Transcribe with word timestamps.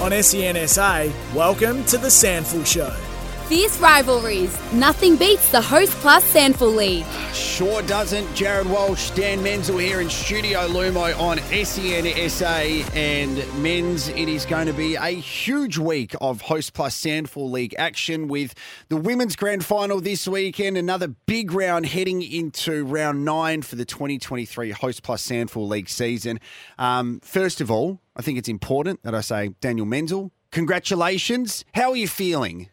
On 0.00 0.12
SENSA, 0.12 1.12
welcome 1.34 1.84
to 1.86 1.98
the 1.98 2.06
SANFL 2.06 2.64
Show. 2.64 3.07
Fierce 3.48 3.80
rivalries. 3.80 4.54
Nothing 4.74 5.16
beats 5.16 5.50
the 5.50 5.62
Host 5.62 5.92
Plus 6.00 6.22
SANFL 6.34 6.76
League. 6.76 7.06
Sure 7.32 7.80
doesn't. 7.80 8.26
Jarrod 8.34 8.66
Walsh, 8.66 9.08
Dan 9.12 9.42
Menzel 9.42 9.78
here 9.78 10.02
in 10.02 10.10
Studio 10.10 10.68
Lumo 10.68 11.18
on 11.18 11.38
SENSA. 11.38 12.94
And 12.94 13.38
Menz, 13.64 14.10
it 14.10 14.28
is 14.28 14.44
going 14.44 14.66
to 14.66 14.74
be 14.74 14.96
a 14.96 15.06
huge 15.06 15.78
week 15.78 16.14
of 16.20 16.42
Host 16.42 16.74
Plus 16.74 17.00
SANFL 17.00 17.50
League 17.50 17.74
action 17.78 18.28
with 18.28 18.52
the 18.90 18.98
women's 18.98 19.34
grand 19.34 19.64
final 19.64 20.02
this 20.02 20.28
weekend. 20.28 20.76
Another 20.76 21.08
big 21.08 21.50
round 21.52 21.86
heading 21.86 22.20
into 22.20 22.84
round 22.84 23.24
nine 23.24 23.62
for 23.62 23.76
the 23.76 23.86
2023 23.86 24.72
Host 24.72 25.02
Plus 25.02 25.26
SANFL 25.26 25.66
League 25.66 25.88
season. 25.88 26.38
Um, 26.78 27.18
first 27.20 27.62
of 27.62 27.70
all, 27.70 27.98
I 28.14 28.20
think 28.20 28.36
it's 28.36 28.50
important 28.50 29.02
that 29.04 29.14
I 29.14 29.22
say, 29.22 29.54
Daniel 29.62 29.86
Menzel, 29.86 30.32
congratulations. 30.50 31.64
How 31.72 31.92
are 31.92 31.96
you 31.96 32.08
feeling? 32.08 32.68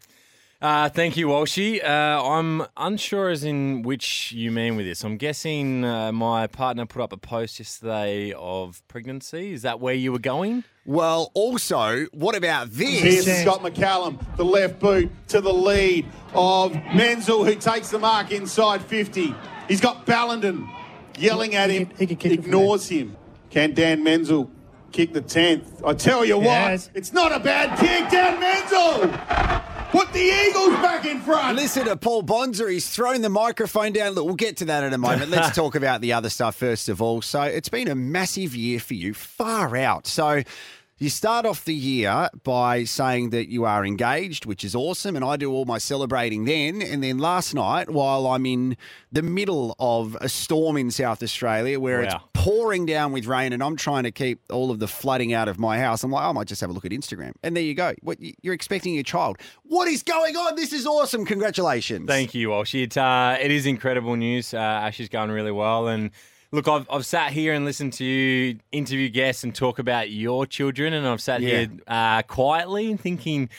Uh, 0.61 0.89
thank 0.89 1.17
you, 1.17 1.27
Walshy. 1.27 1.83
Uh, 1.83 1.87
I'm 1.87 2.63
unsure 2.77 3.29
as 3.29 3.43
in 3.43 3.81
which 3.83 4.31
you 4.31 4.51
mean 4.51 4.75
with 4.75 4.85
this. 4.85 5.03
I'm 5.03 5.17
guessing 5.17 5.83
uh, 5.83 6.11
my 6.11 6.47
partner 6.47 6.85
put 6.85 7.01
up 7.01 7.11
a 7.11 7.17
post 7.17 7.59
yesterday 7.59 8.31
of 8.35 8.81
pregnancy. 8.87 9.51
Is 9.53 9.63
that 9.63 9.79
where 9.79 9.93
you 9.93 10.11
were 10.11 10.19
going? 10.19 10.63
Well, 10.85 11.29
also, 11.33 12.05
what 12.13 12.35
about 12.35 12.69
this? 12.71 13.25
Here's 13.25 13.41
Scott 13.41 13.61
McCallum, 13.61 14.19
the 14.37 14.45
left 14.45 14.79
boot 14.79 15.11
to 15.29 15.41
the 15.41 15.53
lead 15.53 16.05
of 16.33 16.73
Menzel, 16.95 17.43
who 17.43 17.55
takes 17.55 17.89
the 17.89 17.99
mark 17.99 18.31
inside 18.31 18.81
50. 18.83 19.35
He's 19.67 19.81
got 19.81 20.05
Ballenden 20.05 20.69
yelling 21.17 21.55
at 21.55 21.69
him, 21.69 21.89
He 21.97 22.07
can 22.07 22.15
kick 22.17 22.31
it 22.31 22.35
from 22.37 22.45
ignores 22.45 22.87
him. 22.87 23.15
Can 23.49 23.73
Dan 23.73 24.03
Menzel 24.03 24.49
kick 24.91 25.11
the 25.13 25.21
10th? 25.21 25.85
I 25.85 25.93
tell 25.93 26.23
you 26.23 26.41
Yes. 26.41 26.87
what, 26.87 26.97
it's 26.97 27.11
not 27.13 27.31
a 27.33 27.39
bad 27.39 27.77
kick, 27.77 28.09
Dan 28.09 28.39
Menzel! 28.39 29.74
Put 29.95 30.11
the 30.11 30.19
Eagles 30.19 30.73
back 30.81 31.05
in 31.05 31.21
front! 31.21 31.55
Listen 31.55 31.85
to 31.85 31.95
Paul 31.95 32.21
Bonzer. 32.21 32.69
He's 32.69 32.89
thrown 32.89 33.21
the 33.21 33.29
microphone 33.29 33.93
down. 33.93 34.11
Look, 34.11 34.25
we'll 34.25 34.35
get 34.35 34.57
to 34.57 34.65
that 34.65 34.83
in 34.83 34.91
a 34.91 34.97
moment. 34.97 35.31
Let's 35.31 35.55
talk 35.55 35.73
about 35.73 36.01
the 36.01 36.11
other 36.11 36.29
stuff 36.29 36.57
first 36.57 36.89
of 36.89 37.01
all. 37.01 37.21
So, 37.21 37.43
it's 37.43 37.69
been 37.69 37.87
a 37.87 37.95
massive 37.95 38.53
year 38.53 38.81
for 38.81 38.93
you, 38.93 39.13
far 39.13 39.77
out. 39.77 40.05
So, 40.05 40.43
you 40.97 41.09
start 41.09 41.45
off 41.45 41.65
the 41.65 41.75
year 41.75 42.29
by 42.43 42.85
saying 42.85 43.31
that 43.31 43.49
you 43.49 43.65
are 43.65 43.85
engaged, 43.85 44.45
which 44.45 44.63
is 44.63 44.73
awesome, 44.73 45.15
and 45.15 45.25
I 45.25 45.35
do 45.35 45.51
all 45.51 45.65
my 45.65 45.77
celebrating 45.77 46.45
then. 46.45 46.81
And 46.81 47.03
then 47.03 47.17
last 47.17 47.53
night, 47.53 47.89
while 47.89 48.27
I'm 48.27 48.45
in 48.45 48.77
the 49.11 49.21
middle 49.21 49.75
of 49.77 50.17
a 50.21 50.29
storm 50.29 50.77
in 50.77 50.91
South 50.91 51.21
Australia 51.21 51.79
where 51.79 52.01
it's 52.01 52.15
pouring 52.33 52.85
down 52.85 53.11
with 53.11 53.25
rain 53.25 53.51
and 53.53 53.63
I'm 53.63 53.75
trying 53.75 54.03
to 54.03 54.11
keep 54.11 54.39
all 54.51 54.71
of 54.71 54.79
the 54.79 54.87
flooding 54.87 55.33
out 55.33 55.47
of 55.47 55.57
my 55.57 55.79
house. 55.79 56.03
I'm 56.03 56.11
like, 56.11 56.23
I 56.23 56.31
might 56.31 56.47
just 56.47 56.61
have 56.61 56.69
a 56.69 56.73
look 56.73 56.85
at 56.85 56.91
Instagram. 56.91 57.33
And 57.43 57.55
there 57.57 57.63
you 57.63 57.73
go. 57.73 57.93
What, 58.01 58.19
you're 58.41 58.53
expecting 58.53 58.97
a 58.97 59.03
child. 59.03 59.37
What 59.63 59.87
is 59.87 60.03
going 60.03 60.37
on? 60.37 60.55
This 60.55 60.71
is 60.71 60.85
awesome. 60.85 61.25
Congratulations. 61.25 62.07
Thank 62.07 62.35
you, 62.35 62.49
Walshy. 62.49 62.83
It, 62.83 62.97
uh, 62.97 63.37
it 63.41 63.51
is 63.51 63.65
incredible 63.65 64.15
news. 64.15 64.53
Uh, 64.53 64.57
Ash 64.57 64.99
is 64.99 65.09
going 65.09 65.31
really 65.31 65.51
well. 65.51 65.87
And 65.87 66.11
look, 66.55 66.67
I've, 66.67 66.87
I've 66.89 67.05
sat 67.05 67.31
here 67.31 67.53
and 67.53 67.65
listened 67.65 67.93
to 67.93 68.05
you 68.05 68.57
interview 68.71 69.09
guests 69.09 69.43
and 69.43 69.53
talk 69.53 69.77
about 69.77 70.09
your 70.09 70.45
children. 70.45 70.93
And 70.93 71.05
I've 71.05 71.21
sat 71.21 71.41
Yeah. 71.41 71.49
here 71.59 71.69
uh, 71.87 72.21
quietly 72.23 72.89
and 72.89 72.99
thinking, 72.99 73.49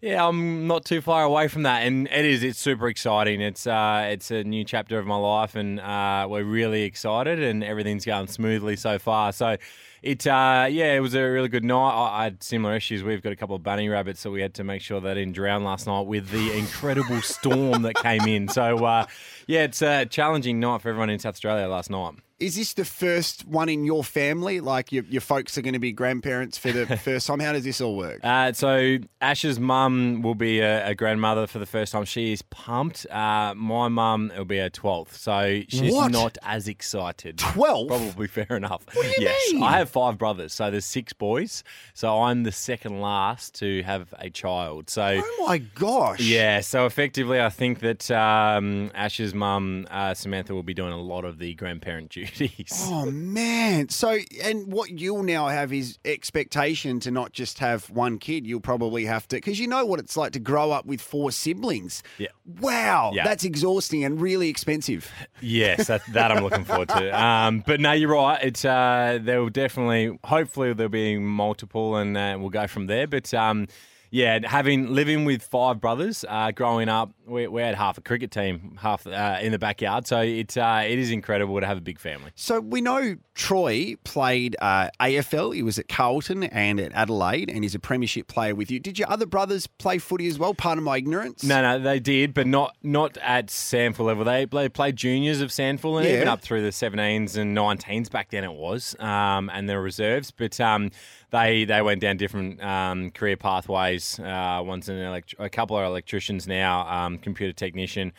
yeah, 0.00 0.26
I'm 0.26 0.66
not 0.66 0.84
too 0.84 1.00
far 1.00 1.24
away 1.24 1.48
from 1.48 1.62
that, 1.62 1.86
and 1.86 2.06
it 2.08 2.26
is. 2.26 2.42
It's 2.42 2.58
super 2.58 2.88
exciting. 2.88 3.40
It's 3.40 3.66
uh, 3.66 4.08
it's 4.10 4.30
a 4.30 4.44
new 4.44 4.62
chapter 4.62 4.98
of 4.98 5.06
my 5.06 5.16
life, 5.16 5.54
and 5.54 5.80
uh, 5.80 6.26
we're 6.28 6.44
really 6.44 6.82
excited, 6.82 7.42
and 7.42 7.64
everything's 7.64 8.04
going 8.04 8.26
smoothly 8.26 8.76
so 8.76 8.98
far. 8.98 9.32
So, 9.32 9.56
it 10.02 10.26
uh, 10.26 10.66
yeah, 10.70 10.92
it 10.92 11.00
was 11.00 11.14
a 11.14 11.22
really 11.22 11.48
good 11.48 11.64
night. 11.64 11.88
I, 11.88 12.20
I 12.20 12.24
had 12.24 12.42
similar 12.42 12.76
issues. 12.76 13.02
We've 13.02 13.22
got 13.22 13.32
a 13.32 13.36
couple 13.36 13.56
of 13.56 13.62
bunny 13.62 13.88
rabbits, 13.88 14.20
so 14.20 14.30
we 14.30 14.42
had 14.42 14.52
to 14.54 14.64
make 14.64 14.82
sure 14.82 15.00
they 15.00 15.14
didn't 15.14 15.32
drown 15.32 15.64
last 15.64 15.86
night 15.86 16.02
with 16.06 16.28
the 16.28 16.52
incredible 16.58 17.22
storm 17.22 17.80
that 17.82 17.94
came 17.94 18.28
in. 18.28 18.48
So, 18.48 18.84
uh, 18.84 19.06
yeah, 19.46 19.62
it's 19.62 19.80
a 19.80 20.04
challenging 20.04 20.60
night 20.60 20.82
for 20.82 20.90
everyone 20.90 21.08
in 21.08 21.18
South 21.18 21.32
Australia 21.36 21.66
last 21.66 21.88
night. 21.88 22.12
Is 22.40 22.56
this 22.56 22.74
the 22.74 22.84
first 22.84 23.46
one 23.46 23.68
in 23.68 23.84
your 23.84 24.02
family? 24.02 24.60
Like 24.60 24.90
your, 24.90 25.04
your 25.04 25.20
folks 25.20 25.56
are 25.56 25.62
going 25.62 25.74
to 25.74 25.78
be 25.78 25.92
grandparents 25.92 26.58
for 26.58 26.72
the 26.72 26.96
first 27.04 27.28
time? 27.28 27.38
How 27.38 27.52
does 27.52 27.62
this 27.62 27.80
all 27.80 27.96
work? 27.96 28.18
Uh, 28.24 28.52
so 28.52 28.98
Ash's 29.20 29.60
mum 29.60 30.20
will 30.20 30.34
be 30.34 30.58
a, 30.58 30.88
a 30.88 30.94
grandmother 30.96 31.46
for 31.46 31.60
the 31.60 31.66
first 31.66 31.92
time. 31.92 32.04
She 32.04 32.32
is 32.32 32.42
pumped. 32.42 33.06
Uh, 33.08 33.54
my 33.56 33.86
mum 33.86 34.32
will 34.36 34.44
be 34.44 34.58
her 34.58 34.68
twelfth, 34.68 35.16
so 35.16 35.60
she's 35.68 35.92
What? 35.92 36.10
not 36.10 36.36
as 36.42 36.66
excited. 36.66 37.36
12th? 37.36 37.86
Probably 37.88 38.26
fair 38.26 38.56
enough. 38.56 38.84
What 38.92 39.04
do 39.04 39.08
you 39.10 39.14
yes, 39.28 39.52
mean? 39.52 39.62
I 39.62 39.78
have 39.78 39.88
five 39.88 40.18
brothers, 40.18 40.52
so 40.52 40.72
there's 40.72 40.84
six 40.84 41.12
boys. 41.12 41.62
So 41.94 42.22
I'm 42.22 42.42
the 42.42 42.52
second 42.52 43.00
last 43.00 43.54
to 43.60 43.82
have 43.84 44.12
a 44.18 44.28
child. 44.28 44.90
So. 44.90 45.20
oh 45.22 45.44
my 45.46 45.58
gosh. 45.58 46.18
Yeah, 46.18 46.60
so 46.62 46.84
effectively, 46.86 47.40
I 47.40 47.48
think 47.48 47.78
that 47.80 48.10
um, 48.10 48.90
Ash's 48.92 49.34
mum, 49.34 49.86
uh, 49.88 50.14
Samantha, 50.14 50.52
will 50.52 50.64
be 50.64 50.74
doing 50.74 50.92
a 50.92 51.00
lot 51.00 51.24
of 51.24 51.38
the 51.38 51.54
grandparent 51.54 52.10
duties. 52.34 52.86
Oh 52.90 53.06
man. 53.10 53.88
So 53.88 54.18
and 54.42 54.72
what 54.72 54.90
you'll 54.90 55.22
now 55.22 55.48
have 55.48 55.72
is 55.72 55.98
expectation 56.04 57.00
to 57.00 57.10
not 57.10 57.32
just 57.32 57.58
have 57.58 57.88
one 57.90 58.18
kid. 58.18 58.46
You'll 58.46 58.60
probably 58.60 59.04
have 59.06 59.26
to 59.28 59.36
because 59.36 59.58
you 59.58 59.68
know 59.68 59.84
what 59.86 60.00
it's 60.00 60.16
like 60.16 60.32
to 60.32 60.40
grow 60.40 60.70
up 60.70 60.86
with 60.86 61.00
four 61.00 61.30
siblings. 61.30 62.02
Yeah. 62.18 62.28
Wow. 62.60 63.12
Yeah. 63.14 63.24
That's 63.24 63.44
exhausting 63.44 64.04
and 64.04 64.20
really 64.20 64.48
expensive. 64.48 65.10
Yes, 65.40 65.86
that, 65.88 66.02
that 66.12 66.32
I'm 66.32 66.42
looking 66.42 66.64
forward 66.64 66.88
to. 66.88 67.04
Um, 67.24 67.62
but 67.66 67.80
no, 67.80 67.92
you're 67.92 68.12
right. 68.12 68.42
It's 68.42 68.64
uh, 68.64 69.18
there 69.20 69.40
will 69.40 69.50
definitely, 69.50 70.18
hopefully, 70.24 70.72
there'll 70.72 70.90
be 70.90 71.18
multiple, 71.18 71.96
and 71.96 72.16
uh, 72.16 72.36
we'll 72.38 72.50
go 72.50 72.66
from 72.66 72.86
there. 72.86 73.06
But 73.06 73.32
um, 73.34 73.68
yeah, 74.10 74.38
having 74.44 74.94
living 74.94 75.24
with 75.24 75.42
five 75.42 75.80
brothers, 75.80 76.24
uh, 76.28 76.50
growing 76.52 76.88
up, 76.88 77.12
we, 77.26 77.46
we 77.46 77.62
had 77.62 77.74
half 77.74 77.98
a 77.98 78.00
cricket 78.00 78.30
team, 78.30 78.78
half 78.80 79.06
uh, 79.06 79.38
in 79.40 79.52
the 79.52 79.58
backyard. 79.58 80.06
So 80.06 80.20
it 80.20 80.56
uh, 80.56 80.82
it 80.86 80.98
is 80.98 81.10
incredible 81.10 81.58
to 81.60 81.66
have 81.66 81.78
a 81.78 81.80
big 81.80 81.98
family. 81.98 82.30
So 82.34 82.60
we 82.60 82.80
know 82.80 83.16
Troy 83.34 83.94
played 84.04 84.56
uh, 84.60 84.90
AFL. 85.00 85.54
He 85.54 85.62
was 85.62 85.78
at 85.78 85.88
Carlton 85.88 86.44
and 86.44 86.78
at 86.80 86.92
Adelaide, 86.92 87.50
and 87.50 87.64
he's 87.64 87.74
a 87.74 87.78
premiership 87.78 88.28
player 88.28 88.54
with 88.54 88.70
you. 88.70 88.78
Did 88.80 88.98
your 88.98 89.10
other 89.10 89.26
brothers 89.26 89.66
play 89.66 89.98
footy 89.98 90.26
as 90.28 90.38
well? 90.38 90.54
Part 90.54 90.78
of 90.78 90.84
my 90.84 90.98
ignorance. 90.98 91.42
No, 91.44 91.62
no, 91.62 91.78
they 91.78 92.00
did, 92.00 92.34
but 92.34 92.46
not 92.46 92.76
not 92.82 93.16
at 93.18 93.46
SANFL 93.48 94.00
level. 94.04 94.24
They, 94.24 94.44
they 94.44 94.68
played 94.68 94.96
juniors 94.96 95.40
of 95.40 95.50
SANFL 95.50 95.98
and 95.98 96.06
Yeah. 96.08 96.16
even 96.16 96.28
up 96.28 96.40
through 96.42 96.62
the 96.62 96.70
17s 96.70 97.36
and 97.36 97.56
19s 97.56 98.10
back 98.10 98.30
then 98.30 98.44
it 98.44 98.52
was, 98.52 98.94
um, 99.00 99.50
and 99.52 99.68
the 99.68 99.78
reserves. 99.78 100.30
But 100.30 100.60
um, 100.60 100.90
they 101.30 101.64
they 101.64 101.82
went 101.82 102.00
down 102.00 102.16
different 102.16 102.62
um, 102.62 103.10
career 103.10 103.36
pathways. 103.36 104.18
Uh, 104.20 104.62
one's 104.64 104.88
an 104.88 104.98
elect- 104.98 105.34
a 105.38 105.48
couple 105.48 105.76
are 105.76 105.84
electricians 105.84 106.46
now, 106.46 106.86
um, 106.88 107.13
computer 107.18 107.52
technician, 107.52 108.12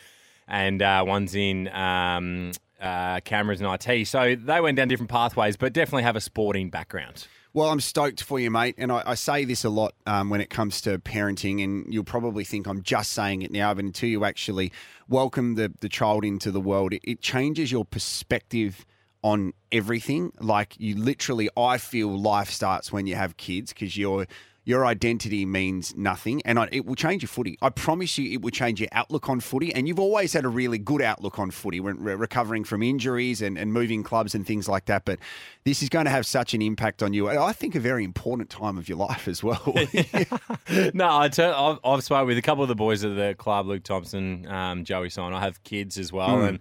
and 0.48 0.82
uh, 0.82 1.04
one's 1.06 1.34
in. 1.34 1.68
Um, 1.68 2.52
uh, 2.78 3.20
cameras 3.20 3.62
and 3.62 3.88
IT, 3.88 4.06
so 4.06 4.36
they 4.36 4.60
went 4.60 4.76
down 4.76 4.86
different 4.86 5.08
pathways, 5.08 5.56
but 5.56 5.72
definitely 5.72 6.02
have 6.02 6.14
a 6.14 6.20
sporting 6.20 6.68
background. 6.68 7.26
Well, 7.56 7.70
I'm 7.70 7.80
stoked 7.80 8.22
for 8.22 8.38
you, 8.38 8.50
mate. 8.50 8.74
And 8.76 8.92
I, 8.92 9.02
I 9.06 9.14
say 9.14 9.46
this 9.46 9.64
a 9.64 9.70
lot 9.70 9.94
um, 10.04 10.28
when 10.28 10.42
it 10.42 10.50
comes 10.50 10.82
to 10.82 10.98
parenting, 10.98 11.64
and 11.64 11.86
you'll 11.90 12.04
probably 12.04 12.44
think 12.44 12.66
I'm 12.66 12.82
just 12.82 13.12
saying 13.14 13.40
it 13.40 13.50
now, 13.50 13.72
but 13.72 13.82
until 13.82 14.10
you 14.10 14.26
actually 14.26 14.72
welcome 15.08 15.54
the, 15.54 15.72
the 15.80 15.88
child 15.88 16.22
into 16.22 16.50
the 16.50 16.60
world, 16.60 16.92
it, 16.92 17.00
it 17.02 17.22
changes 17.22 17.72
your 17.72 17.86
perspective 17.86 18.84
on 19.22 19.54
everything. 19.72 20.32
Like 20.38 20.74
you 20.78 20.96
literally, 20.96 21.48
I 21.56 21.78
feel 21.78 22.08
life 22.08 22.50
starts 22.50 22.92
when 22.92 23.06
you 23.06 23.14
have 23.14 23.38
kids 23.38 23.72
because 23.72 23.96
your 23.96 24.26
your 24.66 24.84
identity 24.84 25.46
means 25.46 25.96
nothing, 25.96 26.42
and 26.44 26.58
I, 26.58 26.68
it 26.72 26.84
will 26.84 26.96
change 26.96 27.22
your 27.22 27.28
footy. 27.28 27.56
I 27.62 27.70
promise 27.70 28.18
you, 28.18 28.32
it 28.32 28.42
will 28.42 28.50
change 28.50 28.80
your 28.80 28.88
outlook 28.90 29.28
on 29.28 29.38
footy. 29.38 29.72
And 29.72 29.86
you've 29.86 30.00
always 30.00 30.32
had 30.32 30.44
a 30.44 30.48
really 30.48 30.76
good 30.76 31.00
outlook 31.00 31.38
on 31.38 31.52
footy, 31.52 31.78
when 31.78 32.02
re- 32.02 32.16
recovering 32.16 32.64
from 32.64 32.82
injuries 32.82 33.40
and, 33.40 33.56
and 33.56 33.72
moving 33.72 34.02
clubs 34.02 34.34
and 34.34 34.44
things 34.44 34.68
like 34.68 34.86
that. 34.86 35.04
But 35.04 35.20
this 35.62 35.84
is 35.84 35.88
going 35.88 36.06
to 36.06 36.10
have 36.10 36.26
such 36.26 36.52
an 36.52 36.62
impact 36.62 37.00
on 37.00 37.12
you. 37.12 37.28
and 37.28 37.38
I 37.38 37.52
think 37.52 37.76
a 37.76 37.80
very 37.80 38.02
important 38.02 38.50
time 38.50 38.76
of 38.76 38.88
your 38.88 38.98
life 38.98 39.28
as 39.28 39.40
well. 39.40 39.62
no, 40.92 41.16
I 41.16 41.28
tell, 41.28 41.54
I've, 41.54 41.78
I've 41.84 42.02
spoken 42.02 42.26
with 42.26 42.38
a 42.38 42.42
couple 42.42 42.64
of 42.64 42.68
the 42.68 42.74
boys 42.74 43.04
at 43.04 43.14
the 43.14 43.36
club, 43.38 43.68
Luke 43.68 43.84
Thompson, 43.84 44.48
um, 44.48 44.82
Joey 44.82 45.10
Son. 45.10 45.32
I 45.32 45.40
have 45.42 45.62
kids 45.62 45.96
as 45.96 46.12
well, 46.12 46.42
and 46.42 46.58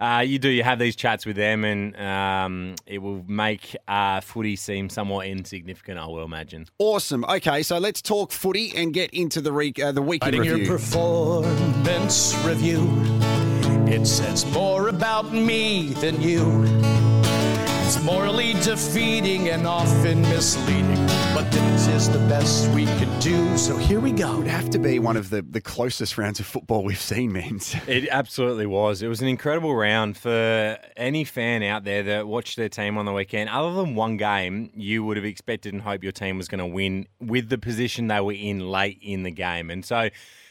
uh, 0.00 0.24
you 0.26 0.38
do 0.38 0.48
you 0.48 0.62
have 0.62 0.78
these 0.78 0.96
chats 0.96 1.26
with 1.26 1.36
them, 1.36 1.64
and 1.64 1.94
um, 1.96 2.74
it 2.86 2.98
will 2.98 3.22
make 3.28 3.76
uh, 3.86 4.20
footy 4.20 4.56
seem 4.56 4.88
somewhat 4.88 5.26
insignificant. 5.26 5.98
I 5.98 6.06
will 6.06 6.24
imagine. 6.24 6.66
awesome. 6.78 7.24
Okay, 7.26 7.62
so 7.62 7.78
let's 7.78 8.00
talk 8.02 8.32
footy 8.32 8.72
and 8.74 8.92
get 8.94 9.10
into 9.12 9.40
the 9.40 9.52
re- 9.52 9.74
uh, 9.82 9.92
the 9.92 10.02
week 10.02 10.22
in 10.24 10.28
Writing 10.28 10.44
your 10.44 10.54
review. 10.56 10.70
performance 10.72 12.34
review. 12.44 12.88
It 13.86 14.06
says 14.06 14.46
more 14.52 14.88
about 14.88 15.32
me 15.32 15.88
than 15.94 16.20
you. 16.20 16.62
It's 17.84 18.00
morally 18.04 18.52
defeating 18.62 19.48
and 19.48 19.66
often 19.66 20.22
misleading, 20.22 21.09
but 21.40 21.52
this 21.52 21.86
is 21.86 22.10
the 22.10 22.18
best 22.18 22.68
we 22.72 22.84
can 22.84 23.18
do. 23.18 23.56
So 23.56 23.78
here 23.78 23.98
we 23.98 24.12
go. 24.12 24.34
It 24.34 24.38
would 24.40 24.46
have 24.46 24.68
to 24.70 24.78
be 24.78 24.98
one 24.98 25.16
of 25.16 25.30
the, 25.30 25.40
the 25.40 25.60
closest 25.62 26.18
rounds 26.18 26.38
of 26.38 26.44
football 26.44 26.84
we've 26.84 27.00
seen, 27.00 27.32
man. 27.32 27.60
It 27.86 28.08
absolutely 28.10 28.66
was. 28.66 29.00
It 29.00 29.08
was 29.08 29.22
an 29.22 29.28
incredible 29.28 29.74
round 29.74 30.18
for 30.18 30.76
any 30.98 31.24
fan 31.24 31.62
out 31.62 31.84
there 31.84 32.02
that 32.02 32.28
watched 32.28 32.56
their 32.56 32.68
team 32.68 32.98
on 32.98 33.06
the 33.06 33.12
weekend. 33.12 33.48
Other 33.48 33.72
than 33.72 33.94
one 33.94 34.18
game, 34.18 34.70
you 34.74 35.02
would 35.04 35.16
have 35.16 35.24
expected 35.24 35.72
and 35.72 35.80
hoped 35.80 36.02
your 36.02 36.12
team 36.12 36.36
was 36.36 36.46
going 36.46 36.58
to 36.58 36.66
win 36.66 37.06
with 37.20 37.48
the 37.48 37.56
position 37.56 38.08
they 38.08 38.20
were 38.20 38.32
in 38.32 38.70
late 38.70 38.98
in 39.00 39.22
the 39.22 39.30
game. 39.30 39.70
And 39.70 39.82
so 39.82 40.10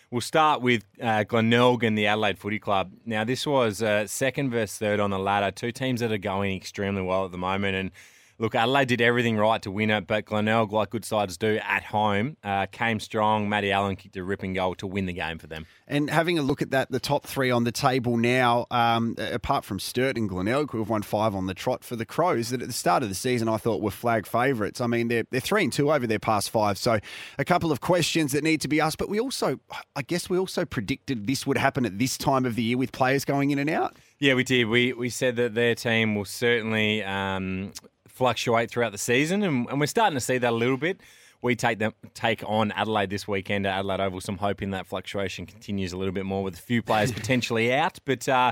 we'll 0.09 0.21
start 0.21 0.62
with 0.62 0.85
uh, 1.00 1.24
Glenelg 1.24 1.83
and 1.83 1.95
the 1.95 2.07
Adelaide 2.07 2.39
Footy 2.39 2.57
Club. 2.57 2.92
Now, 3.06 3.24
this 3.24 3.45
was 3.45 3.83
uh, 3.83 4.07
second 4.07 4.50
versus 4.50 4.80
third 4.80 5.00
on 5.00 5.12
the 5.12 5.19
ladder, 5.19 5.51
two 5.51 5.71
teams 5.71 6.00
that 6.00 6.12
are 6.12 6.18
going 6.18 6.56
extremely 6.56 7.03
well 7.03 7.25
at 7.25 7.31
the 7.31 7.38
moment. 7.38 7.75
And 7.75 7.92
Look, 8.41 8.56
Adelaide 8.56 8.88
did 8.88 9.01
everything 9.01 9.36
right 9.36 9.62
to 9.63 9.69
win 9.69 9.89
it, 9.89 10.07
but 10.07 10.24
Glenelg, 10.24 10.71
like 10.71 10.91
good 10.91 11.03
sides 11.03 11.36
do 11.36 11.59
at 11.62 11.83
home, 11.83 12.38
uh, 12.41 12.68
came 12.68 13.01
strong. 13.01 13.50
Matty 13.50 13.74
Allen 13.74 13.97
kicked 13.97 14.15
a 14.15 14.24
ripping 14.24 14.53
goal 14.53 14.75
to 14.75 14.88
win 14.88 15.07
the 15.07 15.13
game 15.13 15.38
for 15.38 15.47
them. 15.47 15.65
And 15.89 16.09
having 16.09 16.39
a 16.39 16.41
look 16.41 16.62
at 16.62 16.71
that, 16.71 16.89
the 16.89 17.01
top 17.01 17.25
three 17.25 17.51
on 17.51 17.65
the 17.65 17.74
table 17.74 18.15
now, 18.15 18.65
um, 18.71 19.15
apart 19.18 19.65
from 19.65 19.77
Sturt 19.77 20.15
and 20.15 20.30
Glenelg, 20.30 20.71
who 20.71 20.80
have 20.80 20.89
won 20.89 21.01
five 21.01 21.36
on 21.36 21.47
the 21.47 21.53
trot 21.53 21.83
for 21.83 21.97
the 21.97 22.06
Crows, 22.06 22.50
that 22.51 22.62
at 22.62 22.68
the 22.68 22.74
start 22.74 23.03
of 23.03 23.09
the 23.09 23.15
season 23.15 23.50
I 23.50 23.57
thought 23.57 23.81
were 23.81 23.91
flag 23.91 24.25
favourites. 24.25 24.80
I 24.80 24.88
mean, 24.88 25.09
they're, 25.09 25.25
they're 25.31 25.42
three 25.42 25.65
and 25.65 25.74
two 25.74 25.92
over 25.92 26.07
their 26.07 26.18
past 26.18 26.50
five. 26.50 26.77
So 26.77 27.00
a 27.38 27.44
couple 27.44 27.74
of 27.74 27.81
questions 27.81 28.31
that 28.31 28.44
need 28.44 28.62
to 28.62 28.69
be 28.69 28.80
asked. 28.80 29.00
But 29.00 29.09
we 29.09 29.19
also, 29.19 29.59
I 29.97 30.01
guess 30.01 30.30
we 30.30 30.38
also 30.38 30.63
predicted 30.63 31.27
this 31.27 31.45
would 31.45 31.57
happen 31.57 31.85
at 31.85 32.00
this 32.00 32.18
time 32.18 32.45
of 32.45 32.56
the 32.56 32.63
year 32.63 32.77
with 32.77 32.94
players 32.94 33.25
going 33.25 33.51
in 33.51 33.59
and 33.59 33.69
out. 33.69 33.97
Yeah, 34.19 34.33
we 34.33 34.44
did. 34.44 34.65
We 34.65 34.92
we 34.94 35.09
said 35.09 35.38
that 35.38 35.56
their 35.56 35.75
team 35.75 36.13
will 36.13 36.25
certainly 36.25 37.01
um, 37.03 37.71
fluctuate 38.19 38.69
throughout 38.69 38.92
the 38.92 38.98
season, 38.98 39.44
and, 39.44 39.66
and 39.69 39.80
we're 39.80 39.86
starting 39.86 40.18
to 40.18 40.19
see 40.19 40.38
that 40.38 40.51
a 40.51 40.56
little 40.56 40.75
bit. 40.75 41.00
We 41.42 41.56
take 41.56 41.80
them 41.80 41.94
take 42.13 42.44
on 42.45 42.74
Adelaide 42.74 43.10
this 43.10 43.30
weekend 43.30 43.66
at 43.66 43.80
Adelaide 43.80 44.01
Oval. 44.01 44.19
Some 44.19 44.38
hope 44.38 44.62
in 44.62 44.71
that 44.71 44.86
fluctuation 44.88 45.45
continues 45.45 45.94
a 45.94 45.98
little 45.98 46.13
bit 46.13 46.25
more 46.25 46.44
with 46.44 46.56
a 46.56 46.62
few 46.62 46.81
players 46.81 47.12
potentially 47.21 47.74
out. 47.74 47.98
But 48.04 48.27
uh, 48.27 48.51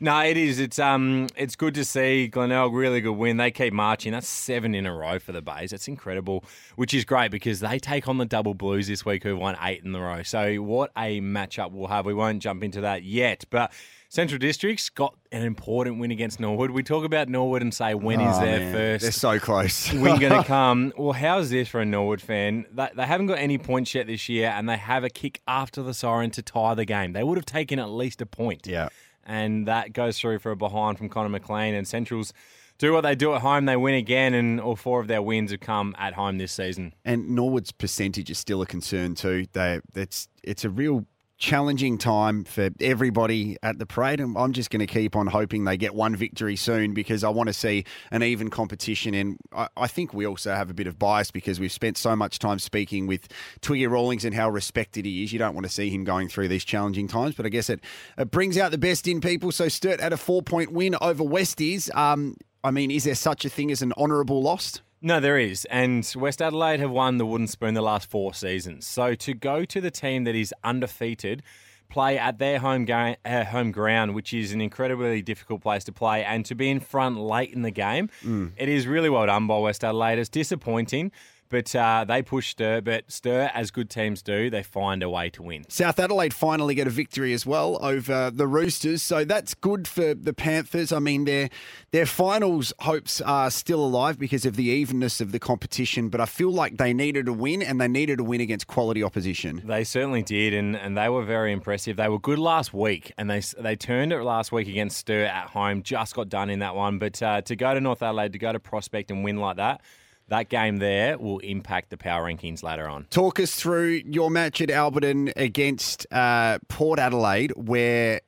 no, 0.00 0.22
it 0.22 0.36
is. 0.36 0.58
It's 0.58 0.78
um, 0.78 1.28
it's 1.34 1.56
good 1.56 1.72
to 1.76 1.84
see 1.86 2.28
Glenelg 2.28 2.74
really 2.74 3.00
good 3.00 3.14
win. 3.14 3.38
They 3.38 3.50
keep 3.50 3.72
marching. 3.72 4.12
That's 4.12 4.28
seven 4.28 4.74
in 4.74 4.84
a 4.84 4.94
row 4.94 5.18
for 5.18 5.32
the 5.32 5.40
Bays. 5.40 5.70
That's 5.70 5.88
incredible, 5.88 6.44
which 6.74 6.92
is 6.92 7.06
great 7.06 7.30
because 7.30 7.60
they 7.60 7.78
take 7.78 8.06
on 8.08 8.18
the 8.18 8.26
Double 8.26 8.52
Blues 8.52 8.86
this 8.86 9.06
week, 9.06 9.22
who 9.22 9.34
won 9.34 9.56
eight 9.62 9.82
in 9.82 9.92
the 9.92 10.00
row. 10.00 10.22
So 10.24 10.56
what 10.56 10.90
a 10.94 11.22
matchup 11.22 11.72
we'll 11.72 11.88
have. 11.88 12.04
We 12.04 12.12
won't 12.12 12.42
jump 12.42 12.62
into 12.62 12.82
that 12.82 13.02
yet, 13.02 13.46
but 13.48 13.72
Central 14.16 14.38
District's 14.38 14.88
got 14.88 15.14
an 15.30 15.42
important 15.42 15.98
win 16.00 16.10
against 16.10 16.40
Norwood. 16.40 16.70
We 16.70 16.82
talk 16.82 17.04
about 17.04 17.28
Norwood 17.28 17.60
and 17.60 17.74
say, 17.74 17.92
when 17.92 18.18
is 18.18 18.34
Oh, 18.38 18.40
their 18.40 18.60
man. 18.60 18.72
first 18.72 19.02
They're 19.02 19.12
so 19.12 19.38
close. 19.38 19.92
win 19.92 20.18
going 20.18 20.32
to 20.42 20.42
come? 20.42 20.94
Well, 20.96 21.12
how's 21.12 21.50
this 21.50 21.68
for 21.68 21.82
a 21.82 21.84
Norwood 21.84 22.22
fan? 22.22 22.64
They, 22.72 22.88
they 22.96 23.04
haven't 23.04 23.26
got 23.26 23.38
any 23.38 23.58
points 23.58 23.94
yet 23.94 24.06
this 24.06 24.26
year, 24.30 24.48
and 24.56 24.66
they 24.70 24.78
have 24.78 25.04
a 25.04 25.10
kick 25.10 25.42
after 25.46 25.82
the 25.82 25.92
siren 25.92 26.30
to 26.30 26.40
tie 26.40 26.72
the 26.72 26.86
game. 26.86 27.12
They 27.12 27.22
would 27.22 27.36
have 27.36 27.44
taken 27.44 27.78
at 27.78 27.90
least 27.90 28.22
a 28.22 28.26
point. 28.26 28.66
Yeah. 28.66 28.88
And 29.26 29.68
that 29.68 29.92
goes 29.92 30.18
through 30.18 30.38
for 30.38 30.50
a 30.50 30.56
behind 30.56 30.96
from 30.96 31.10
Connor 31.10 31.28
McLean. 31.28 31.74
And 31.74 31.86
Central's 31.86 32.32
do 32.78 32.94
what 32.94 33.02
they 33.02 33.16
do 33.16 33.34
at 33.34 33.42
home. 33.42 33.66
They 33.66 33.76
win 33.76 33.96
again, 33.96 34.32
and 34.32 34.58
all 34.62 34.76
four 34.76 34.98
of 35.00 35.08
their 35.08 35.20
wins 35.20 35.50
have 35.50 35.60
come 35.60 35.94
at 35.98 36.14
home 36.14 36.38
this 36.38 36.52
season. 36.52 36.94
And 37.04 37.34
Norwood's 37.34 37.70
percentage 37.70 38.30
is 38.30 38.38
still 38.38 38.62
a 38.62 38.66
concern 38.66 39.14
too. 39.14 39.44
They 39.52 39.80
it's 39.94 40.28
it's 40.42 40.64
a 40.64 40.70
real 40.70 41.04
challenging 41.38 41.98
time 41.98 42.44
for 42.44 42.70
everybody 42.80 43.58
at 43.62 43.78
the 43.78 43.84
parade 43.84 44.20
and 44.20 44.36
I'm 44.38 44.52
just 44.52 44.70
going 44.70 44.80
to 44.80 44.86
keep 44.86 45.14
on 45.14 45.26
hoping 45.26 45.64
they 45.64 45.76
get 45.76 45.94
one 45.94 46.16
victory 46.16 46.56
soon 46.56 46.94
because 46.94 47.22
I 47.22 47.28
want 47.28 47.48
to 47.48 47.52
see 47.52 47.84
an 48.10 48.22
even 48.22 48.48
competition 48.48 49.12
and 49.12 49.36
I, 49.52 49.68
I 49.76 49.86
think 49.86 50.14
we 50.14 50.26
also 50.26 50.54
have 50.54 50.70
a 50.70 50.74
bit 50.74 50.86
of 50.86 50.98
bias 50.98 51.30
because 51.30 51.60
we've 51.60 51.72
spent 51.72 51.98
so 51.98 52.16
much 52.16 52.38
time 52.38 52.58
speaking 52.58 53.06
with 53.06 53.28
Twiggy 53.60 53.86
Rawlings 53.86 54.24
and 54.24 54.34
how 54.34 54.48
respected 54.48 55.04
he 55.04 55.24
is. 55.24 55.32
You 55.32 55.38
don't 55.38 55.54
want 55.54 55.66
to 55.66 55.72
see 55.72 55.90
him 55.90 56.04
going 56.04 56.28
through 56.28 56.48
these 56.48 56.64
challenging 56.64 57.06
times 57.06 57.34
but 57.34 57.44
I 57.44 57.50
guess 57.50 57.68
it, 57.68 57.80
it 58.16 58.30
brings 58.30 58.56
out 58.56 58.70
the 58.70 58.78
best 58.78 59.06
in 59.06 59.20
people. 59.20 59.52
So 59.52 59.68
Sturt 59.68 60.00
at 60.00 60.14
a 60.14 60.16
four 60.16 60.42
point 60.42 60.72
win 60.72 60.96
over 61.02 61.22
Westies. 61.22 61.94
Um, 61.94 62.36
I 62.64 62.70
mean, 62.70 62.90
is 62.90 63.04
there 63.04 63.14
such 63.14 63.44
a 63.44 63.48
thing 63.48 63.70
as 63.70 63.82
an 63.82 63.92
honourable 63.96 64.42
loss? 64.42 64.80
No, 65.02 65.20
there 65.20 65.38
is. 65.38 65.66
And 65.66 66.10
West 66.16 66.40
Adelaide 66.40 66.80
have 66.80 66.90
won 66.90 67.18
the 67.18 67.26
Wooden 67.26 67.46
Spoon 67.46 67.74
the 67.74 67.82
last 67.82 68.10
four 68.10 68.32
seasons. 68.34 68.86
So 68.86 69.14
to 69.14 69.34
go 69.34 69.64
to 69.64 69.80
the 69.80 69.90
team 69.90 70.24
that 70.24 70.34
is 70.34 70.54
undefeated, 70.64 71.42
play 71.88 72.18
at 72.18 72.38
their 72.38 72.58
home 72.58 72.84
game, 72.84 73.16
uh, 73.24 73.44
home 73.44 73.70
ground, 73.70 74.14
which 74.14 74.32
is 74.32 74.52
an 74.52 74.60
incredibly 74.60 75.22
difficult 75.22 75.60
place 75.62 75.84
to 75.84 75.92
play, 75.92 76.24
and 76.24 76.44
to 76.46 76.54
be 76.54 76.68
in 76.70 76.80
front 76.80 77.18
late 77.18 77.52
in 77.52 77.62
the 77.62 77.70
game, 77.70 78.08
it 78.56 78.68
is 78.68 78.86
really 78.86 79.08
well 79.10 79.26
done 79.26 79.46
by 79.46 79.58
West 79.58 79.84
Adelaide. 79.84 80.18
It's 80.18 80.28
disappointing, 80.30 81.12
but 81.48 81.74
uh, 81.74 82.04
they 82.06 82.22
push 82.22 82.50
Sturt. 82.50 82.84
But 82.84 83.10
Sturt, 83.10 83.50
as 83.54 83.70
good 83.70 83.90
teams 83.90 84.22
do, 84.22 84.50
they 84.50 84.62
find 84.62 85.02
a 85.02 85.10
way 85.10 85.30
to 85.30 85.42
win. 85.42 85.64
South 85.68 85.98
Adelaide 85.98 86.34
finally 86.34 86.74
get 86.74 86.86
a 86.86 86.90
victory 86.90 87.32
as 87.32 87.46
well 87.46 87.78
over 87.84 88.30
the 88.30 88.46
Roosters, 88.46 89.02
so 89.02 89.24
that's 89.24 89.54
good 89.54 89.88
for 89.88 90.14
the 90.14 90.32
Panthers. 90.32 90.92
I 90.92 90.98
mean, 90.98 91.24
their 91.24 91.48
their 91.90 92.06
finals 92.06 92.72
hopes 92.80 93.20
are 93.20 93.50
still 93.50 93.84
alive 93.84 94.18
because 94.18 94.44
of 94.44 94.56
the 94.56 94.64
evenness 94.64 95.20
of 95.20 95.32
the 95.32 95.38
competition, 95.38 96.08
but 96.08 96.20
I 96.20 96.26
feel 96.26 96.50
like 96.50 96.76
they 96.76 96.92
needed 96.92 97.28
a 97.28 97.32
win 97.32 97.62
and 97.62 97.80
they 97.80 97.88
needed 97.88 98.20
a 98.20 98.24
win 98.24 98.40
against 98.40 98.66
quality 98.66 99.02
opposition. 99.02 99.62
They 99.64 99.84
certainly 99.84 100.22
did, 100.22 100.54
and, 100.54 100.76
and 100.76 100.96
they 100.96 101.08
were 101.08 101.24
very 101.24 101.52
impressive. 101.52 101.96
They 101.96 102.08
were 102.08 102.18
good 102.18 102.38
last 102.38 102.72
week, 102.72 103.12
and 103.16 103.30
they 103.30 103.40
they 103.58 103.76
turned 103.76 104.12
it 104.12 104.22
last 104.22 104.52
week 104.52 104.68
against 104.68 104.98
Sturt 104.98 105.28
at 105.28 105.48
home. 105.48 105.82
Just 105.82 106.14
got 106.14 106.28
done 106.28 106.50
in 106.50 106.60
that 106.60 106.74
one, 106.74 106.98
but 106.98 107.22
uh, 107.22 107.42
to 107.42 107.56
go 107.56 107.74
to 107.74 107.80
North 107.80 108.02
Adelaide, 108.02 108.32
to 108.32 108.38
go 108.38 108.52
to 108.52 108.60
Prospect 108.60 109.10
and 109.10 109.24
win 109.24 109.36
like 109.36 109.56
that, 109.56 109.80
that 110.28 110.48
game 110.48 110.78
there 110.78 111.18
will 111.18 111.38
impact 111.38 111.90
the 111.90 111.96
power 111.96 112.24
rankings 112.24 112.62
later 112.62 112.88
on. 112.88 113.06
Talk 113.10 113.38
us 113.38 113.54
through 113.54 114.02
your 114.06 114.30
match 114.30 114.60
at 114.60 114.68
Alberton 114.68 115.32
against 115.36 116.06
uh, 116.12 116.58
Port 116.68 116.98
Adelaide, 116.98 117.52
where 117.56 118.20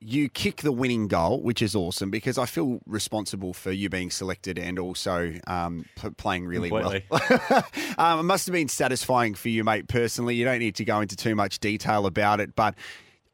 you 0.00 0.28
kick 0.28 0.58
the 0.58 0.72
winning 0.72 1.08
goal, 1.08 1.42
which 1.42 1.62
is 1.62 1.74
awesome 1.74 2.10
because 2.10 2.36
I 2.36 2.46
feel 2.46 2.80
responsible 2.86 3.54
for 3.54 3.72
you 3.72 3.88
being 3.88 4.10
selected 4.10 4.58
and 4.58 4.78
also 4.78 5.32
um, 5.46 5.86
p- 5.96 6.10
playing 6.10 6.46
really 6.46 6.68
Completely. 6.68 7.04
well. 7.10 7.64
um, 7.98 8.20
it 8.20 8.24
must 8.24 8.46
have 8.46 8.52
been 8.52 8.68
satisfying 8.68 9.34
for 9.34 9.48
you, 9.48 9.64
mate, 9.64 9.88
personally. 9.88 10.34
You 10.34 10.44
don't 10.44 10.58
need 10.58 10.76
to 10.76 10.84
go 10.84 11.00
into 11.00 11.16
too 11.16 11.34
much 11.34 11.58
detail 11.60 12.06
about 12.06 12.40
it, 12.40 12.54
but. 12.54 12.74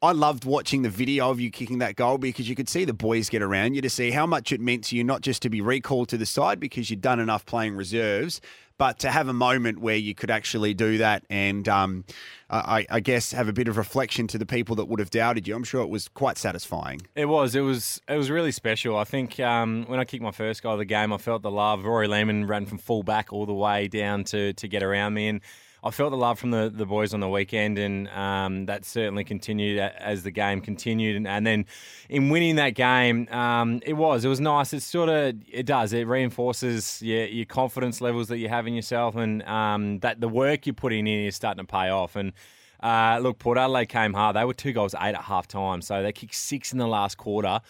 I 0.03 0.11
loved 0.11 0.45
watching 0.45 0.83
the 0.83 0.89
video 0.89 1.31
of 1.31 1.39
you 1.39 1.49
kicking 1.49 1.79
that 1.79 1.95
goal 1.95 2.19
because 2.19 2.49
you 2.49 2.57
could 2.57 2.69
see 2.69 2.85
the 2.85 2.93
boys 2.93 3.29
get 3.29 3.41
around 3.41 3.75
you 3.75 3.83
to 3.83 3.89
see 3.89 4.11
how 4.11 4.27
much 4.27 4.51
it 4.51 4.61
meant 4.61 4.83
to 4.85 4.97
you, 4.97 5.05
not 5.05 5.21
just 5.21 5.43
to 5.43 5.49
be 5.49 5.61
recalled 5.61 6.09
to 6.09 6.19
the 6.19 6.27
side 6.27 6.59
because 6.59 6.91
you'd 6.91 7.01
done 7.01 7.21
enough 7.21 7.47
playing 7.47 7.77
reserves, 7.77 8.41
but 8.79 8.99
to 8.99 9.13
have 9.13 9.29
a 9.29 9.33
moment 9.33 9.79
where 9.79 9.95
you 9.95 10.13
could 10.13 10.29
actually 10.29 10.75
do 10.75 10.99
that 10.99 11.23
and 11.31 11.69
um, 11.69 12.05
I, 12.51 12.85
I 12.91 12.99
guess 12.99 13.31
have 13.31 13.47
a 13.47 13.53
bit 13.53 13.69
of 13.69 13.77
reflection 13.77 14.27
to 14.27 14.39
the 14.39 14.47
people 14.47 14.75
that 14.75 14.87
would 14.87 14.99
have 14.99 15.11
doubted 15.11 15.47
you. 15.47 15.55
I'm 15.55 15.63
sure 15.63 15.83
it 15.83 15.89
was 15.89 16.09
quite 16.09 16.37
satisfying. 16.37 17.03
It 17.15 17.27
was. 17.27 17.55
It 17.55 17.61
was. 17.61 18.03
It 18.09 18.17
was 18.17 18.29
really 18.29 18.51
special. 18.51 18.97
I 18.97 19.05
think 19.05 19.39
um, 19.39 19.85
when 19.87 20.01
I 20.01 20.05
kicked 20.05 20.25
my 20.25 20.33
first 20.33 20.65
goal 20.65 20.73
of 20.73 20.79
the 20.81 20.85
game, 20.85 21.13
I 21.13 21.19
felt 21.19 21.43
the 21.43 21.51
love. 21.51 21.85
Rory 21.85 22.09
Lehman 22.09 22.49
ran 22.49 22.67
from 22.67 22.79
full 22.79 23.05
back 23.05 23.33
all 23.33 23.47
the 23.47 23.55
way 23.55 23.87
down 23.87 24.25
to 24.25 24.53
to 24.55 24.67
get 24.67 24.83
around 24.83 25.15
me, 25.15 25.29
and 25.29 25.41
I 25.85 25.91
felt 25.91 26.13
the 26.13 26.17
love 26.17 26.39
from 26.39 26.53
the, 26.53 26.71
the 26.73 26.87
boys 26.87 27.13
on 27.13 27.19
the 27.19 27.29
weekend, 27.29 27.77
and 27.77 28.09
um, 28.11 28.67
that 28.67 28.85
certainly 28.85 29.25
continued 29.25 29.81
as 29.81 30.23
the 30.23 30.31
game 30.31 30.61
continued. 30.61 31.17
And, 31.17 31.27
and 31.27 31.45
then 31.45 31.67
in 32.09 32.31
winning 32.31 32.55
that 32.55 32.77
game, 32.77 33.27
um, 33.33 33.81
it 33.85 33.95
was 33.95 34.25
it 34.25 34.29
was 34.29 34.39
nice. 34.39 34.73
It 34.73 34.83
sort 34.83 35.09
of 35.09 35.35
it 35.51 35.67
does. 35.67 35.93
It 35.93 36.07
reinforces 36.07 37.03
your, 37.03 37.27
your 37.27 37.47
confidence 37.47 38.01
levels 38.01 38.29
that 38.29 38.39
you 38.39 38.49
have 38.49 38.69
in 38.69 38.75
yourself, 38.75 39.17
and 39.17 39.43
um, 39.43 39.99
that 40.01 40.21
the 40.21 40.29
work 40.29 40.67
you're 40.67 40.75
putting 40.75 41.09
in 41.09 41.27
is 41.27 41.35
starting 41.35 41.67
to 41.67 41.71
pay 41.71 41.89
off. 41.89 42.15
And 42.15 42.33
uh, 42.81 43.19
look, 43.21 43.41
Port 43.41 43.59
Adelaide 43.59 43.87
came 43.87 44.15
hard. 44.15 44.37
They 44.37 44.45
were 44.45 44.55
two 44.55 44.73
goals 44.73 44.95
eight 44.95 45.17
at 45.17 45.23
half 45.23 45.49
time, 45.49 45.83
so 45.83 46.01
they 46.01 46.13
kicked 46.13 46.37
six 46.37 46.73
in 46.73 46.79
the 46.79 46.87
last 46.87 47.17
quarter. 47.17 47.61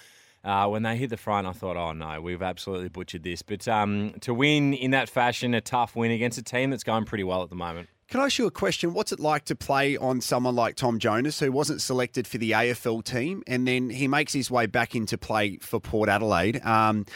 Uh, 0.45 0.67
when 0.67 0.83
they 0.83 0.97
hit 0.97 1.09
the 1.09 1.17
front, 1.17 1.47
I 1.47 1.53
thought, 1.53 1.77
oh 1.77 1.93
no, 1.93 2.21
we've 2.21 2.43
absolutely 2.43 2.89
butchered 2.89 3.23
this. 3.23 3.43
But 3.43 3.67
um, 3.69 4.15
to 4.21 4.35
win 4.35 4.75
in 4.75 4.91
that 4.91 5.09
fashion, 5.09 5.55
a 5.55 5.61
tough 5.61 5.95
win 5.95 6.11
against 6.11 6.37
a 6.37 6.43
team 6.43 6.71
that's 6.71 6.83
going 6.85 7.05
pretty 7.05 7.25
well 7.25 7.43
at 7.43 7.49
the 7.49 7.55
moment. 7.55 7.89
Can 8.13 8.21
I 8.21 8.27
ask 8.27 8.37
you 8.37 8.45
a 8.47 8.51
question? 8.51 8.93
What's 8.93 9.11
it 9.11 9.21
like 9.21 9.47
to 9.47 9.57
play 9.57 9.97
on 9.97 10.21
someone 10.21 10.55
like 10.55 10.77
Tom 10.77 10.99
Jonas, 10.99 11.41
who 11.41 11.51
wasn't 11.51 11.81
selected 11.81 12.27
for 12.27 12.37
the 12.37 12.51
AFL 12.51 13.03
team, 13.03 13.43
and 13.47 13.67
then 13.67 13.89
he 13.89 14.07
makes 14.07 14.35
his 14.35 14.51
way 14.51 14.67
back 14.67 14.95
into 14.95 15.17
play 15.17 15.57
for 15.63 15.81
Port 15.81 16.11
Adelaide? 16.11 16.63
Um, 16.63 17.07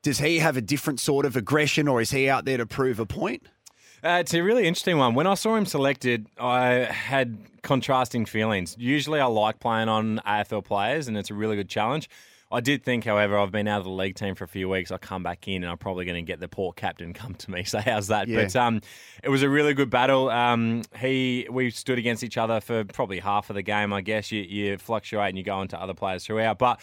does 0.00 0.18
he 0.18 0.38
have 0.38 0.56
a 0.56 0.62
different 0.62 0.98
sort 0.98 1.26
of 1.26 1.36
aggression, 1.36 1.88
or 1.88 2.00
is 2.00 2.10
he 2.10 2.30
out 2.30 2.46
there 2.46 2.56
to 2.56 2.64
prove 2.64 2.98
a 2.98 3.04
point? 3.04 3.42
Uh, 4.02 4.16
it's 4.22 4.32
a 4.32 4.40
really 4.40 4.66
interesting 4.66 4.96
one. 4.96 5.14
When 5.14 5.26
I 5.26 5.34
saw 5.34 5.56
him 5.56 5.66
selected, 5.66 6.26
I 6.40 6.86
had 6.90 7.36
contrasting 7.60 8.24
feelings. 8.24 8.76
Usually, 8.78 9.20
I 9.20 9.26
like 9.26 9.60
playing 9.60 9.90
on 9.90 10.22
AFL 10.26 10.64
players, 10.64 11.06
and 11.06 11.18
it's 11.18 11.28
a 11.28 11.34
really 11.34 11.56
good 11.56 11.68
challenge. 11.68 12.08
I 12.50 12.60
did 12.60 12.84
think, 12.84 13.04
however, 13.04 13.36
I've 13.36 13.50
been 13.50 13.66
out 13.66 13.78
of 13.78 13.84
the 13.84 13.90
league 13.90 14.14
team 14.14 14.36
for 14.36 14.44
a 14.44 14.48
few 14.48 14.68
weeks. 14.68 14.92
I 14.92 14.98
come 14.98 15.24
back 15.24 15.48
in, 15.48 15.64
and 15.64 15.70
I'm 15.70 15.78
probably 15.78 16.04
going 16.04 16.24
to 16.24 16.26
get 16.26 16.38
the 16.38 16.46
poor 16.46 16.72
captain 16.72 17.12
come 17.12 17.34
to 17.34 17.50
me. 17.50 17.64
So 17.66 17.80
how's 17.80 18.06
that? 18.08 18.28
Yeah. 18.28 18.44
But 18.44 18.54
um, 18.54 18.80
it 19.24 19.28
was 19.28 19.42
a 19.42 19.48
really 19.48 19.74
good 19.74 19.90
battle. 19.90 20.30
Um, 20.30 20.82
he 20.96 21.48
we 21.50 21.70
stood 21.70 21.98
against 21.98 22.22
each 22.22 22.38
other 22.38 22.60
for 22.60 22.84
probably 22.84 23.18
half 23.18 23.50
of 23.50 23.56
the 23.56 23.62
game. 23.62 23.92
I 23.92 24.02
guess 24.02 24.30
you, 24.30 24.42
you 24.42 24.78
fluctuate 24.78 25.30
and 25.30 25.38
you 25.38 25.42
go 25.42 25.60
into 25.62 25.80
other 25.80 25.94
players 25.94 26.24
throughout, 26.24 26.58
but. 26.58 26.80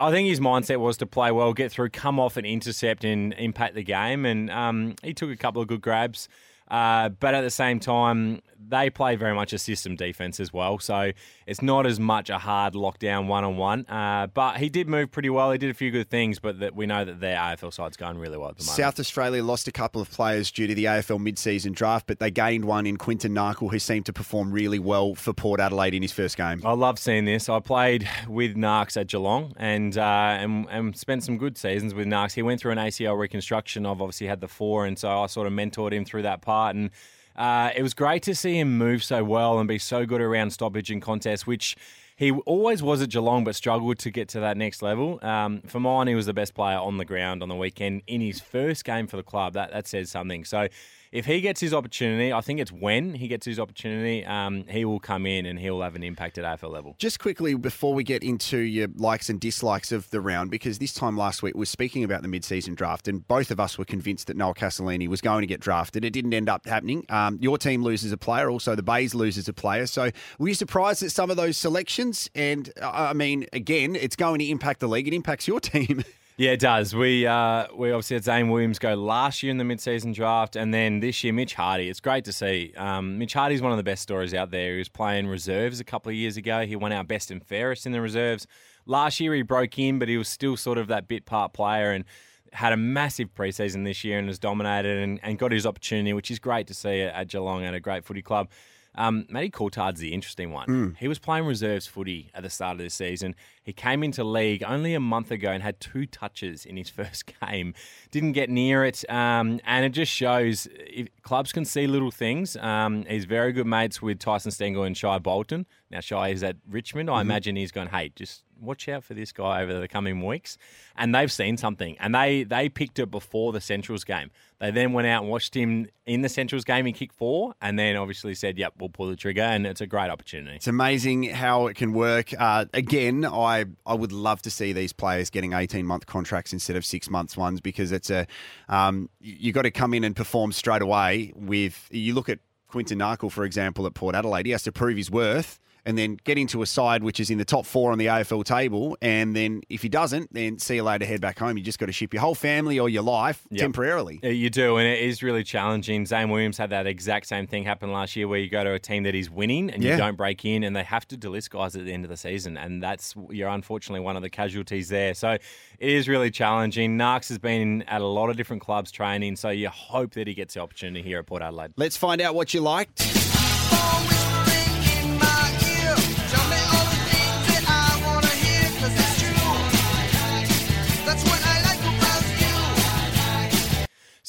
I 0.00 0.10
think 0.10 0.26
his 0.26 0.40
mindset 0.40 0.80
was 0.80 0.96
to 0.96 1.06
play 1.06 1.30
well, 1.30 1.52
get 1.52 1.70
through, 1.70 1.90
come 1.90 2.18
off 2.18 2.36
and 2.36 2.44
intercept 2.44 3.04
and 3.04 3.32
impact 3.34 3.76
the 3.76 3.84
game. 3.84 4.26
And 4.26 4.50
um, 4.50 4.96
he 5.04 5.14
took 5.14 5.30
a 5.30 5.36
couple 5.36 5.62
of 5.62 5.68
good 5.68 5.80
grabs. 5.80 6.28
Uh, 6.66 7.10
but 7.10 7.34
at 7.34 7.42
the 7.42 7.50
same 7.50 7.78
time, 7.78 8.40
they 8.68 8.90
play 8.90 9.16
very 9.16 9.34
much 9.34 9.52
a 9.52 9.58
system 9.58 9.96
defense 9.96 10.40
as 10.40 10.52
well. 10.52 10.78
So 10.78 11.12
it's 11.46 11.62
not 11.62 11.86
as 11.86 11.98
much 12.00 12.30
a 12.30 12.38
hard 12.38 12.74
lockdown 12.74 13.26
one 13.26 13.44
on 13.44 13.56
one. 13.56 13.84
But 13.88 14.58
he 14.58 14.68
did 14.68 14.88
move 14.88 15.10
pretty 15.10 15.30
well. 15.30 15.52
He 15.52 15.58
did 15.58 15.70
a 15.70 15.74
few 15.74 15.90
good 15.90 16.10
things, 16.10 16.38
but 16.38 16.60
that 16.60 16.74
we 16.74 16.86
know 16.86 17.04
that 17.04 17.20
their 17.20 17.36
AFL 17.36 17.72
side's 17.72 17.96
going 17.96 18.18
really 18.18 18.38
well 18.38 18.50
at 18.50 18.56
the 18.56 18.64
moment. 18.64 18.76
South 18.76 19.00
Australia 19.00 19.42
lost 19.42 19.68
a 19.68 19.72
couple 19.72 20.00
of 20.00 20.10
players 20.10 20.50
due 20.50 20.66
to 20.66 20.74
the 20.74 20.84
AFL 20.84 21.20
mid-season 21.20 21.72
draft, 21.72 22.06
but 22.06 22.18
they 22.18 22.30
gained 22.30 22.64
one 22.64 22.86
in 22.86 22.96
Quinton 22.96 23.34
Narkle, 23.34 23.70
who 23.70 23.78
seemed 23.78 24.06
to 24.06 24.12
perform 24.12 24.52
really 24.52 24.78
well 24.78 25.14
for 25.14 25.32
Port 25.32 25.60
Adelaide 25.60 25.94
in 25.94 26.02
his 26.02 26.12
first 26.12 26.36
game. 26.36 26.62
I 26.64 26.72
love 26.72 26.98
seeing 26.98 27.24
this. 27.24 27.48
I 27.48 27.60
played 27.60 28.08
with 28.28 28.56
Narks 28.56 29.00
at 29.00 29.08
Geelong 29.08 29.54
and, 29.56 29.96
uh, 29.96 30.02
and 30.02 30.66
and 30.70 30.96
spent 30.96 31.24
some 31.24 31.38
good 31.38 31.56
seasons 31.58 31.94
with 31.94 32.06
Narks. 32.06 32.34
He 32.34 32.42
went 32.42 32.60
through 32.60 32.72
an 32.72 32.78
ACL 32.78 33.18
reconstruction. 33.18 33.86
I've 33.86 34.00
obviously 34.00 34.26
had 34.26 34.40
the 34.40 34.48
four, 34.48 34.86
and 34.86 34.98
so 34.98 35.22
I 35.22 35.26
sort 35.26 35.46
of 35.46 35.52
mentored 35.52 35.92
him 35.92 36.04
through 36.04 36.22
that 36.22 36.42
part 36.42 36.76
and. 36.76 36.90
Uh, 37.36 37.70
it 37.74 37.82
was 37.82 37.94
great 37.94 38.22
to 38.24 38.34
see 38.34 38.58
him 38.58 38.76
move 38.78 39.02
so 39.02 39.24
well 39.24 39.58
and 39.58 39.68
be 39.68 39.78
so 39.78 40.06
good 40.06 40.20
around 40.20 40.52
stoppage 40.52 40.90
and 40.90 41.00
contest, 41.00 41.46
which 41.46 41.76
he 42.16 42.30
always 42.30 42.82
was 42.82 43.02
at 43.02 43.08
Geelong, 43.08 43.44
but 43.44 43.54
struggled 43.54 43.98
to 44.00 44.10
get 44.10 44.28
to 44.28 44.40
that 44.40 44.56
next 44.56 44.82
level. 44.82 45.18
Um, 45.24 45.62
for 45.62 45.80
mine, 45.80 46.06
he 46.06 46.14
was 46.14 46.26
the 46.26 46.34
best 46.34 46.54
player 46.54 46.78
on 46.78 46.98
the 46.98 47.04
ground 47.04 47.42
on 47.42 47.48
the 47.48 47.56
weekend 47.56 48.02
in 48.06 48.20
his 48.20 48.40
first 48.40 48.84
game 48.84 49.06
for 49.06 49.16
the 49.16 49.22
club. 49.22 49.54
That 49.54 49.72
that 49.72 49.86
says 49.86 50.10
something. 50.10 50.44
So 50.44 50.68
if 51.12 51.26
he 51.26 51.42
gets 51.42 51.60
his 51.60 51.74
opportunity, 51.74 52.32
I 52.32 52.40
think 52.40 52.58
it's 52.58 52.72
when 52.72 53.14
he 53.14 53.28
gets 53.28 53.44
his 53.44 53.60
opportunity, 53.60 54.24
um, 54.24 54.64
he 54.66 54.86
will 54.86 54.98
come 54.98 55.26
in 55.26 55.44
and 55.44 55.58
he'll 55.58 55.82
have 55.82 55.94
an 55.94 56.02
impact 56.02 56.38
at 56.38 56.44
AFL 56.44 56.72
level. 56.72 56.96
Just 56.98 57.20
quickly 57.20 57.54
before 57.54 57.92
we 57.92 58.02
get 58.02 58.22
into 58.22 58.58
your 58.58 58.88
likes 58.96 59.28
and 59.28 59.38
dislikes 59.38 59.92
of 59.92 60.08
the 60.10 60.22
round, 60.22 60.50
because 60.50 60.78
this 60.78 60.94
time 60.94 61.16
last 61.18 61.42
week 61.42 61.54
we're 61.54 61.66
speaking 61.66 62.02
about 62.02 62.22
the 62.22 62.28
mid-season 62.28 62.74
draft, 62.74 63.08
and 63.08 63.28
both 63.28 63.50
of 63.50 63.60
us 63.60 63.76
were 63.76 63.84
convinced 63.84 64.26
that 64.28 64.38
Noel 64.38 64.54
Castellini 64.54 65.06
was 65.06 65.20
going 65.20 65.42
to 65.42 65.46
get 65.46 65.60
drafted. 65.60 66.02
It 66.04 66.10
didn't 66.10 66.32
end 66.32 66.48
up 66.48 66.66
happening. 66.66 67.04
Um, 67.10 67.38
your 67.42 67.58
team 67.58 67.82
loses 67.82 68.10
a 68.10 68.16
player, 68.16 68.50
also 68.50 68.74
the 68.74 68.82
Bays 68.82 69.14
loses 69.14 69.48
a 69.48 69.52
player. 69.52 69.86
So 69.86 70.10
were 70.38 70.48
you 70.48 70.54
surprised 70.54 71.02
at 71.02 71.12
some 71.12 71.30
of 71.30 71.36
those 71.36 71.58
selections? 71.58 72.30
And 72.34 72.72
uh, 72.80 72.90
I 72.90 73.12
mean, 73.12 73.46
again, 73.52 73.96
it's 73.96 74.16
going 74.16 74.38
to 74.38 74.48
impact 74.48 74.80
the 74.80 74.88
league. 74.88 75.06
It 75.06 75.14
impacts 75.14 75.46
your 75.46 75.60
team. 75.72 76.04
Yeah, 76.38 76.52
it 76.52 76.60
does. 76.60 76.94
We 76.94 77.26
uh, 77.26 77.66
we 77.74 77.92
obviously 77.92 78.14
had 78.14 78.24
Zane 78.24 78.48
Williams 78.48 78.78
go 78.78 78.94
last 78.94 79.42
year 79.42 79.50
in 79.50 79.58
the 79.58 79.64
mid-season 79.64 80.12
draft, 80.12 80.56
and 80.56 80.72
then 80.72 81.00
this 81.00 81.22
year 81.22 81.32
Mitch 81.32 81.54
Hardy. 81.54 81.90
It's 81.90 82.00
great 82.00 82.24
to 82.24 82.32
see. 82.32 82.72
Um, 82.76 83.18
Mitch 83.18 83.34
Hardy's 83.34 83.60
one 83.60 83.70
of 83.70 83.76
the 83.76 83.84
best 83.84 84.02
stories 84.02 84.32
out 84.32 84.50
there. 84.50 84.72
He 84.72 84.78
was 84.78 84.88
playing 84.88 85.26
reserves 85.26 85.78
a 85.78 85.84
couple 85.84 86.08
of 86.10 86.16
years 86.16 86.38
ago. 86.38 86.64
He 86.64 86.74
won 86.74 86.90
our 86.90 87.04
best 87.04 87.30
and 87.30 87.44
fairest 87.44 87.84
in 87.84 87.92
the 87.92 88.00
reserves. 88.00 88.46
Last 88.86 89.20
year 89.20 89.34
he 89.34 89.42
broke 89.42 89.78
in, 89.78 89.98
but 89.98 90.08
he 90.08 90.16
was 90.16 90.28
still 90.28 90.56
sort 90.56 90.78
of 90.78 90.88
that 90.88 91.06
bit 91.06 91.26
part 91.26 91.52
player 91.52 91.92
and 91.92 92.04
had 92.52 92.72
a 92.72 92.76
massive 92.76 93.32
preseason 93.34 93.84
this 93.84 94.02
year 94.02 94.18
and 94.18 94.28
has 94.28 94.38
dominated 94.38 94.98
and, 94.98 95.20
and 95.22 95.38
got 95.38 95.52
his 95.52 95.66
opportunity, 95.66 96.12
which 96.12 96.30
is 96.30 96.38
great 96.38 96.66
to 96.66 96.74
see 96.74 97.02
at 97.02 97.28
Geelong 97.28 97.64
at 97.64 97.74
a 97.74 97.80
great 97.80 98.04
footy 98.04 98.22
club. 98.22 98.48
Um, 98.94 99.24
Matty 99.30 99.50
Coulthard's 99.50 100.00
the 100.00 100.12
interesting 100.12 100.52
one. 100.52 100.66
Mm. 100.68 100.96
He 100.98 101.08
was 101.08 101.18
playing 101.18 101.46
reserves 101.46 101.86
footy 101.86 102.30
at 102.34 102.42
the 102.42 102.50
start 102.50 102.72
of 102.74 102.78
the 102.84 102.90
season. 102.90 103.34
He 103.62 103.72
came 103.72 104.02
into 104.02 104.22
league 104.22 104.62
only 104.66 104.92
a 104.94 105.00
month 105.00 105.30
ago 105.30 105.50
and 105.50 105.62
had 105.62 105.80
two 105.80 106.04
touches 106.04 106.66
in 106.66 106.76
his 106.76 106.90
first 106.98 107.32
game. 107.40 107.72
Didn't 108.10 108.32
get 108.32 108.50
near 108.50 108.84
it, 108.84 109.08
um, 109.10 109.60
and 109.64 109.84
it 109.84 109.90
just 109.90 110.12
shows 110.12 110.68
if 110.78 111.08
clubs 111.22 111.52
can 111.52 111.64
see 111.64 111.86
little 111.86 112.10
things. 112.10 112.56
Um, 112.56 113.04
he's 113.08 113.24
very 113.24 113.52
good 113.52 113.66
mates 113.66 114.02
with 114.02 114.18
Tyson 114.18 114.50
Stengel 114.50 114.82
and 114.84 114.96
Shai 114.96 115.18
Bolton. 115.18 115.66
Now 115.90 116.00
Shai 116.00 116.28
is 116.28 116.42
at 116.42 116.56
Richmond. 116.68 117.08
I 117.08 117.18
Mhm. 117.18 117.22
imagine 117.22 117.56
he's 117.56 117.72
going, 117.72 117.88
hey, 117.88 118.12
just 118.14 118.42
watch 118.62 118.88
out 118.88 119.04
for 119.04 119.14
this 119.14 119.32
guy 119.32 119.62
over 119.62 119.78
the 119.78 119.88
coming 119.88 120.24
weeks. 120.24 120.56
And 120.96 121.14
they've 121.14 121.32
seen 121.32 121.56
something, 121.56 121.96
and 121.98 122.14
they 122.14 122.44
they 122.44 122.68
picked 122.68 122.98
it 122.98 123.10
before 123.10 123.52
the 123.52 123.60
Centrals 123.60 124.04
game. 124.04 124.30
They 124.58 124.70
then 124.70 124.92
went 124.92 125.08
out 125.08 125.22
and 125.22 125.30
watched 125.30 125.54
him 125.54 125.88
in 126.06 126.22
the 126.22 126.28
Centrals 126.28 126.64
game. 126.64 126.86
He 126.86 126.92
kicked 126.92 127.14
four, 127.14 127.54
and 127.60 127.78
then 127.78 127.96
obviously 127.96 128.34
said, 128.34 128.58
"Yep, 128.58 128.74
we'll 128.78 128.90
pull 128.90 129.08
the 129.08 129.16
trigger," 129.16 129.42
and 129.42 129.66
it's 129.66 129.80
a 129.80 129.86
great 129.86 130.10
opportunity. 130.10 130.56
It's 130.56 130.68
amazing 130.68 131.24
how 131.24 131.66
it 131.66 131.74
can 131.74 131.92
work. 131.92 132.32
Uh, 132.38 132.66
again, 132.72 133.24
I 133.24 133.64
I 133.84 133.94
would 133.94 134.12
love 134.12 134.42
to 134.42 134.50
see 134.50 134.72
these 134.72 134.92
players 134.92 135.30
getting 135.30 135.52
eighteen 135.52 135.86
month 135.86 136.06
contracts 136.06 136.52
instead 136.52 136.76
of 136.76 136.84
six 136.84 137.10
months 137.10 137.36
ones 137.36 137.60
because 137.60 137.90
it's 137.90 138.10
a 138.10 138.26
um, 138.68 139.08
you, 139.20 139.52
got 139.52 139.62
to 139.62 139.70
come 139.70 139.94
in 139.94 140.04
and 140.04 140.14
perform 140.14 140.52
straight 140.52 140.82
away. 140.82 141.32
With 141.34 141.88
you 141.90 142.14
look 142.14 142.28
at 142.28 142.38
Quinton 142.68 142.98
Narkle, 142.98 143.30
for 143.30 143.44
example, 143.44 143.86
at 143.86 143.94
Port 143.94 144.14
Adelaide, 144.14 144.46
he 144.46 144.52
has 144.52 144.62
to 144.64 144.72
prove 144.72 144.96
his 144.96 145.10
worth. 145.10 145.58
And 145.84 145.98
then 145.98 146.16
get 146.22 146.38
into 146.38 146.62
a 146.62 146.66
side 146.66 147.02
which 147.02 147.18
is 147.18 147.28
in 147.28 147.38
the 147.38 147.44
top 147.44 147.66
four 147.66 147.90
on 147.90 147.98
the 147.98 148.06
AFL 148.06 148.44
table. 148.44 148.96
And 149.02 149.34
then 149.34 149.62
if 149.68 149.82
he 149.82 149.88
doesn't, 149.88 150.32
then 150.32 150.58
see 150.60 150.76
you 150.76 150.84
later, 150.84 151.04
head 151.04 151.20
back 151.20 151.40
home. 151.40 151.58
You 151.58 151.64
just 151.64 151.80
got 151.80 151.86
to 151.86 151.92
ship 151.92 152.14
your 152.14 152.20
whole 152.20 152.36
family 152.36 152.78
or 152.78 152.88
your 152.88 153.02
life 153.02 153.42
Yep. 153.50 153.60
temporarily. 153.60 154.20
You 154.22 154.48
do, 154.48 154.76
and 154.76 154.86
it 154.86 155.00
is 155.00 155.24
really 155.24 155.42
challenging. 155.42 156.06
Zane 156.06 156.30
Williams 156.30 156.56
had 156.56 156.70
that 156.70 156.86
exact 156.86 157.26
same 157.26 157.48
thing 157.48 157.64
happen 157.64 157.90
last 157.90 158.14
year, 158.14 158.28
where 158.28 158.38
you 158.38 158.48
go 158.48 158.62
to 158.62 158.72
a 158.74 158.78
team 158.78 159.02
that 159.02 159.16
is 159.16 159.28
winning 159.28 159.70
and 159.70 159.82
Yeah. 159.82 159.92
you 159.92 159.96
don't 159.96 160.16
break 160.16 160.44
in, 160.44 160.62
and 160.62 160.76
they 160.76 160.84
have 160.84 161.08
to 161.08 161.16
delist 161.16 161.50
guys 161.50 161.74
at 161.74 161.84
the 161.84 161.92
end 161.92 162.04
of 162.04 162.10
the 162.10 162.16
season, 162.16 162.56
and 162.56 162.80
that's 162.80 163.14
you're 163.30 163.48
unfortunately 163.48 164.00
one 164.04 164.14
of 164.14 164.22
the 164.22 164.30
casualties 164.30 164.88
there. 164.88 165.14
So 165.14 165.30
it 165.32 165.40
is 165.80 166.08
really 166.08 166.30
challenging. 166.30 166.96
Narks 166.96 167.28
has 167.28 167.38
been 167.38 167.82
at 167.88 168.00
a 168.00 168.06
lot 168.06 168.30
of 168.30 168.36
different 168.36 168.62
clubs 168.62 168.92
training, 168.92 169.34
so 169.34 169.48
you 169.50 169.68
hope 169.68 170.12
that 170.12 170.28
he 170.28 170.34
gets 170.34 170.54
the 170.54 170.60
opportunity 170.60 171.02
here 171.02 171.18
at 171.18 171.26
Port 171.26 171.42
Adelaide. 171.42 171.72
Let's 171.76 171.96
find 171.96 172.20
out 172.20 172.36
what 172.36 172.54
you 172.54 172.60
liked. 172.60 173.00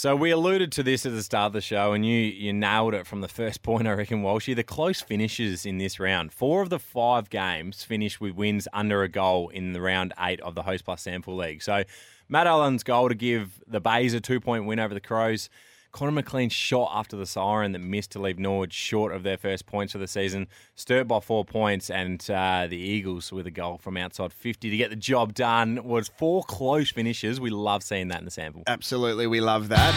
So 0.03 0.17
we 0.17 0.31
alluded 0.31 0.73
to 0.73 0.83
this 0.83 1.05
at 1.05 1.13
the 1.13 1.23
start 1.23 1.45
of 1.45 1.53
the 1.53 1.61
show, 1.61 1.93
and 1.93 2.05
you 2.05 2.17
you 2.17 2.51
nailed 2.51 2.93
it 2.93 3.07
from 3.07 3.21
the 3.21 3.29
first 3.29 3.61
point, 3.63 3.87
I 3.87 3.93
reckon, 3.93 4.21
Walshy. 4.21 4.53
The 4.53 4.61
close 4.61 4.99
finishes 4.99 5.65
in 5.65 5.77
this 5.77 5.97
round. 5.97 6.33
Four 6.33 6.61
of 6.61 6.69
the 6.69 6.77
five 6.77 7.29
games 7.29 7.85
finished 7.85 8.19
with 8.19 8.35
wins 8.35 8.67
under 8.73 9.03
a 9.03 9.07
goal 9.07 9.47
in 9.47 9.71
the 9.71 9.79
round 9.79 10.11
eight 10.19 10.41
of 10.41 10.55
the 10.55 10.63
Host 10.63 10.83
Plus 10.83 11.05
SANFL 11.05 11.37
League. 11.37 11.63
So 11.63 11.83
Matt 12.27 12.47
Allen's 12.47 12.83
goal 12.83 13.07
to 13.07 13.15
give 13.15 13.63
the 13.65 13.79
Bays 13.79 14.13
a 14.13 14.19
two 14.19 14.41
point 14.41 14.65
win 14.65 14.77
over 14.77 14.93
the 14.93 14.99
Crows. 14.99 15.49
Connor 15.93 16.11
McLean 16.11 16.49
shot 16.49 16.91
after 16.91 17.15
the 17.15 17.27
siren 17.27 17.71
that 17.73 17.79
missed 17.79 18.11
to 18.11 18.19
leave 18.19 18.39
Norwood 18.39 18.73
short 18.73 19.13
of 19.13 19.21
their 19.21 19.37
first 19.37 19.67
points 19.67 19.93
for 19.93 19.99
the 19.99 20.07
season, 20.07 20.47
Sturt 20.75 21.07
by 21.07 21.19
four 21.19 21.45
points, 21.45 21.91
and 21.91 22.19
uh, 22.31 22.65
the 22.67 22.77
Eagles 22.77 23.31
with 23.31 23.45
a 23.45 23.51
goal 23.51 23.77
from 23.77 23.95
outside 23.95 24.33
50 24.33 24.71
to 24.71 24.75
get 24.77 24.89
the 24.89 24.95
job 24.95 25.35
done 25.35 25.83
was 25.83 26.07
four 26.07 26.43
close 26.43 26.89
finishes. 26.89 27.39
We 27.39 27.51
love 27.51 27.83
seeing 27.83 28.07
that 28.07 28.17
in 28.17 28.25
the 28.25 28.31
SANFL. 28.31 28.63
Absolutely, 28.65 29.27
we 29.27 29.39
love 29.39 29.69
that. 29.69 29.93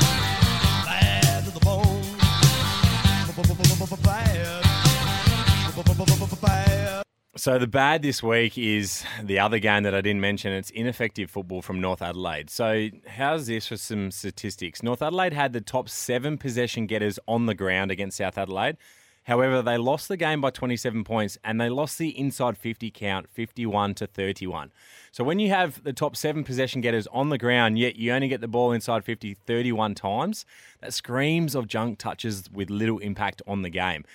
So 7.37 7.59
the 7.59 7.67
bad 7.67 8.01
this 8.01 8.23
week 8.23 8.57
is 8.57 9.05
the 9.23 9.41
other 9.41 9.59
game 9.59 9.83
that 9.83 9.95
I 9.95 10.01
didn't 10.01 10.23
mention. 10.23 10.53
It's 10.53 10.71
ineffective 10.71 11.31
football 11.31 11.61
from 11.61 11.83
North 11.83 12.01
Adelaide. 12.01 12.49
So 12.49 12.89
how's 13.07 13.47
this 13.47 13.67
for 13.67 13.77
some 13.77 14.11
statistics? 14.11 14.83
North 14.83 15.03
Adelaide 15.03 15.35
had 15.35 15.53
the 15.53 15.61
top 15.61 15.91
seven 15.91 16.39
possession 16.39 16.87
getters 16.87 17.19
on 17.29 17.45
the 17.45 17.55
ground 17.55 17.91
against 17.91 18.17
South 18.17 18.39
Adelaide. 18.39 18.79
However, 19.25 19.61
they 19.61 19.77
lost 19.77 20.09
the 20.09 20.17
game 20.17 20.41
by 20.41 20.49
27 20.49 21.05
points 21.05 21.37
and 21.45 21.61
they 21.61 21.69
lost 21.69 21.99
the 21.99 22.19
inside 22.19 22.57
50 22.57 22.91
count 22.91 23.29
51 23.29 23.93
to 23.97 24.07
31. 24.07 24.73
So 25.13 25.23
when 25.23 25.39
you 25.39 25.51
have 25.51 25.83
the 25.83 25.93
top 25.93 26.17
seven 26.17 26.43
possession 26.43 26.81
getters 26.81 27.07
on 27.09 27.29
the 27.29 27.37
ground, 27.37 27.79
yet 27.79 27.97
you 27.97 28.13
only 28.13 28.29
get 28.29 28.41
the 28.41 28.49
ball 28.49 28.73
inside 28.73 29.05
50 29.05 29.35
31 29.35 29.95
times, 29.95 30.47
that 30.81 30.95
screams 30.95 31.55
of 31.55 31.69
junk 31.69 31.99
touches 31.99 32.49
with 32.51 32.71
little 32.71 32.99
impact 33.01 33.43
on 33.47 33.61
the 33.61 33.71
game. 33.71 34.07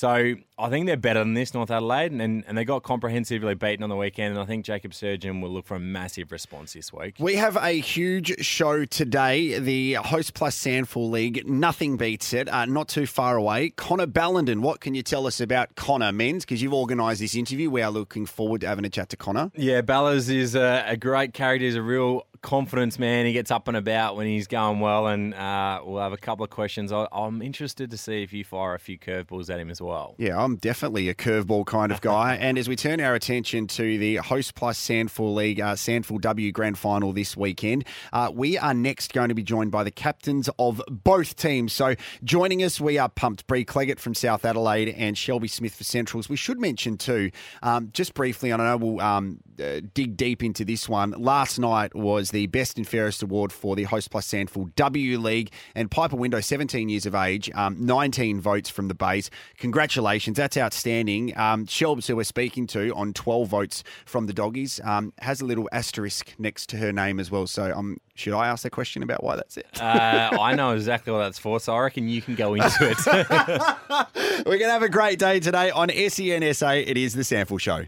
So 0.00 0.34
I 0.58 0.70
think 0.70 0.86
they're 0.86 0.96
better 0.96 1.18
than 1.18 1.34
this, 1.34 1.52
North 1.52 1.70
Adelaide, 1.70 2.10
and, 2.12 2.42
and 2.48 2.56
they 2.56 2.64
got 2.64 2.82
comprehensively 2.82 3.54
beaten 3.54 3.82
on 3.82 3.90
the 3.90 3.96
weekend. 3.96 4.32
And 4.32 4.42
I 4.42 4.46
think 4.46 4.64
Jacob 4.64 4.92
Surjan 4.92 5.42
will 5.42 5.50
look 5.50 5.66
for 5.66 5.74
a 5.74 5.78
massive 5.78 6.32
response 6.32 6.72
this 6.72 6.90
week. 6.90 7.16
We 7.18 7.34
have 7.34 7.58
a 7.58 7.72
huge 7.72 8.42
show 8.42 8.86
today. 8.86 9.58
The 9.58 9.94
Host 9.94 10.32
Plus 10.32 10.58
SANFL 10.58 11.10
League. 11.10 11.46
Nothing 11.46 11.98
beats 11.98 12.32
it. 12.32 12.48
Uh, 12.48 12.64
not 12.64 12.88
too 12.88 13.04
far 13.04 13.36
away. 13.36 13.74
Connor 13.76 14.06
Ballenden. 14.06 14.60
What 14.60 14.80
can 14.80 14.94
you 14.94 15.02
tell 15.02 15.26
us 15.26 15.38
about 15.38 15.74
Connor, 15.74 16.12
Menz? 16.12 16.40
Because 16.40 16.62
you've 16.62 16.72
organised 16.72 17.20
this 17.20 17.34
interview. 17.34 17.68
We 17.68 17.82
are 17.82 17.90
looking 17.90 18.24
forward 18.24 18.62
to 18.62 18.68
having 18.68 18.86
a 18.86 18.88
chat 18.88 19.10
to 19.10 19.18
Connor. 19.18 19.52
Yeah, 19.54 19.82
Ballas 19.82 20.30
is 20.30 20.54
a, 20.54 20.82
a 20.86 20.96
great 20.96 21.34
character. 21.34 21.66
He's 21.66 21.76
a 21.76 21.82
real 21.82 22.24
confidence, 22.42 22.98
man. 22.98 23.26
He 23.26 23.32
gets 23.32 23.50
up 23.50 23.68
and 23.68 23.76
about 23.76 24.16
when 24.16 24.26
he's 24.26 24.46
going 24.46 24.80
well, 24.80 25.06
and 25.06 25.34
uh, 25.34 25.80
we'll 25.84 26.00
have 26.00 26.12
a 26.12 26.16
couple 26.16 26.44
of 26.44 26.50
questions. 26.50 26.92
I, 26.92 27.06
am 27.12 27.42
interested 27.42 27.90
to 27.90 27.96
see 27.96 28.22
if 28.22 28.32
you 28.32 28.44
fire 28.44 28.74
a 28.74 28.78
few 28.78 28.98
curveballs 28.98 29.50
at 29.50 29.60
him 29.60 29.70
as 29.70 29.80
well. 29.80 30.14
Yeah, 30.18 30.42
I'm 30.42 30.56
definitely 30.56 31.08
a 31.08 31.14
curveball 31.14 31.66
kind 31.66 31.92
of 31.92 32.00
guy. 32.00 32.36
and 32.36 32.58
as 32.58 32.68
we 32.68 32.76
turn 32.76 33.00
our 33.00 33.14
attention 33.14 33.66
to 33.68 33.98
the 33.98 34.16
Host 34.16 34.54
Plus 34.54 34.78
SANFL 34.80 35.34
League, 35.34 35.60
uh, 35.60 35.74
SANFL 35.74 36.20
W 36.20 36.52
Grand 36.52 36.78
Final 36.78 37.12
this 37.12 37.36
weekend, 37.36 37.84
uh, 38.12 38.30
we 38.32 38.58
are 38.58 38.74
next 38.74 39.12
going 39.12 39.28
to 39.28 39.34
be 39.34 39.42
joined 39.42 39.70
by 39.70 39.84
the 39.84 39.90
captains 39.90 40.48
of 40.58 40.82
both 40.88 41.36
teams. 41.36 41.72
So 41.72 41.94
joining 42.24 42.62
us, 42.62 42.80
we 42.80 42.98
are 42.98 43.08
pumped. 43.08 43.46
Bri 43.46 43.64
Cleggett 43.64 43.98
from 43.98 44.14
South 44.14 44.44
Adelaide 44.44 44.88
and 44.90 45.16
Shelby 45.16 45.48
Smith 45.48 45.74
for 45.74 45.84
Centrals. 45.84 46.28
We 46.28 46.36
should 46.36 46.58
mention 46.60 46.96
too, 46.96 47.30
um, 47.62 47.90
just 47.92 48.14
briefly, 48.14 48.50
and 48.50 48.62
I 48.62 48.70
know 48.70 48.76
we'll 48.76 49.00
um, 49.00 49.40
uh, 49.58 49.80
dig 49.94 50.16
deep 50.16 50.42
into 50.42 50.64
this 50.64 50.88
one. 50.88 51.12
Last 51.12 51.58
night 51.58 51.94
was 51.94 52.30
the 52.30 52.46
Best 52.46 52.76
and 52.76 52.86
Fairest 52.86 53.22
Award 53.22 53.52
for 53.52 53.76
the 53.76 53.84
Host 53.84 54.10
Plus 54.10 54.26
SANFL 54.26 54.74
W 54.74 55.18
League, 55.18 55.52
and 55.74 55.90
Piper 55.90 56.16
Window, 56.16 56.40
17 56.40 56.88
years 56.88 57.06
of 57.06 57.14
age, 57.14 57.50
um, 57.54 57.76
19 57.84 58.40
votes 58.40 58.70
from 58.70 58.88
the 58.88 58.94
Bays. 58.94 59.30
Congratulations, 59.58 60.36
that's 60.36 60.56
outstanding. 60.56 61.36
Um, 61.36 61.66
Shelbs, 61.66 62.06
who 62.06 62.16
we're 62.16 62.24
speaking 62.24 62.66
to, 62.68 62.94
on 62.94 63.12
12 63.12 63.48
votes 63.48 63.82
from 64.04 64.26
the 64.26 64.32
Doggies, 64.32 64.80
um, 64.84 65.12
has 65.18 65.40
a 65.40 65.44
little 65.44 65.68
asterisk 65.72 66.34
next 66.38 66.68
to 66.70 66.76
her 66.76 66.92
name 66.92 67.20
as 67.20 67.30
well. 67.30 67.46
So 67.46 67.72
um, 67.74 67.98
should 68.14 68.34
I 68.34 68.48
ask 68.48 68.64
a 68.64 68.70
question 68.70 69.02
about 69.02 69.22
why 69.24 69.36
that's 69.36 69.56
it? 69.56 69.66
uh, 69.80 70.36
I 70.40 70.54
know 70.54 70.72
exactly 70.72 71.12
what 71.12 71.20
that's 71.20 71.38
for, 71.38 71.60
so 71.60 71.74
I 71.74 71.80
reckon 71.80 72.08
you 72.08 72.22
can 72.22 72.34
go 72.34 72.54
into 72.54 72.68
it. 72.80 73.06
We're 74.46 74.58
going 74.58 74.68
to 74.68 74.72
have 74.72 74.82
a 74.82 74.88
great 74.88 75.18
day 75.18 75.40
today 75.40 75.70
on 75.70 75.88
SENSA. 75.88 76.86
It 76.86 76.96
is 76.96 77.14
the 77.14 77.22
SANFL 77.22 77.60
Show. 77.60 77.84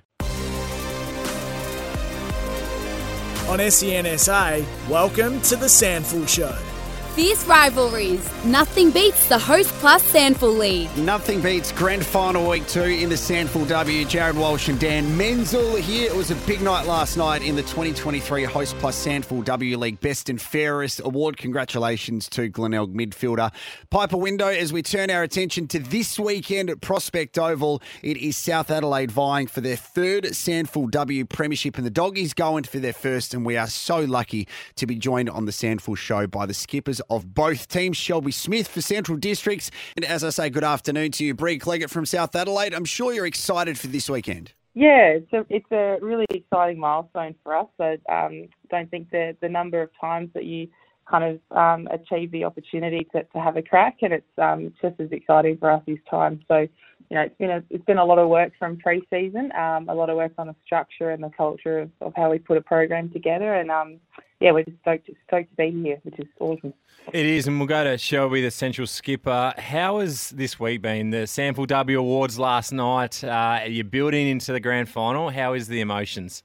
On 3.53 3.59
SENSA, 3.59 4.65
welcome 4.89 5.39
to 5.43 5.57
the 5.57 5.67
SANFL 5.67 6.27
Show. 6.27 6.72
Fierce 7.15 7.45
rivalries. 7.45 8.27
Nothing 8.47 8.91
beats 8.91 9.29
the 9.29 9.39
Host 9.39 9.69
Plus 9.75 10.03
SANFL 10.15 10.57
League. 10.57 10.97
Nothing 10.97 11.43
beats 11.43 11.71
Grand 11.71 12.07
Final 12.07 12.49
Week 12.49 12.67
2 12.67 12.85
in 12.85 13.11
the 13.11 13.17
SANFL 13.17 13.69
W. 13.69 14.07
Jarrod 14.07 14.37
Walsh 14.37 14.71
and 14.71 14.81
Dan 14.81 15.15
Menzel 15.15 15.77
here. 15.77 16.11
It 16.11 16.17
was 16.17 16.31
a 16.31 16.35
big 16.47 16.63
night 16.63 16.87
last 16.87 17.19
night 17.19 17.43
in 17.43 17.55
the 17.55 17.61
2023 17.65 18.45
Host 18.45 18.79
Plus 18.79 19.07
SANFL 19.07 19.45
W 19.45 19.77
League 19.77 20.01
Best 20.01 20.31
and 20.31 20.41
Fairest 20.41 21.03
Award. 21.05 21.37
Congratulations 21.37 22.31
to 22.31 22.49
Glenelg 22.49 22.95
midfielder 22.95 23.53
Piper 23.91 24.17
Window. 24.17 24.49
As 24.49 24.73
we 24.73 24.83
turn 24.83 25.11
our 25.11 25.23
attention 25.23 25.69
to 25.69 25.81
this 25.81 26.19
weekend 26.19 26.71
at 26.71 26.81
Prospect 26.81 27.39
Oval, 27.39 27.83
it 28.03 28.17
is 28.17 28.39
South 28.39 28.71
Adelaide 28.71 29.13
vying 29.13 29.49
for 29.49 29.61
their 29.61 29.77
third 29.77 30.25
SANFL 30.25 30.91
W 30.91 31.27
Premiership 31.27 31.77
and 31.77 31.85
the 31.85 31.91
Doggies 31.91 32.33
going 32.33 32.65
for 32.65 32.79
their 32.79 32.95
first. 32.95 33.35
And 33.35 33.45
we 33.45 33.59
are 33.59 33.67
so 33.67 34.01
lucky 34.01 34.49
to 34.77 34.87
be 34.87 34.97
joined 34.97 35.29
on 35.29 35.45
the 35.45 35.53
SANFL 35.53 35.99
show 35.99 36.27
by 36.27 36.47
the 36.47 36.55
skippers 36.55 37.02
of 37.11 37.35
both 37.35 37.69
teams. 37.69 37.97
Shelby 37.97 38.33
Smith 38.33 38.69
for 38.69 38.81
Central 38.81 39.19
Districts. 39.19 39.71
And 39.97 40.05
as 40.05 40.25
I 40.25 40.31
say, 40.31 40.51
good 40.51 40.65
afternoon 40.65 41.13
to 41.13 41.25
you, 41.25 41.35
Bri 41.35 41.59
Cleggett 41.59 41.91
from 41.91 42.07
South 42.07 42.35
Adelaide. 42.35 42.75
I'm 42.75 42.85
sure 42.85 43.13
you're 43.13 43.27
excited 43.27 43.79
for 43.79 43.87
this 43.87 44.09
weekend. 44.09 44.53
Yeah, 44.75 45.19
it's 45.19 45.33
a, 45.33 45.45
it's 45.51 45.71
a 45.71 45.99
really 46.01 46.27
exciting 46.31 46.79
milestone 46.79 47.35
for 47.43 47.55
us. 47.55 47.69
I 47.79 47.99
um, 48.09 48.49
don't 48.71 48.91
think 48.91 49.11
the, 49.11 49.37
the 49.43 49.49
number 49.49 49.83
of 49.83 49.91
times 50.01 50.31
that 50.35 50.45
you 50.45 50.69
kind 51.11 51.25
of 51.25 51.57
um, 51.57 51.89
achieve 51.91 52.31
the 52.31 52.45
opportunity 52.45 53.07
to, 53.13 53.23
to 53.23 53.39
have 53.41 53.57
a 53.57 53.63
crack, 53.63 53.99
and 54.01 54.15
it's 54.15 54.39
um, 54.39 54.73
just 54.81 54.99
as 54.99 55.13
exciting 55.13 55.59
for 55.59 55.71
us 55.71 55.83
this 55.87 55.99
time. 56.09 56.41
So, 56.49 56.67
you 57.11 57.17
know, 57.17 57.23
it's 57.23 57.37
been 57.37 57.51
a, 57.51 57.63
it's 57.69 57.85
been 57.85 57.99
a 57.99 58.05
lot 58.05 58.19
of 58.19 58.29
work 58.31 58.53
from 58.59 58.79
pre-season, 58.79 59.53
um, 59.53 59.91
a 59.91 59.95
lot 59.95 60.09
of 60.09 60.17
work 60.17 60.33
on 60.39 60.47
the 60.47 60.57
structure 60.65 61.11
and 61.11 61.23
the 61.23 61.31
culture 61.37 61.81
of, 61.81 61.91
of 62.01 62.15
how 62.17 62.31
we 62.31 62.39
put 62.39 62.57
a 62.57 62.63
program 62.63 63.11
together, 63.11 63.55
and 63.55 63.71
um, 63.71 64.01
yeah, 64.43 64.51
we're 64.51 64.65
just 64.65 64.79
stoked, 64.81 65.09
stoked 65.29 65.51
to 65.51 65.57
be 65.57 65.71
here, 65.71 66.01
which 66.03 66.19
is 66.19 66.27
awesome. 66.41 66.75
It 67.13 67.27
is, 67.27 67.47
and 67.47 67.59
we'll 67.59 67.69
go 67.69 67.85
to 67.85 67.97
Shelby, 67.97 68.43
the 68.43 68.51
central 68.51 68.89
skipper. 68.89 69.55
How 69.57 70.01
has 70.01 70.31
this 70.31 70.59
week 70.59 70.83
been? 70.83 71.11
The 71.11 71.29
SANFL 71.29 71.69
W 71.69 72.01
Awards 72.01 72.41
last 72.41 72.73
night. 72.73 73.23
Uh, 73.23 73.61
you're 73.69 73.85
building 73.85 74.27
into 74.27 74.53
the 74.53 74.59
grand 74.59 74.89
final. 74.89 75.31
How 75.31 75.53
is 75.55 75.69
the 75.69 75.81
emotions? 75.81 76.43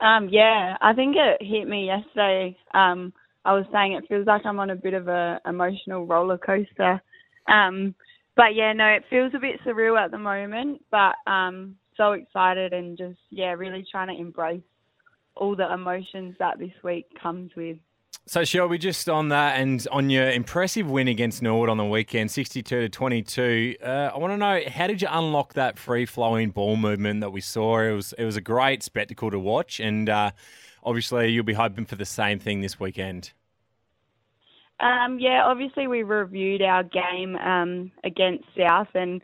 Um, 0.00 0.28
yeah, 0.28 0.76
I 0.80 0.92
think 0.92 1.14
it 1.16 1.40
hit 1.40 1.68
me 1.68 1.86
yesterday. 1.86 2.56
Um, 2.74 3.12
I 3.44 3.52
was 3.52 3.64
saying 3.72 3.92
it 3.92 4.04
feels 4.08 4.26
like 4.26 4.44
I'm 4.44 4.58
on 4.58 4.70
a 4.70 4.76
bit 4.76 4.94
of 4.94 5.06
a 5.06 5.40
emotional 5.46 6.04
roller 6.04 6.36
coaster. 6.36 7.00
Um, 7.48 7.94
but 8.34 8.56
yeah, 8.56 8.72
no, 8.72 8.86
it 8.86 9.04
feels 9.08 9.32
a 9.34 9.38
bit 9.38 9.60
surreal 9.64 9.98
at 9.98 10.10
the 10.10 10.18
moment. 10.18 10.82
But 10.90 11.14
um, 11.30 11.76
so 11.96 12.12
excited 12.12 12.72
and 12.72 12.98
just 12.98 13.18
yeah, 13.30 13.52
really 13.52 13.86
trying 13.90 14.08
to 14.08 14.20
embrace 14.20 14.62
all 15.36 15.56
the 15.56 15.72
emotions 15.72 16.34
that 16.38 16.58
this 16.58 16.72
week 16.82 17.06
comes 17.20 17.50
with. 17.56 17.78
So, 18.28 18.42
Shelby, 18.44 18.78
just 18.78 19.08
on 19.08 19.28
that 19.28 19.60
and 19.60 19.86
on 19.92 20.10
your 20.10 20.28
impressive 20.28 20.90
win 20.90 21.06
against 21.06 21.42
Norwood 21.42 21.68
on 21.68 21.76
the 21.76 21.84
weekend, 21.84 22.32
62 22.32 22.80
to 22.80 22.88
22, 22.88 23.76
uh, 23.80 24.10
I 24.12 24.18
want 24.18 24.32
to 24.32 24.36
know 24.36 24.62
how 24.68 24.88
did 24.88 25.00
you 25.00 25.06
unlock 25.08 25.54
that 25.54 25.78
free 25.78 26.06
flowing 26.06 26.50
ball 26.50 26.76
movement 26.76 27.20
that 27.20 27.30
we 27.30 27.40
saw? 27.40 27.78
It 27.78 27.92
was 27.92 28.14
it 28.18 28.24
was 28.24 28.36
a 28.36 28.40
great 28.40 28.82
spectacle 28.82 29.30
to 29.30 29.38
watch, 29.38 29.78
and 29.78 30.08
uh, 30.08 30.32
obviously 30.82 31.28
you'll 31.28 31.44
be 31.44 31.52
hoping 31.52 31.84
for 31.84 31.94
the 31.94 32.04
same 32.04 32.40
thing 32.40 32.62
this 32.62 32.80
weekend. 32.80 33.30
Um, 34.80 35.18
yeah, 35.20 35.44
obviously 35.44 35.86
we 35.86 36.02
reviewed 36.02 36.62
our 36.62 36.82
game 36.82 37.36
um, 37.36 37.92
against 38.02 38.44
South, 38.58 38.88
and 38.94 39.22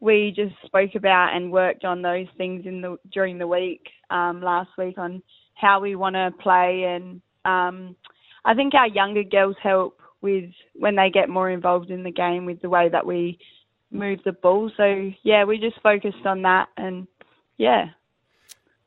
we 0.00 0.32
just 0.34 0.54
spoke 0.64 0.94
about 0.94 1.36
and 1.36 1.52
worked 1.52 1.84
on 1.84 2.00
those 2.00 2.28
things 2.38 2.64
in 2.64 2.80
the 2.80 2.96
during 3.12 3.36
the 3.36 3.46
week 3.46 3.88
um, 4.08 4.40
last 4.40 4.70
week 4.78 4.96
on 4.96 5.22
how 5.58 5.80
we 5.80 5.94
want 5.96 6.14
to 6.14 6.30
play 6.40 6.84
and 6.84 7.20
um, 7.44 7.96
I 8.44 8.54
think 8.54 8.74
our 8.74 8.88
younger 8.88 9.24
girls 9.24 9.56
help 9.62 10.00
with 10.20 10.50
when 10.74 10.96
they 10.96 11.10
get 11.10 11.28
more 11.28 11.50
involved 11.50 11.90
in 11.90 12.02
the 12.02 12.10
game 12.10 12.44
with 12.44 12.60
the 12.62 12.68
way 12.68 12.88
that 12.88 13.06
we 13.06 13.38
move 13.90 14.20
the 14.24 14.32
ball. 14.32 14.70
So 14.76 15.10
yeah, 15.22 15.44
we 15.44 15.58
just 15.58 15.80
focused 15.82 16.24
on 16.24 16.42
that 16.42 16.68
and 16.76 17.06
yeah. 17.56 17.86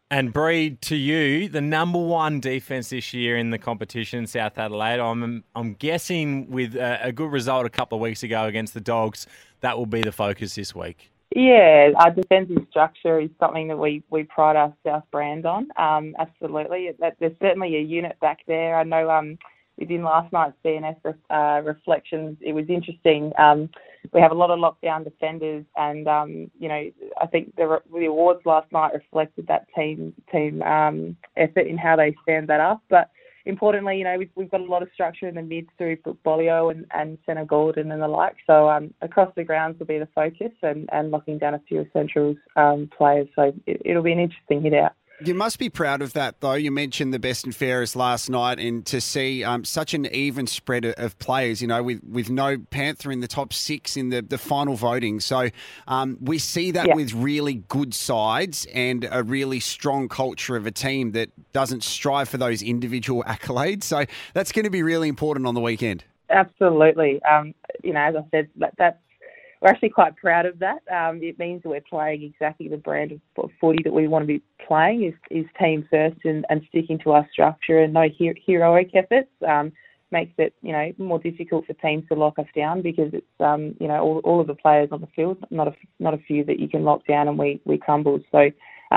And 0.10 0.34
Bri, 0.34 0.71
to 0.81 0.97
you, 0.97 1.47
the 1.47 1.62
number 1.62 1.97
one 1.97 2.41
defence 2.41 2.89
this 2.89 3.13
year 3.13 3.38
in 3.38 3.49
the 3.49 3.57
competition, 3.57 4.27
South 4.27 4.57
Adelaide. 4.57 4.99
I'm 4.99 5.43
I'm 5.55 5.73
guessing 5.73 6.51
with 6.51 6.75
a 6.75 7.13
good 7.15 7.31
result 7.31 7.65
a 7.65 7.69
couple 7.69 7.97
of 7.97 8.01
weeks 8.01 8.21
ago 8.21 8.45
against 8.45 8.73
the 8.73 8.81
Dogs, 8.81 9.25
that 9.62 9.77
will 9.77 9.86
be 9.86 10.01
the 10.01 10.12
focus 10.12 10.55
this 10.55 10.75
week. 10.75 11.12
Yeah, 11.33 11.91
our 11.95 12.11
defensive 12.11 12.65
structure 12.69 13.19
is 13.19 13.29
something 13.39 13.69
that 13.69 13.77
we, 13.77 14.03
we 14.09 14.23
pride 14.23 14.57
our 14.57 14.73
South 14.85 15.03
brand 15.11 15.45
on. 15.45 15.67
Um, 15.77 16.13
absolutely, 16.19 16.89
there's 16.99 17.35
certainly 17.41 17.77
a 17.77 17.81
unit 17.81 18.19
back 18.19 18.39
there. 18.47 18.75
I 18.77 18.83
know 18.83 19.09
um, 19.09 19.37
within 19.77 20.03
last 20.03 20.31
night's 20.33 20.55
CNS 20.65 20.97
uh, 21.29 21.61
reflections, 21.63 22.37
it 22.41 22.51
was 22.51 22.65
interesting. 22.67 23.31
Um, 23.37 23.69
we 24.13 24.19
have 24.19 24.31
a 24.31 24.35
lot 24.35 24.51
of 24.51 24.59
lockdown 24.59 25.05
defenders, 25.05 25.63
and 25.77 26.07
um, 26.07 26.51
you 26.59 26.67
know, 26.67 26.91
I 27.21 27.27
think 27.27 27.55
the, 27.55 27.79
the 27.93 28.05
awards 28.05 28.41
last 28.45 28.69
night 28.73 28.93
reflected 28.93 29.47
that 29.47 29.67
team 29.73 30.13
team 30.31 30.61
um, 30.63 31.15
effort 31.37 31.67
in 31.67 31.77
how 31.77 31.95
they 31.95 32.13
stand 32.23 32.49
that 32.49 32.59
up. 32.59 32.81
But 32.89 33.09
importantly, 33.45 33.97
you 33.97 34.04
know, 34.04 34.17
we've, 34.17 34.30
we've 34.36 34.51
got 34.51 34.62
a 34.62 34.65
lot 34.65 34.84
of 34.84 34.89
structure 34.93 35.27
in 35.27 35.36
the 35.36 35.41
mid 35.41 35.67
through 35.77 35.97
Beaulieu 36.23 36.69
and, 36.69 36.86
and 36.93 37.17
Centre 37.25 37.45
Gordon 37.45 37.91
and 37.91 38.01
the 38.01 38.08
like. 38.08 38.36
So 38.47 38.69
um, 38.69 38.93
across 39.01 39.32
the 39.36 39.43
grounds 39.43 39.80
will 39.80 39.88
be 39.88 39.99
the 39.99 40.08
focus 40.13 40.51
and, 40.62 40.89
and 40.91 41.12
locking 41.12 41.38
down 41.38 41.54
a 41.54 41.62
few 41.67 41.82
essentials 41.82 42.38
um, 42.56 42.89
players. 42.95 43.27
So 43.36 43.54
it, 43.65 43.82
it'll 43.84 44.04
be 44.04 44.13
an 44.13 44.19
interesting 44.19 44.62
hit 44.62 44.73
out. 44.73 44.93
You 45.23 45.36
must 45.36 45.60
be 45.60 45.69
proud 45.69 46.01
of 46.01 46.13
that, 46.13 46.41
though. 46.41 46.53
You 46.53 46.71
mentioned 46.71 47.13
the 47.13 47.19
best 47.19 47.45
and 47.45 47.55
fairest 47.55 47.95
last 47.95 48.29
night, 48.29 48.60
and 48.60 48.86
to 48.88 48.99
see 48.99 49.43
um, 49.43 49.63
such 49.63 49.93
an 49.93 50.07
even 50.07 50.47
spread 50.47 50.86
of 50.86 51.17
players, 51.19 51.62
you 51.62 51.67
know, 51.67 51.84
with, 51.84 52.01
with 52.03 52.29
no 52.29 52.57
Panther 52.57 53.12
in 53.12 53.19
the 53.19 53.27
top 53.27 53.53
six 53.53 53.95
in 53.95 54.10
the, 54.10 54.21
the 54.21 54.38
final 54.38 54.75
voting. 54.75 55.19
So 55.19 55.49
um, 55.88 56.17
we 56.21 56.39
see 56.39 56.71
that 56.71 56.88
yeah. 56.88 56.95
with 56.95 57.13
really 57.13 57.55
good 57.67 57.93
sides 57.93 58.65
and 58.73 59.07
a 59.12 59.21
really 59.23 59.60
strong 59.60 60.10
culture 60.10 60.55
of 60.55 60.65
a 60.65 60.71
team 60.71 61.12
that 61.12 61.29
doesn't 61.53 61.84
strive 61.84 62.27
for 62.27 62.38
those 62.38 62.62
individual 62.62 63.23
accolades. 63.27 63.84
So 63.84 64.05
that's 64.34 64.51
going 64.51 64.65
to 64.65 64.71
be 64.71 64.84
really 64.84 65.07
important 65.07 65.45
on 65.45 65.53
the 65.53 65.62
weekend. 65.62 66.03
Absolutely. 66.29 67.21
Um, 67.23 67.53
you 67.84 67.93
know, 67.93 68.01
as 68.01 68.15
I 68.15 68.23
said, 68.31 68.49
that, 68.55 68.73
that's 68.77 68.97
we're 69.62 69.69
actually 69.69 69.89
quite 69.89 70.15
proud 70.17 70.45
of 70.45 70.60
that. 70.60 70.82
Um, 70.91 71.19
it 71.21 71.38
means 71.38 71.62
that 71.63 71.69
we're 71.69 71.82
playing 71.82 72.24
exactly 72.24 72.67
the 72.67 72.78
brand 72.78 73.12
of 73.12 73.50
footy 73.60 73.84
that 73.84 73.93
we 73.93 74.08
want 74.08 74.24
to 74.24 74.28
be 74.28 74.41
playing 74.67 75.04
is, 75.04 75.13
is 75.30 75.45
team 75.60 75.88
first 75.89 76.17
and, 76.24 76.45
and 76.50 76.62
sticking 76.69 76.97
to 77.00 77.12
our 77.12 77.28
structure 77.32 77.80
and 77.80 77.93
no 77.93 78.08
her- 78.19 78.36
heroic 78.45 78.91
efforts. 78.95 79.30
Um, 79.47 79.71
makes 80.12 80.34
it 80.38 80.54
you 80.62 80.74
know 80.74 80.91
more 80.97 81.19
difficult 81.19 81.65
for 81.65 81.74
teams 81.74 82.04
to 82.10 82.15
lock 82.15 82.38
us 82.38 82.45
down 82.56 82.82
because 82.82 83.13
it's 83.13 83.26
um, 83.39 83.76
you 83.80 83.88
know 83.88 84.02
all, 84.02 84.21
all 84.26 84.41
of 84.41 84.47
the 84.47 84.56
players 84.56 84.89
on 84.91 85.00
the 85.00 85.08
field, 85.15 85.38
not 85.50 85.67
a 85.67 85.74
not 86.00 86.13
a 86.13 86.17
few 86.17 86.43
that 86.43 86.60
you 86.60 86.67
can 86.67 86.84
lock 86.84 87.06
down 87.08 87.28
and 87.28 87.38
we 87.38 87.62
we 87.65 87.78
crumble. 87.78 88.19
So 88.32 88.50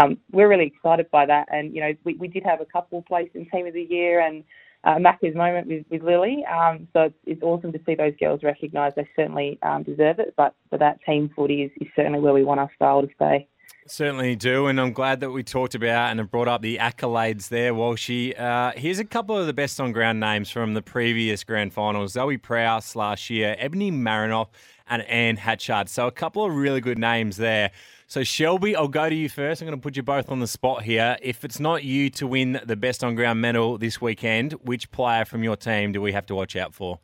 um, 0.03 0.18
we're 0.33 0.48
really 0.48 0.66
excited 0.66 1.11
by 1.11 1.27
that, 1.27 1.46
and 1.53 1.74
you 1.74 1.81
know 1.81 1.92
we, 2.05 2.14
we 2.14 2.29
did 2.29 2.42
have 2.44 2.61
a 2.61 2.66
couple 2.66 3.03
place 3.03 3.31
in 3.35 3.48
team 3.50 3.66
of 3.66 3.74
the 3.74 3.83
year 3.83 4.20
and 4.20 4.42
uh, 4.84 4.96
Macca's 4.96 5.34
moment 5.34 5.66
with, 5.66 5.84
with 5.90 6.02
Lily. 6.02 6.44
Um, 6.44 6.86
so 6.92 7.02
it's, 7.02 7.14
it's 7.26 7.42
awesome 7.42 7.72
to 7.72 7.80
see 7.86 7.94
those 7.94 8.14
girls 8.20 8.42
recognised. 8.42 8.96
They 8.96 9.08
certainly 9.16 9.58
um, 9.62 9.82
deserve 9.82 10.18
it, 10.18 10.34
but 10.36 10.54
for 10.70 10.78
that 10.78 11.00
team 11.04 11.30
footy 11.34 11.62
is, 11.62 11.70
is 11.80 11.88
certainly 11.96 12.20
where 12.20 12.34
we 12.34 12.44
want 12.44 12.60
our 12.60 12.70
style 12.76 13.02
to 13.02 13.08
stay. 13.16 13.48
Certainly 13.86 14.36
do, 14.36 14.66
and 14.66 14.80
I'm 14.80 14.94
glad 14.94 15.20
that 15.20 15.30
we 15.30 15.42
talked 15.42 15.74
about 15.74 16.10
and 16.10 16.18
have 16.18 16.30
brought 16.30 16.48
up 16.48 16.62
the 16.62 16.78
accolades 16.78 17.48
there, 17.48 17.74
Walshy. 17.74 18.38
Uh, 18.38 18.72
here's 18.76 18.98
a 18.98 19.04
couple 19.04 19.36
of 19.36 19.46
the 19.46 19.52
best 19.52 19.78
on 19.78 19.92
ground 19.92 20.20
names 20.20 20.50
from 20.50 20.72
the 20.72 20.80
previous 20.80 21.44
grand 21.44 21.74
finals 21.74 22.12
Zoe 22.12 22.38
Prowse 22.38 22.96
last 22.96 23.28
year, 23.28 23.56
Ebony 23.58 23.92
Marinoff, 23.92 24.48
and 24.88 25.02
Anne 25.02 25.36
Hatchard. 25.36 25.90
So 25.90 26.06
a 26.06 26.12
couple 26.12 26.46
of 26.46 26.54
really 26.54 26.80
good 26.80 26.98
names 26.98 27.36
there. 27.36 27.72
So, 28.06 28.22
Shelby, 28.22 28.76
I'll 28.76 28.88
go 28.88 29.08
to 29.08 29.14
you 29.14 29.28
first. 29.28 29.62
I'm 29.62 29.66
going 29.66 29.78
to 29.78 29.82
put 29.82 29.96
you 29.96 30.02
both 30.02 30.30
on 30.30 30.40
the 30.40 30.46
spot 30.46 30.82
here. 30.82 31.16
If 31.22 31.44
it's 31.44 31.58
not 31.58 31.84
you 31.84 32.10
to 32.10 32.26
win 32.26 32.60
the 32.64 32.76
best 32.76 33.02
on 33.02 33.14
ground 33.14 33.40
medal 33.40 33.78
this 33.78 34.00
weekend, 34.00 34.52
which 34.62 34.90
player 34.90 35.24
from 35.24 35.42
your 35.42 35.56
team 35.56 35.92
do 35.92 36.00
we 36.00 36.12
have 36.12 36.26
to 36.26 36.34
watch 36.34 36.54
out 36.54 36.74
for? 36.74 37.00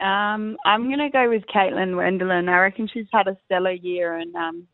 Um, 0.00 0.56
I'm 0.64 0.84
going 0.84 0.98
to 0.98 1.10
go 1.10 1.28
with 1.28 1.44
Caitlin 1.46 1.94
Wendelin. 1.94 2.48
I 2.48 2.58
reckon 2.58 2.88
she's 2.92 3.06
had 3.12 3.28
a 3.28 3.36
stellar 3.44 3.72
year, 3.72 4.16
and 4.16 4.34
um, 4.34 4.66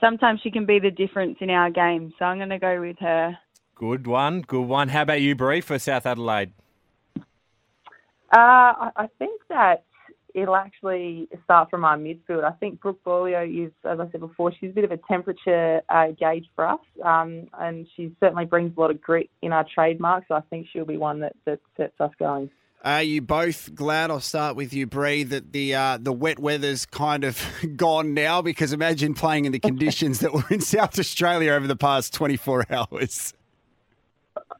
sometimes 0.00 0.40
she 0.42 0.50
can 0.50 0.66
be 0.66 0.78
the 0.78 0.90
difference 0.90 1.38
in 1.40 1.48
our 1.50 1.70
game. 1.70 2.12
So 2.18 2.24
I'm 2.24 2.38
going 2.38 2.50
to 2.50 2.58
go 2.58 2.80
with 2.80 2.98
her. 2.98 3.38
Good 3.74 4.06
one, 4.06 4.42
good 4.42 4.66
one. 4.66 4.88
How 4.88 5.02
about 5.02 5.20
you, 5.20 5.36
Bri, 5.36 5.60
for 5.60 5.78
South 5.78 6.06
Adelaide? 6.06 6.52
Uh, 7.16 8.36
I 8.36 8.90
I 8.96 9.06
think 9.18 9.40
that 9.48 9.84
it'll 10.42 10.56
actually 10.56 11.28
start 11.44 11.70
from 11.70 11.84
our 11.84 11.96
midfield. 11.96 12.44
I 12.44 12.52
think 12.52 12.80
Brooke 12.80 13.02
Beaulieu 13.04 13.66
is, 13.66 13.72
as 13.84 14.00
I 14.00 14.10
said 14.10 14.20
before, 14.20 14.52
she's 14.58 14.70
a 14.70 14.74
bit 14.74 14.84
of 14.84 14.92
a 14.92 14.98
temperature 15.08 15.82
uh, 15.88 16.08
gauge 16.18 16.46
for 16.54 16.66
us, 16.66 16.80
um, 17.04 17.48
and 17.58 17.86
she 17.96 18.14
certainly 18.20 18.44
brings 18.44 18.76
a 18.76 18.80
lot 18.80 18.90
of 18.90 19.00
grit 19.00 19.30
in 19.42 19.52
our 19.52 19.66
trademark. 19.72 20.24
So 20.28 20.34
I 20.34 20.40
think 20.42 20.66
she'll 20.72 20.84
be 20.84 20.96
one 20.96 21.20
that, 21.20 21.34
that 21.44 21.60
sets 21.76 22.00
us 22.00 22.12
going. 22.18 22.50
Are 22.84 23.02
you 23.02 23.20
both 23.20 23.74
glad? 23.74 24.10
I'll 24.10 24.20
start 24.20 24.54
with 24.54 24.72
you, 24.72 24.86
Bri, 24.86 25.24
that 25.24 25.52
the 25.52 25.74
uh, 25.74 25.98
the 26.00 26.12
wet 26.12 26.38
weather's 26.38 26.86
kind 26.86 27.24
of 27.24 27.42
gone 27.76 28.14
now 28.14 28.40
because 28.40 28.72
imagine 28.72 29.14
playing 29.14 29.46
in 29.46 29.52
the 29.52 29.58
conditions 29.58 30.20
that 30.20 30.32
were 30.32 30.44
in 30.48 30.60
South 30.60 30.96
Australia 30.96 31.52
over 31.52 31.66
the 31.66 31.76
past 31.76 32.14
24 32.14 32.66
hours. 32.70 33.34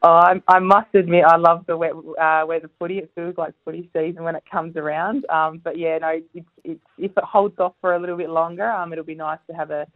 Oh, 0.02 0.12
I, 0.12 0.40
I 0.46 0.61
must 0.61 0.94
admit, 0.94 1.24
I 1.24 1.37
love 1.37 1.64
the 1.66 1.76
wet 1.76 1.92
uh, 2.20 2.44
weather 2.46 2.70
footy. 2.78 2.98
It 2.98 3.11
feels 3.14 3.37
like 3.37 3.52
footy 3.64 3.90
season 3.92 4.22
when 4.22 4.37
it 4.37 4.44
comes 4.50 4.76
around. 4.76 5.26
Um, 5.28 5.61
but 5.62 5.76
yeah, 5.76 5.98
no, 5.98 6.20
it's, 6.34 6.46
it's, 6.62 6.80
if 6.98 7.11
it 7.16 7.24
holds 7.24 7.58
off 7.58 7.74
for 7.80 7.94
a 7.94 7.98
little 7.98 8.16
bit 8.16 8.30
longer, 8.30 8.70
um, 8.70 8.92
it'll 8.92 9.04
be 9.04 9.16
nice 9.16 9.40
to 9.50 9.56
have 9.56 9.70
a 9.72 9.87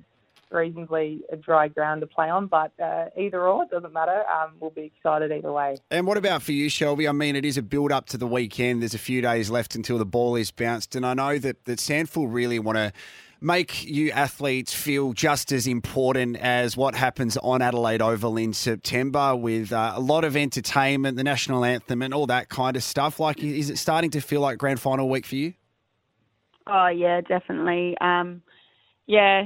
reasonably 0.50 1.20
dry 1.40 1.68
ground 1.68 2.00
to 2.00 2.06
play 2.08 2.28
on. 2.28 2.48
But 2.48 2.72
uh, 2.82 3.06
either 3.16 3.48
or, 3.48 3.62
it 3.62 3.70
doesn't 3.70 3.92
matter. 3.92 4.24
Um, 4.28 4.54
we'll 4.58 4.70
be 4.70 4.92
excited 4.96 5.30
either 5.30 5.52
way. 5.52 5.76
And 5.90 6.04
what 6.06 6.16
about 6.16 6.42
for 6.42 6.52
you, 6.52 6.68
Shelby? 6.68 7.06
I 7.06 7.12
mean, 7.12 7.36
it 7.36 7.44
is 7.44 7.56
a 7.56 7.62
build 7.62 7.92
up 7.92 8.06
to 8.06 8.18
the 8.18 8.26
weekend. 8.26 8.82
There's 8.82 8.94
a 8.94 8.98
few 8.98 9.22
days 9.22 9.50
left 9.50 9.76
until 9.76 9.98
the 9.98 10.04
ball 10.04 10.34
is 10.34 10.50
bounced, 10.50 10.96
and 10.96 11.06
I 11.06 11.14
know 11.14 11.38
that 11.38 11.64
that 11.64 11.78
SANFL 11.78 12.26
really 12.28 12.58
want 12.58 12.76
to 12.76 12.92
make 13.42 13.84
you 13.84 14.10
athletes 14.12 14.72
feel 14.72 15.12
just 15.12 15.52
as 15.52 15.66
important 15.66 16.36
as 16.36 16.76
what 16.76 16.94
happens 16.94 17.36
on 17.38 17.62
Adelaide 17.62 18.00
Oval 18.00 18.36
in 18.36 18.52
September 18.52 19.34
with 19.34 19.72
uh, 19.72 19.92
a 19.94 20.00
lot 20.00 20.24
of 20.24 20.36
entertainment, 20.36 21.16
the 21.16 21.24
national 21.24 21.64
anthem, 21.64 22.02
and 22.02 22.14
all 22.14 22.26
that 22.26 22.48
kind 22.48 22.76
of 22.76 22.82
stuff. 22.82 23.18
Like, 23.20 23.42
is 23.42 23.70
it 23.70 23.78
starting 23.78 24.10
to 24.10 24.20
feel 24.20 24.40
like 24.40 24.58
grand 24.58 24.80
final 24.80 25.08
week 25.08 25.26
for 25.26 25.36
you? 25.36 25.54
Oh 26.66 26.88
yeah, 26.88 27.20
definitely. 27.20 27.96
Um, 28.00 28.42
yeah, 29.06 29.44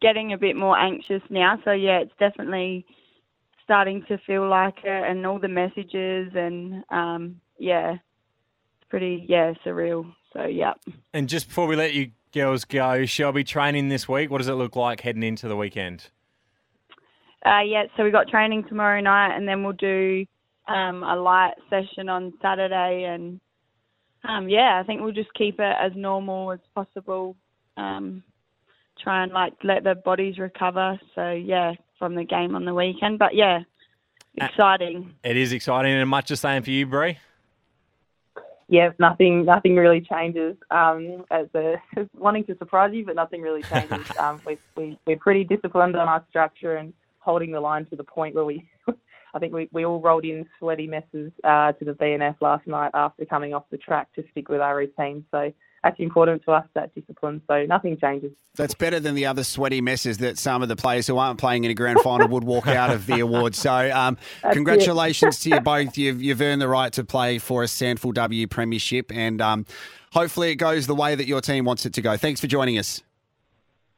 getting 0.00 0.32
a 0.32 0.38
bit 0.38 0.56
more 0.56 0.78
anxious 0.78 1.22
now. 1.28 1.60
So 1.64 1.72
yeah, 1.72 1.98
it's 1.98 2.14
definitely 2.18 2.86
starting 3.62 4.04
to 4.08 4.18
feel 4.26 4.48
like 4.48 4.78
it, 4.84 5.10
and 5.10 5.26
all 5.26 5.38
the 5.38 5.48
messages, 5.48 6.32
and 6.34 6.84
um, 6.90 7.40
yeah, 7.58 7.92
it's 7.92 8.88
pretty 8.88 9.26
yeah 9.28 9.52
surreal. 9.64 10.12
So 10.32 10.44
yeah. 10.44 10.74
And 11.12 11.28
just 11.28 11.48
before 11.48 11.66
we 11.66 11.76
let 11.76 11.94
you 11.94 12.10
girls 12.36 12.66
go, 12.66 13.06
Shelby 13.06 13.44
training 13.44 13.88
this 13.88 14.06
week. 14.06 14.30
What 14.30 14.38
does 14.38 14.48
it 14.48 14.52
look 14.52 14.76
like 14.76 15.00
heading 15.00 15.22
into 15.22 15.48
the 15.48 15.56
weekend? 15.56 16.08
Uh, 17.46 17.62
yeah, 17.64 17.84
so 17.96 18.04
we 18.04 18.10
got 18.10 18.28
training 18.28 18.64
tomorrow 18.68 19.00
night, 19.00 19.34
and 19.34 19.48
then 19.48 19.64
we'll 19.64 19.72
do 19.72 20.26
um, 20.68 21.02
a 21.02 21.16
light 21.16 21.54
session 21.70 22.10
on 22.10 22.34
Saturday, 22.42 23.04
and 23.04 23.40
um, 24.28 24.50
yeah, 24.50 24.78
I 24.78 24.86
think 24.86 25.00
we'll 25.00 25.12
just 25.12 25.32
keep 25.32 25.58
it 25.58 25.76
as 25.80 25.92
normal 25.94 26.52
as 26.52 26.60
possible. 26.74 27.36
Um, 27.78 28.22
try 29.02 29.22
and 29.22 29.32
like 29.32 29.54
let 29.64 29.84
the 29.84 29.94
bodies 29.94 30.36
recover. 30.38 31.00
So 31.14 31.30
yeah, 31.30 31.72
from 31.98 32.16
the 32.16 32.24
game 32.24 32.54
on 32.54 32.66
the 32.66 32.74
weekend. 32.74 33.18
But 33.18 33.34
yeah, 33.34 33.60
exciting. 34.36 35.14
It 35.24 35.38
is 35.38 35.52
exciting, 35.52 35.92
and 35.92 36.10
much 36.10 36.28
the 36.28 36.36
same 36.36 36.62
for 36.62 36.70
you, 36.70 36.84
Bri. 36.84 37.18
Yeah, 38.68 38.90
nothing, 38.98 39.44
nothing 39.44 39.76
really 39.76 40.00
changes. 40.00 40.56
Um, 40.70 41.24
as 41.30 41.46
a, 41.54 41.76
wanting 42.14 42.44
to 42.46 42.58
surprise 42.58 42.92
you, 42.92 43.04
but 43.04 43.14
nothing 43.14 43.40
really 43.40 43.62
changes. 43.62 44.04
um, 44.18 44.40
we, 44.44 44.58
we, 44.76 44.98
we're 45.06 45.18
pretty 45.18 45.44
disciplined 45.44 45.96
on 45.96 46.08
our 46.08 46.24
structure 46.28 46.76
and 46.76 46.92
holding 47.20 47.52
the 47.52 47.60
line 47.60 47.86
to 47.86 47.96
the 47.96 48.04
point 48.04 48.34
where 48.34 48.44
we, 48.44 48.68
I 49.34 49.38
think 49.38 49.52
we, 49.52 49.68
we 49.72 49.84
all 49.84 50.00
rolled 50.00 50.24
in 50.24 50.46
sweaty 50.58 50.86
messes 50.86 51.30
uh, 51.44 51.72
to 51.72 51.84
the 51.84 51.92
BNF 51.92 52.36
last 52.40 52.66
night 52.66 52.90
after 52.94 53.24
coming 53.24 53.54
off 53.54 53.64
the 53.70 53.78
track 53.78 54.12
to 54.14 54.24
stick 54.32 54.48
with 54.48 54.60
our 54.60 54.76
routine. 54.76 55.24
So 55.30 55.52
that's 55.86 56.00
important 56.00 56.42
to 56.44 56.50
us, 56.50 56.66
that 56.74 56.92
discipline. 56.96 57.40
So 57.48 57.64
nothing 57.66 57.96
changes. 57.96 58.32
That's 58.56 58.74
better 58.74 58.98
than 58.98 59.14
the 59.14 59.26
other 59.26 59.44
sweaty 59.44 59.80
messes 59.80 60.18
that 60.18 60.36
some 60.36 60.60
of 60.62 60.68
the 60.68 60.74
players 60.74 61.06
who 61.06 61.16
aren't 61.16 61.38
playing 61.38 61.62
in 61.62 61.70
a 61.70 61.74
grand 61.74 62.00
final 62.00 62.26
would 62.28 62.42
walk 62.42 62.66
out 62.66 62.90
of 62.90 63.06
the 63.06 63.20
award. 63.20 63.54
So 63.54 63.90
um, 63.94 64.18
congratulations 64.52 65.38
to 65.40 65.50
you 65.50 65.60
both. 65.60 65.96
You've, 65.96 66.20
you've 66.20 66.40
earned 66.40 66.60
the 66.60 66.66
right 66.66 66.92
to 66.94 67.04
play 67.04 67.38
for 67.38 67.62
a 67.62 67.66
SANFL 67.66 68.14
W 68.14 68.46
Premiership, 68.48 69.12
and 69.12 69.40
um, 69.40 69.64
hopefully 70.12 70.50
it 70.50 70.56
goes 70.56 70.88
the 70.88 70.94
way 70.94 71.14
that 71.14 71.28
your 71.28 71.40
team 71.40 71.64
wants 71.64 71.86
it 71.86 71.92
to 71.94 72.02
go. 72.02 72.16
Thanks 72.16 72.40
for 72.40 72.48
joining 72.48 72.78
us. 72.78 73.02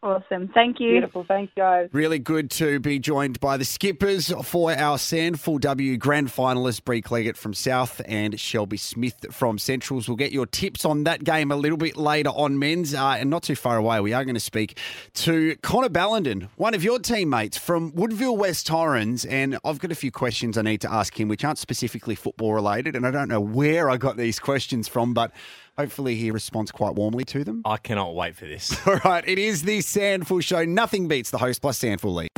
Awesome. 0.01 0.47
Thank 0.55 0.79
you. 0.79 0.93
Beautiful. 0.93 1.25
Thanks, 1.27 1.53
guys. 1.57 1.89
Really 1.93 2.21
good 2.21 2.53
to 2.53 2.79
be 2.79 3.01
joined 3.01 3.41
by 3.41 3.57
the 3.57 3.65
skippers 3.65 4.33
for 4.45 4.71
our 4.71 4.97
SANFL 4.97 5.61
W 5.61 5.97
grand 5.97 6.29
finalists, 6.29 6.85
Bri 6.85 7.03
Cleggett 7.03 7.37
from 7.37 7.53
South 7.53 8.01
and 8.07 8.39
Shelby 8.39 8.77
Smith 8.77 9.27
from 9.33 9.59
Centrals. 9.59 10.07
We'll 10.07 10.17
get 10.17 10.31
your 10.31 10.47
tips 10.47 10.85
on 10.85 11.03
that 11.05 11.25
game 11.25 11.51
a 11.51 11.57
little 11.57 11.77
bit 11.77 11.97
later 11.97 12.31
on 12.31 12.59
Menz. 12.59 12.95
Uh, 12.95 13.17
and 13.19 13.29
not 13.29 13.43
too 13.43 13.57
far 13.57 13.77
away, 13.77 13.99
we 13.99 14.13
are 14.13 14.25
going 14.25 14.37
to 14.37 14.41
speak 14.41 14.79
to 15.15 15.57
Connor 15.63 15.89
Ballenden, 15.89 16.49
one 16.55 16.75
of 16.75 16.85
your 16.85 17.01
teammates 17.01 17.59
from 17.59 17.93
Woodville 17.97 18.37
West 18.37 18.69
Torrens. 18.69 19.25
And 19.25 19.59
I've 19.65 19.81
got 19.81 19.91
a 19.91 19.97
few 19.97 20.13
questions 20.13 20.57
I 20.57 20.63
need 20.63 20.81
to 20.83 20.93
ask 20.93 21.19
him, 21.19 21.27
which 21.27 21.45
aren't 21.45 21.59
specifically 21.59 22.15
football 22.15 22.55
related. 22.55 22.95
And 22.95 23.05
I 23.05 23.11
don't 23.11 23.29
know 23.29 23.41
where 23.41 23.91
I 23.91 23.97
got 23.97 24.17
these 24.17 24.39
questions 24.39 24.87
from, 24.87 25.13
but 25.13 25.33
Hopefully, 25.79 26.17
he 26.17 26.33
responds 26.33 26.73
quite 26.73 26.97
warmly 26.97 27.25
to 27.27 27.45
them. 27.45 27.63
I 27.65 27.77
cannot 27.77 28.17
wait 28.17 28.35
for 28.35 28.47
this. 28.47 28.77
All 28.87 28.97
right, 29.05 29.27
it 29.29 29.39
is 29.39 29.63
the 29.63 29.79
SANFL 29.79 30.43
Show. 30.43 30.65
Nothing 30.65 31.07
beats 31.07 31.31
the 31.31 31.39
host 31.39 31.63
plus 31.63 31.79
SANFL 31.79 32.15
lead. 32.15 32.29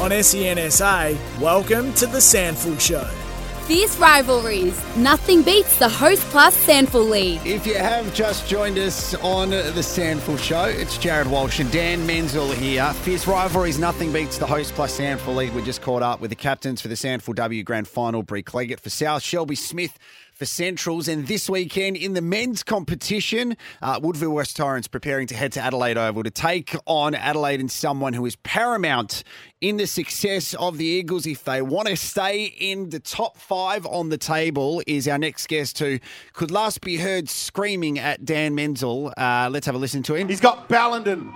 On 0.00 0.10
SENSA, 0.10 1.40
welcome 1.40 1.92
to 1.94 2.06
the 2.06 2.18
SANFL 2.18 2.80
Show. 2.80 3.23
Fierce 3.66 3.96
rivalries. 3.96 4.78
Nothing 4.94 5.40
beats 5.40 5.78
the 5.78 5.88
Host 5.88 6.20
Plus 6.24 6.54
SANFL 6.66 7.08
lead. 7.08 7.40
If 7.46 7.66
you 7.66 7.76
have 7.76 8.12
just 8.12 8.46
joined 8.46 8.76
us 8.76 9.14
on 9.14 9.48
the 9.48 9.72
SANFL 9.80 10.38
show, 10.38 10.64
it's 10.64 10.98
Jarrod 10.98 11.28
Walsh 11.28 11.60
and 11.60 11.72
Dan 11.72 12.06
Menzel 12.06 12.50
here. 12.50 12.92
Fierce 12.92 13.26
rivalries, 13.26 13.78
nothing 13.78 14.12
beats 14.12 14.36
the 14.36 14.46
Host 14.46 14.74
Plus 14.74 14.98
SANFL 14.98 15.34
lead. 15.34 15.54
We 15.54 15.62
just 15.62 15.80
caught 15.80 16.02
up 16.02 16.20
with 16.20 16.28
the 16.28 16.36
captains 16.36 16.82
for 16.82 16.88
the 16.88 16.94
SANFL 16.94 17.34
W 17.36 17.62
Grand 17.62 17.88
Final, 17.88 18.22
Bri 18.22 18.42
Cleggett 18.42 18.80
for 18.80 18.90
South, 18.90 19.22
Shelby 19.22 19.56
Smith 19.56 19.98
for 20.34 20.44
Centrals. 20.44 21.08
And 21.08 21.26
this 21.26 21.48
weekend 21.48 21.96
in 21.96 22.14
the 22.14 22.20
men's 22.20 22.62
competition, 22.62 23.56
uh, 23.80 24.00
Woodville 24.02 24.32
West 24.32 24.56
Torrens 24.56 24.88
preparing 24.88 25.26
to 25.28 25.34
head 25.34 25.52
to 25.52 25.60
Adelaide 25.60 25.96
Oval 25.96 26.24
to 26.24 26.30
take 26.30 26.74
on 26.86 27.14
Adelaide 27.14 27.60
and 27.60 27.70
someone 27.70 28.12
who 28.12 28.26
is 28.26 28.36
paramount 28.36 29.22
in 29.60 29.76
the 29.76 29.86
success 29.86 30.54
of 30.54 30.76
the 30.76 30.84
Eagles 30.84 31.26
if 31.26 31.44
they 31.44 31.62
want 31.62 31.88
to 31.88 31.96
stay 31.96 32.44
in 32.44 32.90
the 32.90 33.00
top 33.00 33.38
five 33.38 33.86
on 33.86 34.08
the 34.10 34.18
table 34.18 34.82
is 34.86 35.08
our 35.08 35.18
next 35.18 35.46
guest 35.46 35.78
who 35.78 35.98
could 36.32 36.50
last 36.50 36.80
be 36.80 36.96
heard 36.96 37.28
screaming 37.28 37.98
at 37.98 38.24
Dan 38.24 38.54
Menzel. 38.54 39.12
Uh, 39.16 39.48
let's 39.50 39.66
have 39.66 39.74
a 39.74 39.78
listen 39.78 40.02
to 40.02 40.14
him. 40.14 40.28
He's 40.28 40.40
got 40.40 40.68
Ballenden 40.68 41.34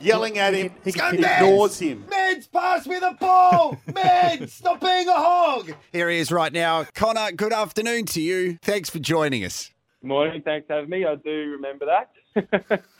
yelling 0.00 0.38
at 0.38 0.54
him. 0.54 0.72
He, 0.84 0.90
he 0.90 1.00
ignores 1.00 1.78
him. 1.78 2.04
Meds, 2.08 2.50
pass 2.50 2.86
me 2.86 2.98
the 2.98 3.16
ball. 3.18 3.78
Meds, 3.88 4.50
stop 4.50 4.80
being 4.80 5.08
a 5.08 5.12
hog. 5.12 5.72
Here 5.92 6.08
he 6.10 6.18
is 6.18 6.30
right 6.30 6.52
now. 6.52 6.84
Connor, 6.94 7.32
good 7.32 7.52
afternoon 7.52 8.06
to 8.06 8.20
you. 8.20 8.58
Thanks 8.62 8.90
for 8.90 8.98
joining 8.98 9.44
us. 9.44 9.70
Good 10.00 10.08
Morning, 10.08 10.42
thanks 10.42 10.66
for 10.66 10.74
having 10.74 10.90
me. 10.90 11.04
I 11.04 11.16
do 11.16 11.30
remember 11.30 11.86
that. 11.86 12.82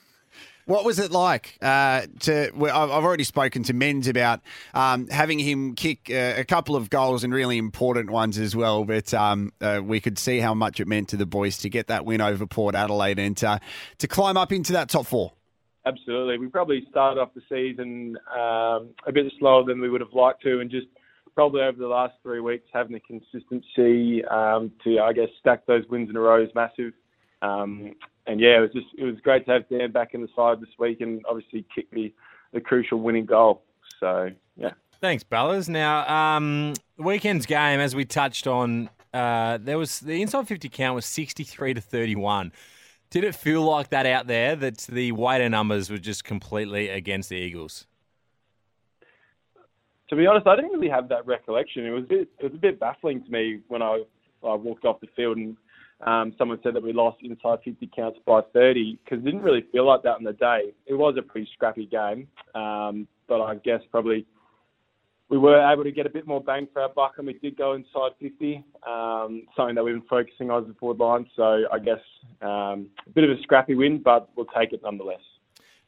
What 0.69 0.85
was 0.85 0.99
it 0.99 1.11
like 1.11 1.57
uh, 1.63 2.03
to? 2.21 2.51
Well, 2.55 2.93
I've 2.93 3.03
already 3.03 3.25
spoken 3.25 3.63
to 3.63 3.73
Menz 3.73 4.07
about 4.07 4.43
um, 4.75 5.09
having 5.09 5.39
him 5.39 5.75
kick 5.75 6.11
uh, 6.11 6.35
a 6.37 6.45
couple 6.45 6.77
of 6.77 6.91
goals 6.91 7.25
and 7.25 7.33
really 7.33 7.57
important 7.57 8.11
ones 8.11 8.37
as 8.37 8.55
well. 8.55 8.85
But 8.85 9.15
um, 9.15 9.51
uh, 9.63 9.81
we 9.83 9.99
could 9.99 10.19
see 10.19 10.41
how 10.41 10.53
much 10.53 10.79
it 10.79 10.87
meant 10.87 11.09
to 11.09 11.17
the 11.17 11.25
boys 11.25 11.57
to 11.59 11.71
get 11.71 11.87
that 11.87 12.05
win 12.05 12.21
over 12.21 12.47
Port 12.47 12.75
Adelaide 12.75 13.19
and 13.19 13.43
uh, 13.43 13.61
to 13.97 14.07
climb 14.07 14.37
up 14.37 14.53
into 14.53 14.75
that 14.75 14.91
top 14.91 15.07
four. 15.07 15.33
Absolutely, 15.89 16.39
we 16.39 16.49
probably 16.49 16.87
started 16.91 17.19
off 17.19 17.31
the 17.35 17.43
season 17.49 18.17
um, 18.33 18.91
a 19.07 19.13
bit 19.13 19.33
slower 19.39 19.65
than 19.65 19.81
we 19.81 19.89
would 19.89 20.03
have 20.03 20.13
liked 20.13 20.43
to, 20.43 20.61
and 20.61 20.71
just 20.71 20.89
probably 21.35 21.63
over 21.63 21.79
the 21.79 21.87
last 21.87 22.15
three 22.23 22.41
weeks 22.41 22.67
having 22.73 22.93
the 22.93 23.01
consistency 23.01 24.25
um, 24.27 24.73
to, 24.85 24.99
I 25.01 25.13
guess, 25.13 25.29
stack 25.41 25.67
those 25.67 25.85
wins 25.89 26.11
in 26.11 26.17
a 26.17 26.21
row 26.21 26.43
is 26.43 26.51
massive. 26.55 26.93
Um, 27.43 27.95
and 28.27 28.41
yeah, 28.41 28.59
it 28.59 28.61
was 28.61 28.73
just 28.73 28.87
it 28.99 29.05
was 29.05 29.15
great 29.23 29.47
to 29.47 29.53
have 29.53 29.69
Dan 29.69 29.93
back 29.93 30.15
in 30.15 30.21
the 30.21 30.29
side 30.37 30.61
this 30.61 30.69
week, 30.79 31.01
and 31.01 31.25
obviously 31.29 31.65
kick 31.75 31.91
the 31.93 32.13
the 32.53 32.61
crucial 32.61 33.01
winning 33.01 33.25
goal. 33.25 33.63
So 34.01 34.31
yeah. 34.57 34.73
Thanks, 35.01 35.23
Ballas. 35.23 35.69
Now, 35.69 36.09
um, 36.09 36.75
the 36.97 37.05
weekend's 37.05 37.47
game, 37.47 37.79
as 37.79 37.95
we 37.95 38.05
touched 38.05 38.49
on, 38.49 38.91
uh, 39.15 39.59
there 39.61 39.79
was 39.79 40.01
the 40.01 40.21
inside 40.21 40.49
fifty 40.49 40.69
count 40.69 40.95
was 40.97 41.07
sixty 41.07 41.45
three 41.45 41.73
to 41.73 41.81
thirty 41.81 42.17
one. 42.17 42.53
Did 43.11 43.25
it 43.25 43.35
feel 43.35 43.63
like 43.63 43.89
that 43.89 44.05
out 44.05 44.27
there 44.27 44.55
that 44.57 44.79
the 44.79 45.13
weighter 45.13 45.49
numbers 45.49 45.89
were 45.91 45.99
just 45.99 46.25
completely 46.25 46.89
against 46.89 47.31
the 47.31 47.37
Eagles? 47.37 47.87
To 50.11 50.17
be 50.17 50.27
honest, 50.27 50.47
I 50.47 50.57
didn't 50.57 50.73
really 50.73 50.91
have 50.91 51.09
that 51.09 51.27
recollection. 51.27 51.87
It 51.87 51.91
was 51.91 52.05
a 52.05 52.07
bit, 52.07 52.29
it 52.39 52.45
was 52.45 52.55
a 52.55 52.59
bit 52.59 52.81
baffling 52.81 53.25
to 53.25 53.31
me 53.31 53.61
when 53.69 53.83
I, 53.83 54.03
I 54.43 54.55
walked 54.55 54.85
off 54.85 55.01
the 55.01 55.07
field 55.17 55.39
and 55.39 55.57
um, 56.07 56.35
someone 56.39 56.59
said 56.63 56.75
that 56.75 56.83
we 56.83 56.93
lost 56.93 57.19
inside 57.23 57.59
50 57.65 57.91
counts 57.95 58.19
by 58.27 58.41
30 58.53 58.99
because 59.05 59.19
it 59.19 59.25
didn't 59.25 59.43
really 59.43 59.65
feel 59.73 59.87
like 59.87 60.03
that 60.03 60.17
on 60.17 60.25
the 60.25 60.35
day. 60.35 60.73
It 60.87 60.95
was 60.95 61.17
a 61.19 61.23
pretty 61.23 61.49
scrappy 61.55 61.87
game, 61.87 62.29
um, 62.55 63.09
but 63.27 63.41
I 63.41 63.57
guess 63.57 63.81
probably 63.91 64.27
we 65.29 65.37
were 65.37 65.61
able 65.61 65.85
to 65.85 65.93
get 65.93 66.07
a 66.07 66.11
bit 66.11 66.27
more 66.27 66.43
bang 66.43 66.67
for 66.73 66.83
our 66.83 66.89
buck 66.89 67.15
and 67.19 67.27
we 67.27 67.35
did 67.35 67.57
go 67.57 67.75
inside 67.75 68.13
50, 68.21 68.65
um, 68.87 69.43
something 69.57 69.75
that 69.75 69.85
we've 69.85 69.95
been 69.95 70.09
focusing 70.09 70.51
on 70.51 70.65
as 70.65 70.71
a 70.71 70.75
forward 70.75 70.99
line. 70.99 71.27
So 71.37 71.65
I 71.71 71.79
guess 71.79 72.01
um, 72.41 72.89
a 73.07 73.11
bit 73.15 73.25
of 73.25 73.31
a 73.31 73.43
scrappy 73.43 73.75
win, 73.75 74.01
but 74.03 74.31
we'll 74.37 74.47
take 74.47 74.73
it 74.73 74.81
nonetheless. 74.83 75.21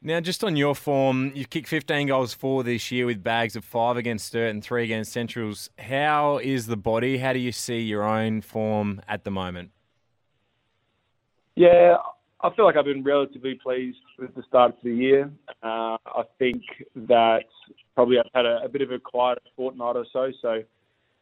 Now, 0.03 0.19
just 0.19 0.43
on 0.43 0.55
your 0.55 0.73
form, 0.73 1.31
you've 1.35 1.51
kicked 1.51 1.67
15 1.67 2.07
goals 2.07 2.33
for 2.33 2.63
this 2.63 2.91
year 2.91 3.05
with 3.05 3.23
bags 3.23 3.55
of 3.55 3.63
five 3.63 3.97
against 3.97 4.27
Sturt 4.27 4.49
and 4.49 4.63
three 4.63 4.83
against 4.83 5.11
Centrals. 5.11 5.69
How 5.77 6.39
is 6.39 6.65
the 6.65 6.77
body? 6.77 7.19
How 7.19 7.33
do 7.33 7.39
you 7.39 7.51
see 7.51 7.81
your 7.81 8.03
own 8.03 8.41
form 8.41 9.01
at 9.07 9.23
the 9.23 9.31
moment? 9.31 9.69
Yeah, 11.55 11.97
I 12.43 12.49
feel 12.55 12.65
like 12.65 12.75
I've 12.75 12.85
been 12.85 13.03
relatively 13.03 13.55
pleased 13.61 13.99
with 14.17 14.33
the 14.35 14.43
start 14.47 14.71
of 14.71 14.77
the 14.83 14.93
year. 14.93 15.31
Uh, 15.63 15.97
I 16.05 16.23
think 16.39 16.63
that 16.95 17.43
probably 17.95 18.17
I've 18.17 18.25
had 18.33 18.45
a, 18.45 18.61
a, 18.65 18.69
bit 18.69 18.81
of 18.81 18.91
a 18.91 18.99
quieter 18.99 19.41
fortnight 19.55 19.95
or 19.95 20.05
so. 20.11 20.31
So 20.41 20.63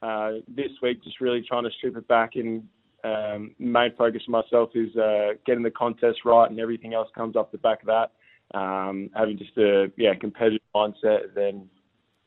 uh, 0.02 0.32
this 0.48 0.72
week, 0.82 1.04
just 1.04 1.20
really 1.20 1.44
trying 1.48 1.64
to 1.64 1.72
strip 1.78 1.98
it 1.98 2.08
back 2.08 2.32
and 2.36 2.64
um, 3.04 3.56
main 3.60 3.92
focus 3.98 4.22
for 4.26 4.32
myself 4.32 4.70
is 4.76 4.96
uh, 4.96 5.34
getting 5.46 5.64
the 5.64 5.72
contest 5.72 6.20
right, 6.26 6.50
and 6.50 6.60
everything 6.60 6.94
else 6.94 7.10
comes 7.16 7.36
off 7.36 7.52
the 7.52 7.58
back 7.58 7.82
of 7.82 7.88
that 7.88 8.12
um, 8.54 9.10
having 9.16 9.38
just 9.38 9.58
a 9.58 9.92
yeah 9.98 10.14
competitive 10.16 10.62
mindset, 10.76 11.34
then 11.36 11.70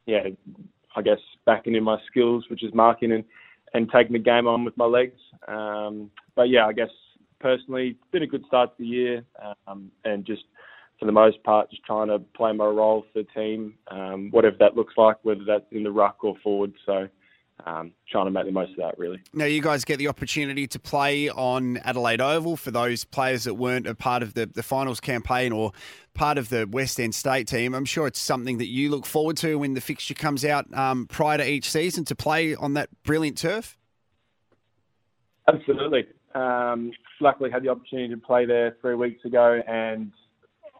yeah, 0.06 0.28
I 0.96 1.02
guess 1.02 1.18
backing 1.46 1.74
in 1.74 1.84
my 1.84 1.98
skills, 2.10 2.44
which 2.48 2.62
is 2.62 2.72
marking 2.74 3.12
and 3.12 3.24
and 3.74 3.90
taking 3.90 4.12
the 4.12 4.18
game 4.18 4.46
on 4.46 4.64
with 4.64 4.76
my 4.76 4.84
legs. 4.84 5.18
Um, 5.48 6.10
but 6.34 6.48
yeah, 6.48 6.66
I 6.66 6.72
guess 6.72 6.90
personally, 7.42 7.88
it's 7.88 8.10
been 8.12 8.22
a 8.22 8.26
good 8.26 8.44
start 8.46 8.70
to 8.76 8.82
the 8.82 8.88
year, 8.88 9.24
um, 9.66 9.90
and 10.04 10.24
just 10.24 10.44
for 10.98 11.06
the 11.06 11.12
most 11.12 11.42
part, 11.42 11.68
just 11.70 11.84
trying 11.84 12.08
to 12.08 12.20
play 12.20 12.52
my 12.52 12.64
role 12.64 13.04
for 13.12 13.22
the 13.22 13.28
team, 13.34 13.74
um, 13.90 14.30
whatever 14.30 14.56
that 14.60 14.76
looks 14.76 14.94
like, 14.96 15.16
whether 15.22 15.44
that's 15.44 15.64
in 15.72 15.82
the 15.82 15.90
ruck 15.90 16.22
or 16.22 16.36
forward. 16.42 16.72
So 16.86 17.08
um, 17.66 17.92
trying 18.10 18.26
to 18.26 18.30
make 18.30 18.46
the 18.46 18.52
most 18.52 18.70
of 18.70 18.76
that, 18.78 18.98
really. 18.98 19.20
Now, 19.32 19.44
you 19.44 19.62
guys 19.62 19.84
get 19.84 19.98
the 19.98 20.08
opportunity 20.08 20.66
to 20.68 20.78
play 20.78 21.28
on 21.28 21.78
Adelaide 21.78 22.20
Oval 22.20 22.56
for 22.56 22.70
those 22.70 23.04
players 23.04 23.44
that 23.44 23.54
weren't 23.54 23.86
a 23.86 23.94
part 23.94 24.22
of 24.22 24.34
the, 24.34 24.46
the 24.46 24.62
finals 24.62 25.00
campaign 25.00 25.52
or 25.52 25.72
part 26.14 26.38
of 26.38 26.48
the 26.48 26.68
West 26.70 26.98
End 27.00 27.14
State 27.14 27.48
team. 27.48 27.74
I'm 27.74 27.84
sure 27.84 28.06
it's 28.06 28.20
something 28.20 28.58
that 28.58 28.68
you 28.68 28.90
look 28.90 29.06
forward 29.06 29.36
to 29.38 29.56
when 29.56 29.74
the 29.74 29.80
fixture 29.80 30.14
comes 30.14 30.44
out 30.44 30.72
um, 30.74 31.06
prior 31.06 31.38
to 31.38 31.48
each 31.48 31.70
season 31.70 32.04
to 32.06 32.14
play 32.14 32.54
on 32.54 32.74
that 32.74 32.88
brilliant 33.04 33.38
turf. 33.38 33.76
Absolutely. 35.48 36.06
Um, 36.34 36.92
luckily, 37.20 37.50
had 37.50 37.62
the 37.62 37.68
opportunity 37.68 38.14
to 38.14 38.20
play 38.20 38.46
there 38.46 38.76
three 38.80 38.94
weeks 38.94 39.24
ago, 39.24 39.60
and 39.66 40.12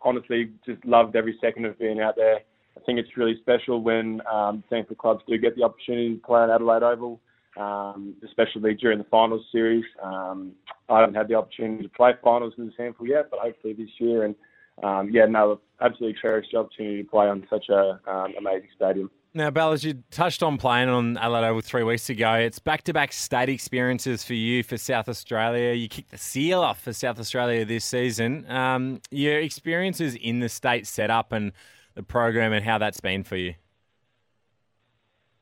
honestly, 0.04 0.50
just 0.66 0.84
loved 0.84 1.16
every 1.16 1.38
second 1.40 1.66
of 1.66 1.78
being 1.78 2.00
out 2.00 2.16
there. 2.16 2.40
I 2.76 2.80
think 2.84 2.98
it's 2.98 3.16
really 3.16 3.36
special 3.40 3.82
when 3.82 4.22
um, 4.30 4.64
SANFL 4.70 4.96
clubs 4.96 5.22
do 5.28 5.36
get 5.38 5.56
the 5.56 5.62
opportunity 5.62 6.14
to 6.14 6.20
play 6.22 6.40
on 6.40 6.50
Adelaide 6.50 6.82
Oval, 6.82 7.20
um, 7.58 8.14
especially 8.24 8.74
during 8.74 8.98
the 8.98 9.04
finals 9.04 9.44
series. 9.52 9.84
Um, 10.02 10.52
I 10.88 11.00
haven't 11.00 11.14
had 11.14 11.28
the 11.28 11.34
opportunity 11.34 11.82
to 11.82 11.88
play 11.90 12.12
finals 12.24 12.54
in 12.56 12.66
the 12.66 12.72
SANFL 12.72 13.06
yet, 13.06 13.30
but 13.30 13.40
hopefully 13.40 13.74
this 13.74 13.90
year. 13.98 14.24
And 14.24 14.34
um, 14.82 15.10
yeah, 15.12 15.26
no, 15.26 15.60
absolutely 15.80 16.18
cherish 16.20 16.46
the 16.50 16.58
opportunity 16.58 17.02
to 17.02 17.08
play 17.08 17.26
on 17.26 17.46
such 17.50 17.68
a 17.68 18.00
um, 18.10 18.32
amazing 18.38 18.68
stadium. 18.74 19.10
Now, 19.34 19.50
Ballas, 19.50 19.82
you 19.82 20.02
touched 20.10 20.42
on 20.42 20.58
playing 20.58 20.90
on 20.90 21.16
Adelaide 21.16 21.48
Oval 21.48 21.62
three 21.62 21.82
weeks 21.84 22.10
ago. 22.10 22.34
It's 22.34 22.58
back-to-back 22.58 23.14
state 23.14 23.48
experiences 23.48 24.22
for 24.22 24.34
you 24.34 24.62
for 24.62 24.76
South 24.76 25.08
Australia. 25.08 25.72
You 25.72 25.88
kicked 25.88 26.10
the 26.10 26.18
seal 26.18 26.60
off 26.60 26.82
for 26.82 26.92
South 26.92 27.18
Australia 27.18 27.64
this 27.64 27.86
season. 27.86 28.44
Um, 28.50 29.00
your 29.10 29.38
experiences 29.38 30.16
in 30.16 30.40
the 30.40 30.50
state 30.50 30.86
setup 30.86 31.32
and 31.32 31.52
the 31.94 32.02
program 32.02 32.52
and 32.52 32.62
how 32.62 32.76
that's 32.76 33.00
been 33.00 33.24
for 33.24 33.36
you? 33.36 33.54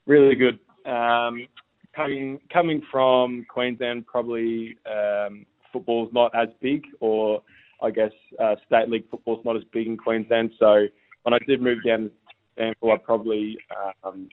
Really 0.07 0.37
good. 0.37 0.61
Um, 0.87 1.49
coming 1.95 2.39
coming 2.53 2.83
from 2.93 3.45
Queensland, 3.49 4.07
probably 4.07 4.77
um, 4.87 5.47
football's 5.73 6.13
not 6.13 6.33
as 6.33 6.49
big, 6.61 6.85
or 7.01 7.43
I 7.83 7.91
guess 7.91 8.13
uh, 8.39 8.55
state 8.67 8.89
league 8.89 9.11
football's 9.11 9.45
not 9.45 9.57
as 9.57 9.65
big 9.73 9.89
in 9.89 9.97
Queensland. 9.97 10.53
So 10.61 10.87
when 11.23 11.35
I 11.35 11.39
did 11.47 11.61
move 11.61 11.79
down 11.85 12.11
SANFL, 12.61 12.95
I 12.95 12.97
probably 12.99 13.59
um, 14.05 14.29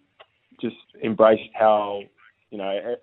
just 0.61 0.75
embraced 1.03 1.49
how 1.53 2.01
you 2.51 2.57
know 2.57 2.95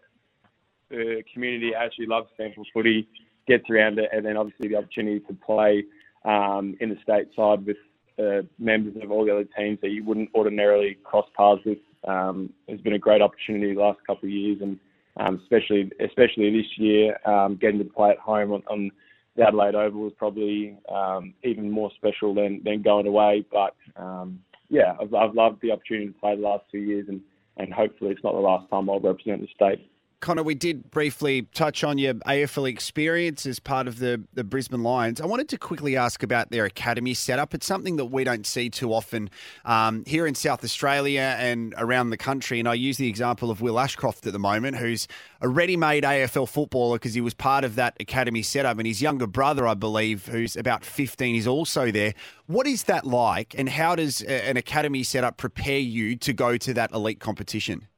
the 0.91 1.23
community 1.33 1.73
actually 1.75 2.07
loves 2.07 2.29
SANFL 2.39 2.65
footy, 2.73 3.09
gets 3.47 3.69
around 3.71 3.99
it, 3.99 4.11
and 4.13 4.25
then 4.25 4.37
obviously 4.37 4.69
the 4.69 4.77
opportunity 4.77 5.21
to 5.21 5.35
play 5.35 5.85
um, 6.25 6.77
in 6.81 6.91
the 6.91 6.97
state 7.03 7.29
side 7.37 7.67
with 7.67 7.77
uh, 8.19 8.47
members 8.59 8.95
of 9.03 9.11
all 9.11 9.25
the 9.25 9.33
other 9.33 9.49
teams 9.57 9.79
that 9.83 9.91
you 9.91 10.05
wouldn't 10.05 10.31
ordinarily 10.35 10.97
cross 11.05 11.27
paths 11.37 11.63
with. 11.65 11.79
Um, 12.07 12.53
it's 12.69 12.83
been 12.83 12.93
a 12.93 12.99
great 12.99 13.23
opportunity 13.23 13.75
the 13.75 13.81
last 13.81 14.01
couple 14.07 14.29
of 14.29 14.33
years, 14.33 14.59
and 14.61 14.79
um, 15.17 15.41
especially 15.43 15.91
especially 16.01 16.51
this 16.51 16.79
year, 16.79 17.17
um, 17.27 17.57
getting 17.57 17.79
to 17.79 17.85
play 17.85 18.11
at 18.11 18.19
home 18.19 18.53
on, 18.53 18.63
on 18.69 18.91
the 19.37 19.47
Adelaide 19.47 19.75
Oval 19.75 20.03
was 20.03 20.13
probably 20.17 20.77
um, 20.89 21.35
even 21.43 21.71
more 21.71 21.91
special 21.97 22.35
than, 22.35 22.63
than 22.65 22.83
going 22.83 23.07
away. 23.07 23.45
But 23.51 23.75
um, 23.97 24.41
yeah, 24.69 24.95
I've, 25.01 25.13
I've 25.15 25.35
loved 25.35 25.61
the 25.63 25.73
opportunity 25.73 26.09
to 26.09 26.13
play 26.15 26.37
the 26.37 26.43
last 26.43 26.65
two 26.71 26.79
years, 26.79 27.07
and, 27.09 27.21
and 27.57 27.73
hopefully 27.73 28.11
it's 28.11 28.25
not 28.25 28.33
the 28.33 28.41
last 28.41 28.69
time 28.71 28.89
I'll 28.89 29.01
represent 29.01 29.41
the 29.41 29.49
state. 29.55 29.91
Connor, 30.21 30.43
we 30.43 30.55
did 30.55 30.91
briefly 30.91 31.43
touch 31.55 31.85
on 31.85 31.99
your 31.99 32.15
AFL 32.15 32.69
experience 32.69 33.45
as 33.45 33.59
part 33.59 33.87
of 33.87 33.99
the, 33.99 34.23
the 34.33 34.43
Brisbane 34.43 34.83
Lions. 34.83 35.21
I 35.21 35.27
wanted 35.27 35.49
to 35.51 35.59
quickly 35.59 35.97
ask 35.97 36.23
about 36.23 36.51
their 36.51 36.65
academy 36.65 37.13
setup. 37.13 37.55
It's 37.55 37.67
something 37.67 37.97
that 37.97 38.07
we 38.07 38.25
don't 38.25 38.47
see 38.47 38.71
too 38.71 38.93
often 38.93 39.29
um, 39.65 40.03
here 40.07 40.27
in 40.27 40.35
South 40.35 40.65
Australia 40.65 41.37
and 41.39 41.75
around 41.77 42.11
the 42.11 42.17
country. 42.17 42.59
And 42.59 42.69
I 42.69 42.75
use 42.75 42.97
the 42.97 43.09
example 43.09 43.51
of 43.51 43.61
Will 43.61 43.79
Ashcroft 43.79 44.27
at 44.27 44.33
the 44.33 44.39
moment, 44.39 44.77
who's 44.77 45.07
a 45.41 45.49
ready 45.49 45.77
made 45.77 46.05
AFL 46.05 46.49
footballer 46.49 46.97
because 46.97 47.15
he 47.15 47.21
was 47.21 47.35
part 47.35 47.65
of 47.65 47.75
that 47.75 47.95
academy 48.01 48.43
setup. 48.43 48.79
And 48.79 48.87
his 48.87 49.03
younger 49.03 49.27
brother, 49.27 49.67
I 49.67 49.75
believe, 49.75 50.27
who's 50.27 50.57
about 50.57 50.85
15, 50.85 51.37
is 51.37 51.47
also 51.47 51.91
there. 51.91 52.15
What 52.47 52.67
is 52.67 52.85
that 52.85 53.07
like? 53.07 53.55
And 53.59 53.69
how 53.69 53.95
does 53.95 54.23
an 54.23 54.57
academy 54.57 55.03
setup 55.03 55.37
prepare 55.37 55.79
you 55.79 56.17
to 56.17 56.33
go 56.33 56.57
to 56.57 56.73
that 56.75 56.93
elite 56.93 57.21
competition? 57.21 57.89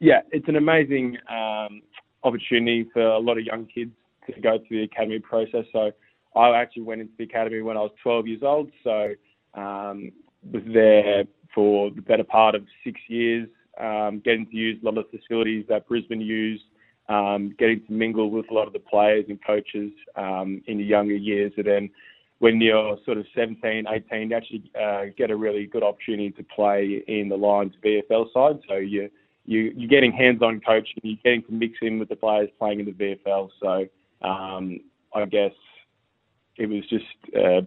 Yeah, 0.00 0.20
it's 0.30 0.48
an 0.48 0.56
amazing 0.56 1.16
um, 1.28 1.82
opportunity 2.22 2.88
for 2.92 3.02
a 3.02 3.18
lot 3.18 3.38
of 3.38 3.44
young 3.44 3.66
kids 3.66 3.92
to 4.26 4.40
go 4.40 4.58
through 4.66 4.78
the 4.78 4.84
academy 4.84 5.18
process. 5.18 5.64
So 5.72 5.90
I 6.36 6.56
actually 6.56 6.82
went 6.82 7.00
into 7.00 7.12
the 7.18 7.24
academy 7.24 7.62
when 7.62 7.76
I 7.76 7.80
was 7.80 7.92
12 8.02 8.26
years 8.26 8.42
old. 8.42 8.70
So 8.84 9.14
um, 9.54 10.12
was 10.52 10.62
there 10.72 11.24
for 11.54 11.90
the 11.90 12.02
better 12.02 12.24
part 12.24 12.54
of 12.54 12.64
six 12.84 13.00
years, 13.08 13.48
um, 13.80 14.20
getting 14.24 14.46
to 14.46 14.56
use 14.56 14.78
a 14.82 14.84
lot 14.84 14.98
of 14.98 15.06
the 15.10 15.18
facilities 15.18 15.64
that 15.68 15.88
Brisbane 15.88 16.20
used, 16.20 16.64
um, 17.08 17.54
getting 17.58 17.84
to 17.86 17.92
mingle 17.92 18.30
with 18.30 18.50
a 18.50 18.54
lot 18.54 18.66
of 18.66 18.72
the 18.72 18.78
players 18.78 19.24
and 19.28 19.38
coaches 19.44 19.90
um, 20.16 20.62
in 20.66 20.78
the 20.78 20.84
younger 20.84 21.16
years. 21.16 21.52
And 21.56 21.66
then 21.66 21.90
when 22.38 22.60
you're 22.60 22.98
sort 23.04 23.18
of 23.18 23.26
17, 23.34 23.86
18, 23.88 24.30
you 24.30 24.36
actually 24.36 24.70
uh, 24.80 25.06
get 25.16 25.30
a 25.30 25.36
really 25.36 25.66
good 25.66 25.82
opportunity 25.82 26.30
to 26.30 26.44
play 26.44 27.02
in 27.08 27.28
the 27.28 27.36
Lions 27.36 27.72
VFL 27.84 28.32
side. 28.32 28.60
So 28.68 28.76
you 28.76 29.10
you, 29.48 29.72
you're 29.74 29.88
getting 29.88 30.12
hands-on 30.12 30.60
coaching, 30.60 30.98
you're 31.02 31.16
getting 31.24 31.42
to 31.44 31.52
mix 31.52 31.78
in 31.80 31.98
with 31.98 32.10
the 32.10 32.16
players 32.16 32.50
playing 32.58 32.80
in 32.80 32.84
the 32.84 32.92
VFL. 32.92 33.48
So 33.60 33.86
um, 34.26 34.80
I 35.14 35.24
guess 35.24 35.52
it 36.58 36.66
was 36.66 36.86
just 36.90 37.06
uh, 37.34 37.62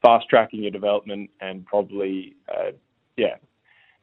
fast 0.00 0.26
tracking 0.30 0.62
your 0.62 0.70
development 0.70 1.30
and 1.40 1.66
probably, 1.66 2.36
uh, 2.48 2.70
yeah, 3.16 3.34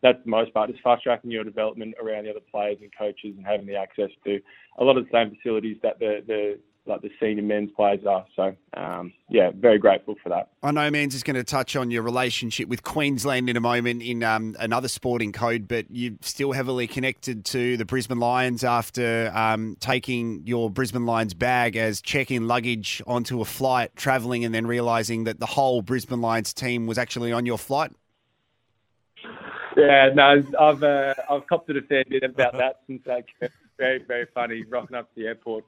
that's 0.03 0.21
the 0.25 0.29
most 0.29 0.53
part. 0.53 0.69
Is 0.71 0.75
fast 0.83 1.03
tracking 1.03 1.31
your 1.31 1.45
development 1.45 1.95
around 2.03 2.25
the 2.25 2.31
other 2.31 2.41
players 2.51 2.79
and 2.81 2.91
coaches 2.97 3.35
and 3.37 3.45
having 3.45 3.65
the 3.65 3.77
access 3.77 4.09
to 4.25 4.41
a 4.79 4.83
lot 4.83 4.97
of 4.97 5.05
the 5.05 5.11
same 5.13 5.33
facilities 5.33 5.77
that 5.83 5.99
the, 5.99 6.23
the 6.27 6.59
like 6.85 7.01
the 7.01 7.11
senior 7.19 7.43
men's 7.43 7.69
players 7.71 8.05
are. 8.07 8.25
So 8.35 8.55
um, 8.75 9.13
yeah, 9.29 9.51
very 9.53 9.77
grateful 9.77 10.15
for 10.21 10.29
that. 10.29 10.49
I 10.63 10.71
know 10.71 10.89
Menz 10.89 11.13
is 11.13 11.23
going 11.23 11.35
to 11.35 11.43
touch 11.43 11.75
on 11.75 11.91
your 11.91 12.01
relationship 12.01 12.67
with 12.67 12.83
Queensland 12.83 13.49
in 13.49 13.57
a 13.57 13.61
moment 13.61 14.01
in 14.01 14.23
um, 14.23 14.55
another 14.59 14.87
sporting 14.87 15.31
code, 15.31 15.67
but 15.67 15.85
you're 15.89 16.15
still 16.21 16.51
heavily 16.51 16.87
connected 16.87 17.45
to 17.45 17.77
the 17.77 17.85
Brisbane 17.85 18.19
Lions 18.19 18.63
after 18.63 19.31
um, 19.35 19.77
taking 19.79 20.41
your 20.45 20.69
Brisbane 20.69 21.05
Lions 21.05 21.33
bag 21.33 21.75
as 21.75 22.01
check-in 22.01 22.47
luggage 22.47 23.01
onto 23.05 23.41
a 23.41 23.45
flight, 23.45 23.95
travelling, 23.95 24.43
and 24.43 24.53
then 24.53 24.65
realising 24.65 25.25
that 25.25 25.39
the 25.39 25.45
whole 25.45 25.81
Brisbane 25.81 26.21
Lions 26.21 26.53
team 26.53 26.87
was 26.87 26.97
actually 26.97 27.31
on 27.31 27.45
your 27.45 27.57
flight. 27.57 27.91
Yeah, 29.77 30.09
no, 30.13 30.43
I've 30.59 30.83
uh, 30.83 31.13
I've 31.29 31.47
copped 31.47 31.69
it 31.69 31.77
a 31.77 31.81
fair 31.83 32.03
bit 32.07 32.23
about 32.23 32.53
that 32.57 32.81
since 32.87 33.03
that 33.05 33.23
came. 33.39 33.49
Very, 33.77 34.03
very 34.05 34.27
funny 34.33 34.63
rocking 34.63 34.97
up 34.97 35.09
to 35.13 35.21
the 35.21 35.27
airport. 35.27 35.63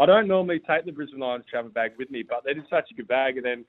I 0.00 0.06
don't 0.06 0.26
normally 0.26 0.60
take 0.60 0.86
the 0.86 0.92
Brisbane 0.92 1.20
Lions 1.20 1.44
travel 1.50 1.70
bag 1.70 1.92
with 1.98 2.10
me, 2.10 2.24
but 2.26 2.42
they 2.44 2.54
did 2.54 2.64
such 2.70 2.90
a 2.90 2.94
good 2.94 3.06
bag, 3.06 3.36
and 3.36 3.44
then 3.44 3.66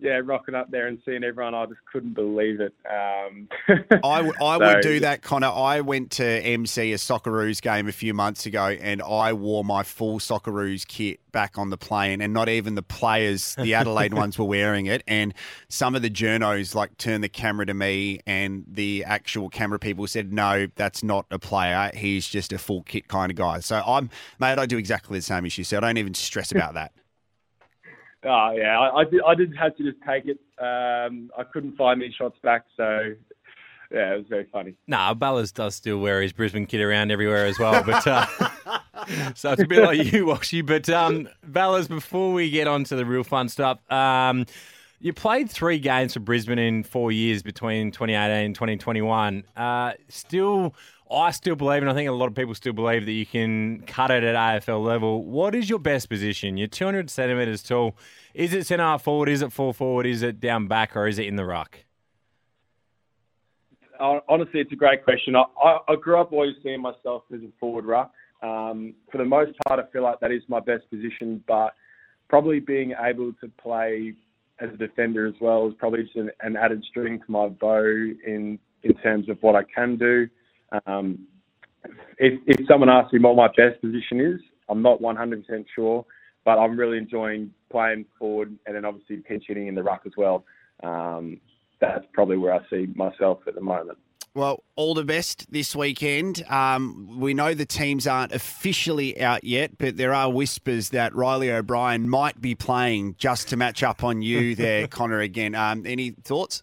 yeah, 0.00 0.20
rocking 0.24 0.54
up 0.54 0.70
there 0.70 0.86
and 0.86 0.98
seeing 1.04 1.24
everyone, 1.24 1.54
I 1.54 1.66
just 1.66 1.80
couldn't 1.92 2.14
believe 2.14 2.60
it. 2.60 2.74
Um, 2.88 3.48
I, 4.02 4.22
w- 4.22 4.32
I 4.40 4.58
so- 4.58 4.66
would 4.66 4.80
do 4.82 5.00
that, 5.00 5.22
Connor. 5.22 5.48
I 5.48 5.80
went 5.80 6.12
to 6.12 6.24
MC 6.24 6.92
a 6.92 6.96
Socceroos 6.96 7.60
game 7.60 7.88
a 7.88 7.92
few 7.92 8.14
months 8.14 8.46
ago, 8.46 8.64
and 8.80 9.02
I 9.02 9.32
wore 9.32 9.64
my 9.64 9.82
full 9.82 10.18
Socceroos 10.18 10.86
kit 10.86 11.20
back 11.32 11.58
on 11.58 11.70
the 11.70 11.76
plane, 11.76 12.20
and 12.20 12.32
not 12.32 12.48
even 12.48 12.74
the 12.74 12.82
players, 12.82 13.54
the 13.56 13.74
Adelaide 13.80 14.14
ones, 14.14 14.38
were 14.38 14.44
wearing 14.44 14.86
it. 14.86 15.02
And 15.06 15.34
some 15.68 15.94
of 15.94 16.02
the 16.02 16.10
journos 16.10 16.74
like 16.74 16.96
turned 16.98 17.22
the 17.22 17.28
camera 17.28 17.66
to 17.66 17.74
me, 17.74 18.20
and 18.26 18.64
the 18.66 19.04
actual 19.04 19.48
camera 19.48 19.78
people 19.78 20.06
said, 20.06 20.32
"No, 20.32 20.66
that's 20.76 21.02
not 21.02 21.26
a 21.30 21.38
player. 21.38 21.90
He's 21.94 22.26
just 22.28 22.52
a 22.52 22.58
full 22.58 22.82
kit 22.82 23.08
kind 23.08 23.30
of 23.30 23.36
guy." 23.36 23.60
So 23.60 23.82
I'm, 23.86 24.10
mate, 24.38 24.58
I 24.58 24.66
do 24.66 24.78
exactly 24.78 25.18
the 25.18 25.22
same 25.22 25.44
as 25.44 25.56
you. 25.58 25.64
So 25.64 25.76
I 25.76 25.80
don't 25.80 25.98
even 25.98 26.14
stress 26.14 26.50
about 26.52 26.74
that. 26.74 26.92
Oh 28.24 28.52
yeah, 28.56 28.78
I, 28.78 29.00
I 29.00 29.04
did. 29.04 29.20
I 29.26 29.34
did 29.34 29.56
have 29.56 29.76
to 29.76 29.82
just 29.82 29.96
take 30.06 30.24
it. 30.26 30.38
Um, 30.62 31.30
I 31.38 31.42
couldn't 31.44 31.76
find 31.76 32.02
any 32.02 32.12
shots 32.12 32.38
back, 32.42 32.64
so 32.76 33.14
yeah, 33.90 34.14
it 34.14 34.18
was 34.18 34.26
very 34.28 34.46
funny. 34.52 34.74
Nah, 34.86 35.14
Ballas 35.14 35.52
does 35.52 35.74
still 35.74 35.98
wear 35.98 36.22
his 36.22 36.32
Brisbane 36.32 36.66
kit 36.66 36.80
around 36.80 37.10
everywhere 37.10 37.46
as 37.46 37.58
well. 37.58 37.82
But 37.82 38.06
uh, 38.06 38.26
so 39.34 39.52
it's 39.52 39.62
a 39.62 39.66
bit 39.66 39.82
like 39.82 40.12
you, 40.12 40.26
Washy. 40.26 40.60
But 40.62 40.88
um, 40.88 41.28
Ballas, 41.44 41.88
before 41.88 42.32
we 42.32 42.50
get 42.50 42.68
on 42.68 42.84
to 42.84 42.96
the 42.96 43.04
real 43.04 43.24
fun 43.24 43.48
stuff, 43.48 43.78
um, 43.90 44.46
you 45.00 45.12
played 45.12 45.50
three 45.50 45.78
games 45.78 46.12
for 46.12 46.20
Brisbane 46.20 46.58
in 46.58 46.84
four 46.84 47.10
years 47.10 47.42
between 47.42 47.90
2018 47.90 48.46
and 48.46 48.54
2021. 48.54 49.44
Uh, 49.56 49.92
still, 50.08 50.74
I 51.10 51.32
still 51.32 51.56
believe, 51.56 51.82
and 51.82 51.90
I 51.90 51.94
think 51.94 52.08
a 52.08 52.12
lot 52.12 52.26
of 52.26 52.34
people 52.34 52.54
still 52.54 52.72
believe 52.72 53.04
that 53.04 53.12
you 53.12 53.26
can 53.26 53.82
cut 53.86 54.10
it 54.10 54.22
at 54.22 54.36
AFL 54.36 54.84
level. 54.84 55.24
What 55.24 55.54
is 55.54 55.68
your 55.68 55.80
best 55.80 56.08
position? 56.08 56.56
You're 56.56 56.68
200 56.68 57.10
centimetres 57.10 57.62
tall. 57.62 57.96
Is 58.32 58.54
it 58.54 58.66
centre 58.66 58.98
forward? 58.98 59.28
Is 59.28 59.42
it 59.42 59.52
full 59.52 59.72
forward? 59.72 60.06
Is 60.06 60.22
it 60.22 60.38
down 60.38 60.68
back? 60.68 60.96
Or 60.96 61.08
is 61.08 61.18
it 61.18 61.26
in 61.26 61.36
the 61.36 61.44
ruck? 61.44 61.78
Honestly, 63.98 64.60
it's 64.60 64.72
a 64.72 64.76
great 64.76 65.04
question. 65.04 65.36
I, 65.36 65.44
I, 65.62 65.78
I 65.88 65.96
grew 65.96 66.18
up 66.18 66.32
always 66.32 66.54
seeing 66.62 66.80
myself 66.80 67.24
as 67.34 67.40
a 67.40 67.50
forward 67.58 67.84
ruck. 67.84 68.12
Um, 68.42 68.94
for 69.12 69.18
the 69.18 69.24
most 69.24 69.52
part, 69.66 69.78
I 69.80 69.90
feel 69.92 70.02
like 70.02 70.20
that 70.20 70.30
is 70.30 70.42
my 70.48 70.60
best 70.60 70.88
position, 70.88 71.44
but 71.46 71.74
probably 72.28 72.60
being 72.60 72.94
able 72.98 73.32
to 73.42 73.48
play 73.60 74.14
as 74.60 74.70
a 74.72 74.76
defender 74.76 75.26
as 75.26 75.34
well 75.40 75.66
is 75.66 75.74
probably 75.78 76.04
just 76.04 76.16
an, 76.16 76.30
an 76.40 76.56
added 76.56 76.84
string 76.88 77.18
to 77.18 77.30
my 77.30 77.48
bow 77.48 77.84
in 77.84 78.58
in 78.82 78.94
terms 78.94 79.28
of 79.28 79.36
what 79.42 79.54
I 79.54 79.62
can 79.62 79.96
do. 79.96 80.26
Um, 80.86 81.26
if, 82.18 82.40
if 82.46 82.66
someone 82.66 82.88
asks 82.88 83.12
me 83.12 83.20
what 83.20 83.36
my 83.36 83.48
best 83.48 83.80
position 83.80 84.20
is, 84.20 84.40
I'm 84.68 84.82
not 84.82 85.00
100% 85.00 85.64
sure, 85.74 86.04
but 86.44 86.58
I'm 86.58 86.78
really 86.78 86.98
enjoying 86.98 87.52
playing 87.70 88.04
forward 88.18 88.56
and 88.66 88.76
then 88.76 88.84
obviously 88.84 89.16
pinch 89.16 89.44
hitting 89.46 89.68
in 89.68 89.74
the 89.74 89.82
ruck 89.82 90.02
as 90.06 90.12
well. 90.16 90.44
Um, 90.82 91.40
that's 91.80 92.04
probably 92.12 92.36
where 92.36 92.54
I 92.54 92.60
see 92.68 92.88
myself 92.94 93.40
at 93.46 93.54
the 93.54 93.60
moment. 93.60 93.98
Well, 94.32 94.62
all 94.76 94.94
the 94.94 95.04
best 95.04 95.50
this 95.50 95.74
weekend. 95.74 96.44
Um, 96.48 97.18
we 97.18 97.34
know 97.34 97.52
the 97.52 97.66
teams 97.66 98.06
aren't 98.06 98.30
officially 98.30 99.20
out 99.20 99.42
yet, 99.42 99.76
but 99.76 99.96
there 99.96 100.14
are 100.14 100.30
whispers 100.30 100.90
that 100.90 101.14
Riley 101.16 101.50
O'Brien 101.50 102.08
might 102.08 102.40
be 102.40 102.54
playing 102.54 103.16
just 103.18 103.48
to 103.48 103.56
match 103.56 103.82
up 103.82 104.04
on 104.04 104.22
you 104.22 104.54
there, 104.56 104.86
Connor, 104.86 105.18
again. 105.18 105.56
Um, 105.56 105.84
any 105.84 106.10
thoughts? 106.10 106.62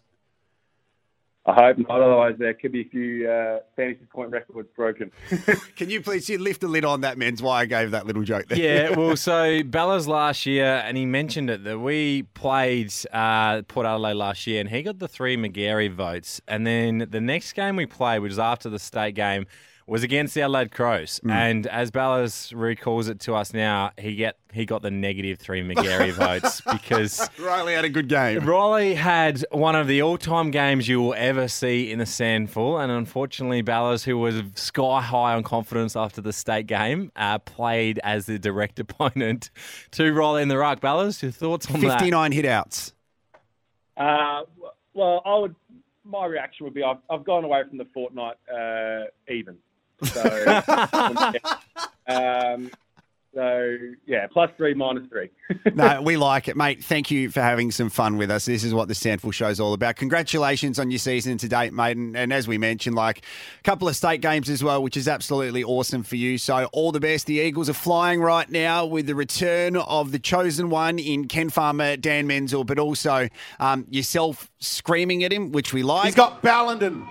I 1.48 1.54
hope 1.54 1.78
not, 1.78 2.02
otherwise 2.02 2.34
there 2.38 2.52
could 2.52 2.72
be 2.72 2.82
a 2.82 2.88
few 2.88 3.28
uh, 3.28 3.60
fantasy 3.74 4.04
point 4.12 4.30
records 4.30 4.68
broken. 4.76 5.10
Can 5.76 5.88
you 5.88 6.02
please 6.02 6.28
you 6.28 6.36
lift 6.36 6.60
the 6.60 6.68
lid 6.68 6.84
on 6.84 7.00
that, 7.00 7.16
Menz? 7.16 7.40
Why 7.40 7.62
I 7.62 7.64
gave 7.64 7.92
that 7.92 8.06
little 8.06 8.22
joke 8.22 8.48
there. 8.48 8.58
Yeah, 8.58 8.94
well, 8.94 9.16
so 9.28 9.62
Ballas 9.62 10.06
last 10.06 10.44
year, 10.44 10.82
and 10.84 10.94
he 10.98 11.06
mentioned 11.06 11.48
it 11.48 11.64
that 11.64 11.78
we 11.78 12.24
played 12.34 12.92
uh, 13.14 13.62
Port 13.62 13.86
Adelaide 13.86 14.14
last 14.14 14.46
year, 14.46 14.60
and 14.60 14.68
he 14.68 14.82
got 14.82 14.98
the 14.98 15.08
three 15.08 15.38
Magarey 15.38 15.90
votes. 15.90 16.42
And 16.46 16.66
then 16.66 17.06
the 17.08 17.20
next 17.20 17.54
game 17.54 17.76
we 17.76 17.86
played, 17.86 18.18
which 18.18 18.30
was 18.30 18.38
after 18.38 18.68
the 18.68 18.78
state 18.78 19.14
game, 19.14 19.46
was 19.88 20.02
against 20.02 20.34
the 20.34 20.42
Adelaide 20.42 20.70
Crows. 20.70 21.18
Mm. 21.24 21.32
And 21.32 21.66
as 21.66 21.90
Ballas 21.90 22.52
recalls 22.54 23.08
it 23.08 23.20
to 23.20 23.34
us 23.34 23.54
now, 23.54 23.90
he 23.96 24.14
get 24.14 24.36
he 24.52 24.66
got 24.66 24.82
the 24.82 24.90
negative 24.90 25.38
three 25.38 25.62
Magarey 25.62 26.12
votes 26.12 26.60
because 26.60 27.28
Riley 27.38 27.74
had 27.74 27.84
a 27.84 27.88
good 27.88 28.08
game. 28.08 28.44
Riley 28.44 28.94
had 28.94 29.44
one 29.50 29.74
of 29.74 29.86
the 29.86 30.02
all-time 30.02 30.50
games 30.50 30.88
you 30.88 31.00
will 31.00 31.14
ever 31.14 31.48
see 31.48 31.90
in 31.90 31.98
the 31.98 32.04
SANFL, 32.04 32.82
and 32.82 32.92
unfortunately, 32.92 33.62
Ballas, 33.62 34.04
who 34.04 34.18
was 34.18 34.42
sky 34.54 35.00
high 35.00 35.34
on 35.34 35.42
confidence 35.42 35.96
after 35.96 36.20
the 36.20 36.32
state 36.32 36.66
game, 36.66 37.10
uh, 37.16 37.38
played 37.38 37.98
as 38.04 38.26
the 38.26 38.38
direct 38.38 38.78
opponent 38.78 39.50
to 39.92 40.12
Riley 40.12 40.42
in 40.42 40.48
the 40.48 40.58
ruck. 40.58 40.80
Ballas, 40.80 41.22
your 41.22 41.30
thoughts 41.30 41.70
on 41.70 41.80
that? 41.80 41.98
59 41.98 42.32
hitouts. 42.32 42.92
Uh, 43.96 44.42
well, 44.92 45.22
I 45.24 45.38
would. 45.38 45.54
My 46.04 46.24
reaction 46.24 46.64
would 46.64 46.72
be 46.72 46.82
I've, 46.82 46.96
I've 47.10 47.24
gone 47.24 47.44
away 47.44 47.62
from 47.68 47.76
the 47.76 47.84
fortnight 47.92 48.36
uh, 48.50 49.04
even. 49.30 49.58
So, 50.04 50.62
um, 52.06 52.70
so 53.34 53.76
yeah, 54.06 54.26
plus 54.26 54.50
three, 54.56 54.74
minus 54.74 55.08
three. 55.08 55.30
no, 55.74 56.02
we 56.02 56.16
like 56.16 56.48
it, 56.48 56.56
mate. 56.56 56.82
Thank 56.82 57.10
you 57.10 57.30
for 57.30 57.40
having 57.40 57.70
some 57.70 57.90
fun 57.90 58.16
with 58.16 58.30
us. 58.32 58.46
This 58.46 58.64
is 58.64 58.74
what 58.74 58.88
the 58.88 58.94
SANFL 58.94 59.32
Show's 59.32 59.60
all 59.60 59.74
about. 59.74 59.96
Congratulations 59.96 60.78
on 60.78 60.90
your 60.90 60.98
season 60.98 61.38
to 61.38 61.48
date, 61.48 61.72
mate. 61.72 61.96
And, 61.96 62.16
and 62.16 62.32
as 62.32 62.48
we 62.48 62.58
mentioned, 62.58 62.96
like 62.96 63.18
a 63.18 63.62
couple 63.62 63.86
of 63.86 63.94
state 63.94 64.22
games 64.22 64.48
as 64.48 64.64
well, 64.64 64.82
which 64.82 64.96
is 64.96 65.06
absolutely 65.06 65.62
awesome 65.62 66.02
for 66.02 66.16
you. 66.16 66.38
So 66.38 66.68
all 66.72 66.90
the 66.90 67.00
best. 67.00 67.26
The 67.26 67.38
Eagles 67.38 67.68
are 67.68 67.74
flying 67.74 68.20
right 68.20 68.50
now 68.50 68.86
with 68.86 69.06
the 69.06 69.14
return 69.14 69.76
of 69.76 70.10
the 70.10 70.18
chosen 70.18 70.70
one 70.70 70.98
in 70.98 71.28
Ken 71.28 71.50
Farmer, 71.50 71.96
Dan 71.96 72.26
Menzel, 72.26 72.64
but 72.64 72.78
also 72.78 73.28
um, 73.60 73.86
yourself 73.90 74.50
screaming 74.58 75.22
at 75.22 75.32
him, 75.32 75.52
which 75.52 75.72
we 75.72 75.82
like. 75.82 76.06
He's 76.06 76.14
got 76.14 76.42
Ballenden 76.42 77.06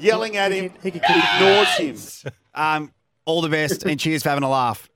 yelling 0.00 0.36
at 0.36 0.52
him. 0.52 0.72
He, 0.82 0.88
ignores 0.88 2.22
him. 2.22 2.32
Um, 2.54 2.92
all 3.24 3.42
the 3.42 3.48
best 3.48 3.84
and 3.84 3.98
cheers 4.00 4.22
for 4.22 4.30
having 4.30 4.44
a 4.44 4.50
laugh. 4.50 4.88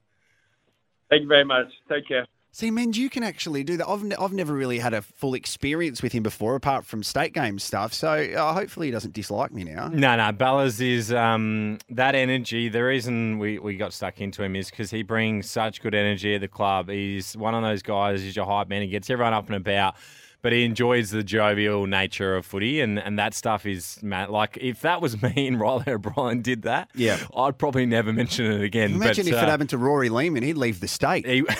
Thank 1.10 1.22
you 1.22 1.28
very 1.28 1.44
much. 1.44 1.66
Take 1.88 2.06
care. 2.08 2.26
See, 2.52 2.70
Menz, 2.70 2.96
you 2.96 3.08
can 3.08 3.22
actually 3.22 3.62
do 3.62 3.76
that. 3.76 3.88
I've, 3.88 4.02
ne- 4.02 4.16
I've 4.16 4.32
never 4.32 4.52
really 4.52 4.80
had 4.80 4.92
a 4.92 5.02
full 5.02 5.34
experience 5.34 6.02
with 6.02 6.12
him 6.12 6.24
before, 6.24 6.56
apart 6.56 6.84
from 6.84 7.04
state 7.04 7.32
game 7.32 7.60
stuff. 7.60 7.92
So 7.94 8.08
uh, 8.08 8.52
hopefully 8.52 8.88
he 8.88 8.90
doesn't 8.90 9.14
dislike 9.14 9.52
me 9.52 9.62
now. 9.62 9.86
No, 9.88 10.16
no. 10.16 10.32
Ballas 10.32 10.80
is 10.80 11.12
um, 11.12 11.78
that 11.90 12.16
energy. 12.16 12.68
The 12.68 12.82
reason 12.82 13.38
we, 13.38 13.60
we 13.60 13.76
got 13.76 13.92
stuck 13.92 14.20
into 14.20 14.42
him 14.42 14.56
is 14.56 14.68
because 14.68 14.90
he 14.90 15.04
brings 15.04 15.48
such 15.48 15.80
good 15.80 15.94
energy 15.94 16.34
at 16.34 16.40
the 16.40 16.48
club. 16.48 16.88
He's 16.88 17.36
one 17.36 17.54
of 17.54 17.62
those 17.62 17.82
guys. 17.82 18.20
He's 18.20 18.34
your 18.34 18.46
hype 18.46 18.68
man. 18.68 18.82
He 18.82 18.88
gets 18.88 19.08
everyone 19.10 19.32
up 19.32 19.46
and 19.46 19.54
about. 19.54 19.94
But 20.42 20.52
he 20.52 20.64
enjoys 20.64 21.10
the 21.10 21.22
jovial 21.22 21.86
nature 21.86 22.34
of 22.34 22.46
footy, 22.46 22.80
and, 22.80 22.98
and 22.98 23.18
that 23.18 23.34
stuff 23.34 23.66
is 23.66 24.02
man. 24.02 24.30
Like 24.30 24.56
if 24.60 24.80
that 24.80 25.02
was 25.02 25.20
me 25.22 25.46
and 25.46 25.60
Riley 25.60 25.84
O'Brien 25.88 26.40
did 26.42 26.62
that, 26.62 26.90
Yeah. 26.94 27.18
I'd 27.36 27.58
probably 27.58 27.84
never 27.86 28.12
mention 28.12 28.46
it 28.46 28.62
again. 28.62 28.92
Imagine 28.94 29.26
but, 29.26 29.32
if 29.34 29.38
uh, 29.38 29.46
it 29.46 29.48
happened 29.50 29.70
to 29.70 29.78
Rory 29.78 30.08
Lehman, 30.08 30.42
he'd 30.42 30.56
leave 30.56 30.80
the 30.80 30.88
state. 30.88 31.26
he- 31.26 31.44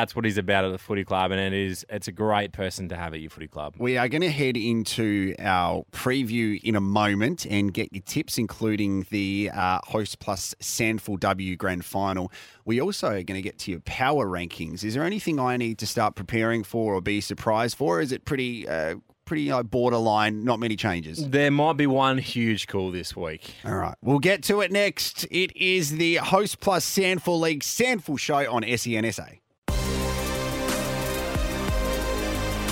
that's 0.00 0.16
what 0.16 0.24
he's 0.24 0.38
about 0.38 0.64
at 0.64 0.72
the 0.72 0.78
footy 0.78 1.04
club, 1.04 1.30
and 1.30 1.38
it 1.38 1.52
is 1.52 1.84
it's 1.90 2.08
a 2.08 2.12
great 2.12 2.52
person 2.52 2.88
to 2.88 2.96
have 2.96 3.12
at 3.12 3.20
your 3.20 3.28
footy 3.28 3.46
club. 3.46 3.74
We 3.78 3.98
are 3.98 4.08
going 4.08 4.22
to 4.22 4.30
head 4.30 4.56
into 4.56 5.34
our 5.38 5.84
preview 5.92 6.58
in 6.62 6.74
a 6.74 6.80
moment 6.80 7.44
and 7.44 7.72
get 7.72 7.92
your 7.92 8.02
tips, 8.02 8.38
including 8.38 9.06
the 9.10 9.50
uh, 9.52 9.80
Host 9.84 10.18
Plus 10.18 10.54
SANFL 10.60 11.20
W 11.20 11.54
Grand 11.56 11.84
Final. 11.84 12.32
We 12.64 12.80
also 12.80 13.08
are 13.08 13.22
going 13.22 13.36
to 13.36 13.42
get 13.42 13.58
to 13.60 13.70
your 13.70 13.80
power 13.80 14.26
rankings. 14.26 14.84
Is 14.84 14.94
there 14.94 15.04
anything 15.04 15.38
I 15.38 15.58
need 15.58 15.76
to 15.78 15.86
start 15.86 16.14
preparing 16.14 16.64
for 16.64 16.94
or 16.94 17.02
be 17.02 17.20
surprised 17.20 17.76
for? 17.76 17.98
Or 17.98 18.00
is 18.00 18.10
it 18.12 18.24
pretty, 18.24 18.66
uh, 18.66 18.96
pretty 19.26 19.50
uh, 19.50 19.62
borderline? 19.64 20.44
Not 20.44 20.60
many 20.60 20.76
changes. 20.76 21.28
There 21.28 21.50
might 21.50 21.76
be 21.76 21.86
one 21.86 22.16
huge 22.16 22.68
call 22.68 22.90
this 22.90 23.14
week. 23.14 23.54
All 23.66 23.74
right, 23.74 23.96
we'll 24.00 24.18
get 24.18 24.42
to 24.44 24.62
it 24.62 24.72
next. 24.72 25.26
It 25.30 25.54
is 25.54 25.90
the 25.98 26.16
Host 26.16 26.60
Plus 26.60 26.86
SANFL 26.86 27.38
League 27.38 27.62
SANFL 27.62 28.18
Show 28.18 28.50
on 28.50 28.64
SEN 28.78 29.12
SA. 29.12 29.24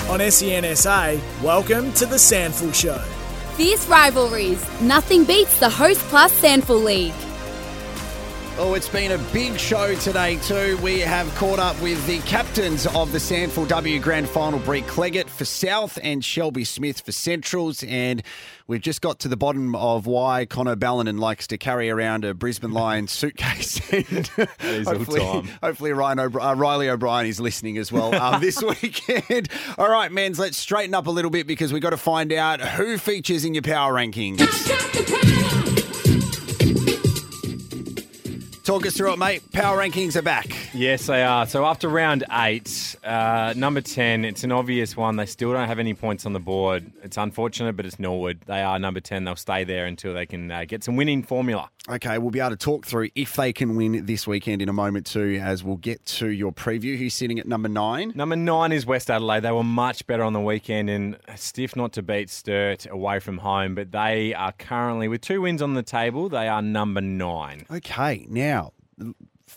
On 0.09 0.21
SEN 0.31 0.75
SA, 0.75 1.19
welcome 1.43 1.93
to 1.93 2.07
the 2.07 2.17
SANFL 2.17 2.75
Show. 2.75 2.97
Fierce 3.57 3.87
rivalries. 3.89 4.81
Nothing 4.81 5.25
beats 5.25 5.61
the 5.61 5.69
Host 5.69 6.01
Plus 6.05 6.33
SANFL 6.41 6.83
League. 6.83 7.28
Oh, 8.61 8.75
it's 8.75 8.89
been 8.89 9.13
a 9.13 9.19
big 9.33 9.57
show 9.57 9.95
today, 9.95 10.37
too. 10.39 10.77
We 10.79 10.99
have 10.99 11.33
caught 11.37 11.61
up 11.61 11.81
with 11.81 12.05
the 12.09 12.19
captains 12.23 12.89
of 12.89 13.13
the 13.13 13.19
SANFL 13.19 13.69
W 13.69 14.01
Grand 14.01 14.29
Final, 14.29 14.59
Bri 14.59 14.83
Cleggett 14.83 15.29
for 15.29 15.45
South 15.45 15.97
and 16.03 16.25
Shelby 16.25 16.65
Smith 16.65 17.01
for 17.01 17.13
Centrals. 17.13 17.85
And 17.85 18.21
we've 18.67 18.81
just 18.81 19.01
got 19.01 19.21
to 19.21 19.29
the 19.29 19.37
bottom 19.37 19.77
of 19.77 20.07
why 20.07 20.45
Connor 20.45 20.75
Ballenden 20.75 21.21
likes 21.21 21.47
to 21.47 21.57
carry 21.57 21.89
around 21.89 22.25
a 22.25 22.35
Brisbane 22.35 22.73
Lions 22.73 23.13
suitcase. 23.13 23.81
And 24.61 24.87
hopefully, 24.87 25.49
hopefully 25.63 25.93
Ryan 25.93 26.21
O'Bri- 26.21 26.43
uh, 26.43 26.55
Riley 26.55 26.91
O'Brien 26.91 27.27
is 27.27 27.41
listening 27.41 27.79
as 27.79 27.93
well 27.93 28.15
um, 28.15 28.41
this 28.41 28.61
weekend. 28.63 29.49
All 29.79 29.89
right, 29.89 30.11
Menz, 30.11 30.39
let's 30.39 30.59
straighten 30.59 30.95
up 30.95 31.07
a 31.07 31.11
little 31.11 31.31
bit 31.31 31.47
because 31.47 31.73
we've 31.73 31.83
got 31.83 31.91
to 31.91 31.97
find 31.97 32.33
out 32.33 32.61
who 32.61 32.99
features 32.99 33.45
in 33.45 33.55
your 33.55 33.63
power 33.63 33.95
rankings. 33.95 34.39
Talk 38.69 38.85
us 38.85 38.99
through 38.99 39.15
it, 39.15 39.19
mate. 39.19 39.51
Power 39.51 39.79
rankings 39.79 40.15
are 40.15 40.21
back. 40.21 40.55
Yes, 40.75 41.07
they 41.07 41.23
are. 41.23 41.47
So 41.47 41.65
after 41.65 41.89
round 41.89 42.25
eight, 42.31 42.97
uh, 43.03 43.55
number 43.57 43.81
10, 43.81 44.27
it's 44.27 44.45
an 44.45 44.53
obvious 44.53 44.95
one. 44.95 45.17
They 45.17 45.25
still 45.25 45.55
don't 45.55 45.67
have 45.67 45.79
any 45.79 45.95
points 45.95 46.27
on 46.27 46.35
the 46.35 46.39
board. 46.39 46.93
It's 47.03 47.17
unfortunate, 47.17 47.79
but 47.79 47.87
it's 47.87 47.99
Norwood. 47.99 48.43
They 48.45 48.61
are 48.61 48.79
number 48.79 49.01
10. 49.01 49.25
They'll 49.25 49.37
stay 49.37 49.65
there 49.65 49.87
until 49.87 50.13
they 50.13 50.27
can 50.27 50.51
uh, 50.51 50.67
get 50.69 50.85
some 50.85 50.97
winning 50.97 51.23
formula. 51.23 51.71
Okay, 51.91 52.19
we'll 52.19 52.31
be 52.31 52.41
able 52.41 52.51
to 52.51 52.57
talk 52.57 52.85
through 52.85 53.09
if 53.15 53.35
they 53.35 53.51
can 53.51 53.75
win 53.75 54.05
this 54.05 54.27
weekend 54.27 54.61
in 54.61 54.69
a 54.69 54.75
moment 54.75 55.07
too, 55.07 55.41
as 55.43 55.65
we'll 55.65 55.77
get 55.77 56.05
to 56.05 56.29
your 56.29 56.53
preview. 56.53 56.99
Who's 56.99 57.15
sitting 57.15 57.39
at 57.39 57.47
number 57.47 57.69
nine? 57.69 58.13
Number 58.15 58.37
nine 58.37 58.73
is 58.73 58.85
West 58.85 59.11
Adelaide. 59.11 59.41
They 59.41 59.53
were 59.53 59.65
much 59.65 60.07
better 60.07 60.23
on 60.23 60.35
the 60.35 60.41
weekend 60.41 60.91
and 60.91 61.17
stiff 61.37 61.77
not 61.77 61.95
to 61.95 62.03
beat 62.03 62.29
Sturt 62.29 62.87
away 62.91 63.21
from 63.21 63.39
home, 63.39 63.75
but 63.75 63.91
they 63.91 64.35
are 64.35 64.53
currently, 64.53 65.09
with 65.09 65.23
two 65.23 65.41
wins 65.41 65.63
on 65.63 65.73
the 65.73 65.83
table, 65.83 66.29
they 66.29 66.47
are 66.47 66.61
number 66.61 67.01
nine. 67.01 67.65
Okay, 67.71 68.27
now 68.29 68.73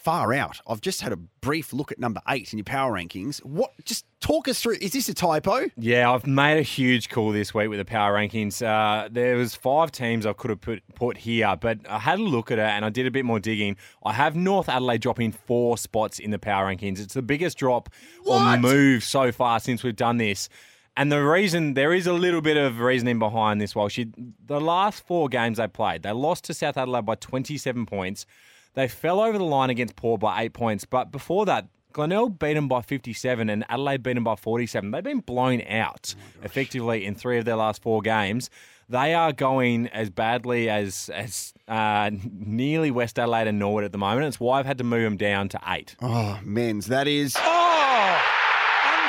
far 0.03 0.33
out. 0.33 0.59
I've 0.67 0.81
just 0.81 1.01
had 1.01 1.13
a 1.13 1.15
brief 1.15 1.73
look 1.73 1.91
at 1.91 1.99
number 1.99 2.21
eight 2.27 2.51
in 2.51 2.57
your 2.57 2.65
power 2.65 2.93
rankings. 2.93 3.43
What? 3.45 3.71
Just 3.85 4.05
talk 4.19 4.47
us 4.47 4.61
through. 4.61 4.77
Is 4.81 4.91
this 4.93 5.07
a 5.09 5.13
typo? 5.13 5.67
Yeah, 5.77 6.11
I've 6.11 6.25
made 6.25 6.57
a 6.57 6.63
huge 6.63 7.09
call 7.09 7.31
this 7.31 7.53
week 7.53 7.69
with 7.69 7.79
the 7.79 7.85
power 7.85 8.13
rankings. 8.13 8.65
Uh, 8.65 9.09
there 9.11 9.35
was 9.35 9.55
five 9.55 9.91
teams 9.91 10.25
I 10.25 10.33
could 10.33 10.49
have 10.49 10.61
put 10.61 10.81
put 10.95 11.17
here, 11.17 11.55
but 11.59 11.79
I 11.87 11.99
had 11.99 12.19
a 12.19 12.23
look 12.23 12.51
at 12.51 12.59
it 12.59 12.65
and 12.65 12.83
I 12.83 12.89
did 12.89 13.05
a 13.05 13.11
bit 13.11 13.25
more 13.25 13.39
digging. 13.39 13.77
I 14.03 14.13
have 14.13 14.35
North 14.35 14.69
Adelaide 14.69 15.01
dropping 15.01 15.31
four 15.31 15.77
spots 15.77 16.19
in 16.19 16.31
the 16.31 16.39
power 16.39 16.65
rankings. 16.73 16.99
It's 16.99 17.13
the 17.13 17.21
biggest 17.21 17.57
drop 17.57 17.89
or 18.25 18.57
move 18.57 19.03
so 19.03 19.31
far 19.31 19.59
since 19.59 19.83
we've 19.83 19.95
done 19.95 20.17
this. 20.17 20.49
And 20.97 21.11
the 21.11 21.23
reason 21.23 21.73
there 21.73 21.93
is 21.93 22.05
a 22.05 22.13
little 22.13 22.41
bit 22.41 22.57
of 22.57 22.79
reasoning 22.79 23.17
behind 23.17 23.61
this. 23.61 23.75
Well, 23.75 23.87
she 23.87 24.11
the 24.45 24.59
last 24.59 25.05
four 25.05 25.29
games 25.29 25.57
they 25.57 25.67
played, 25.67 26.03
they 26.03 26.11
lost 26.11 26.43
to 26.45 26.53
South 26.53 26.77
Adelaide 26.77 27.05
by 27.05 27.15
27 27.15 27.85
points. 27.85 28.25
They 28.73 28.87
fell 28.87 29.19
over 29.19 29.37
the 29.37 29.43
line 29.43 29.69
against 29.69 29.95
Port 29.95 30.21
by 30.21 30.43
eight 30.43 30.53
points, 30.53 30.85
but 30.85 31.11
before 31.11 31.45
that, 31.45 31.67
Glenelg 31.93 32.39
beat 32.39 32.53
them 32.53 32.67
by 32.69 32.81
57 32.81 33.49
and 33.49 33.65
Adelaide 33.67 34.01
beat 34.01 34.13
them 34.13 34.23
by 34.23 34.35
47. 34.35 34.91
They've 34.91 35.03
been 35.03 35.19
blown 35.19 35.61
out 35.67 36.15
effectively 36.41 37.05
in 37.05 37.15
three 37.15 37.37
of 37.37 37.43
their 37.45 37.57
last 37.57 37.81
four 37.81 38.01
games. 38.01 38.49
They 38.87 39.13
are 39.13 39.31
going 39.31 39.87
as 39.87 40.09
badly 40.09 40.69
as 40.69 41.09
as 41.13 41.53
uh, 41.67 42.11
nearly 42.23 42.91
West 42.91 43.17
Adelaide 43.17 43.47
and 43.47 43.57
Norwood 43.59 43.85
at 43.85 43.91
the 43.93 43.97
moment. 43.97 44.25
It's 44.27 44.39
why 44.39 44.59
I've 44.59 44.65
had 44.65 44.77
to 44.79 44.83
move 44.83 45.03
them 45.03 45.17
down 45.17 45.47
to 45.49 45.59
eight. 45.67 45.95
Oh, 46.01 46.39
Menz. 46.43 46.85
That 46.87 47.07
is. 47.07 47.35
Oh! 47.37 48.21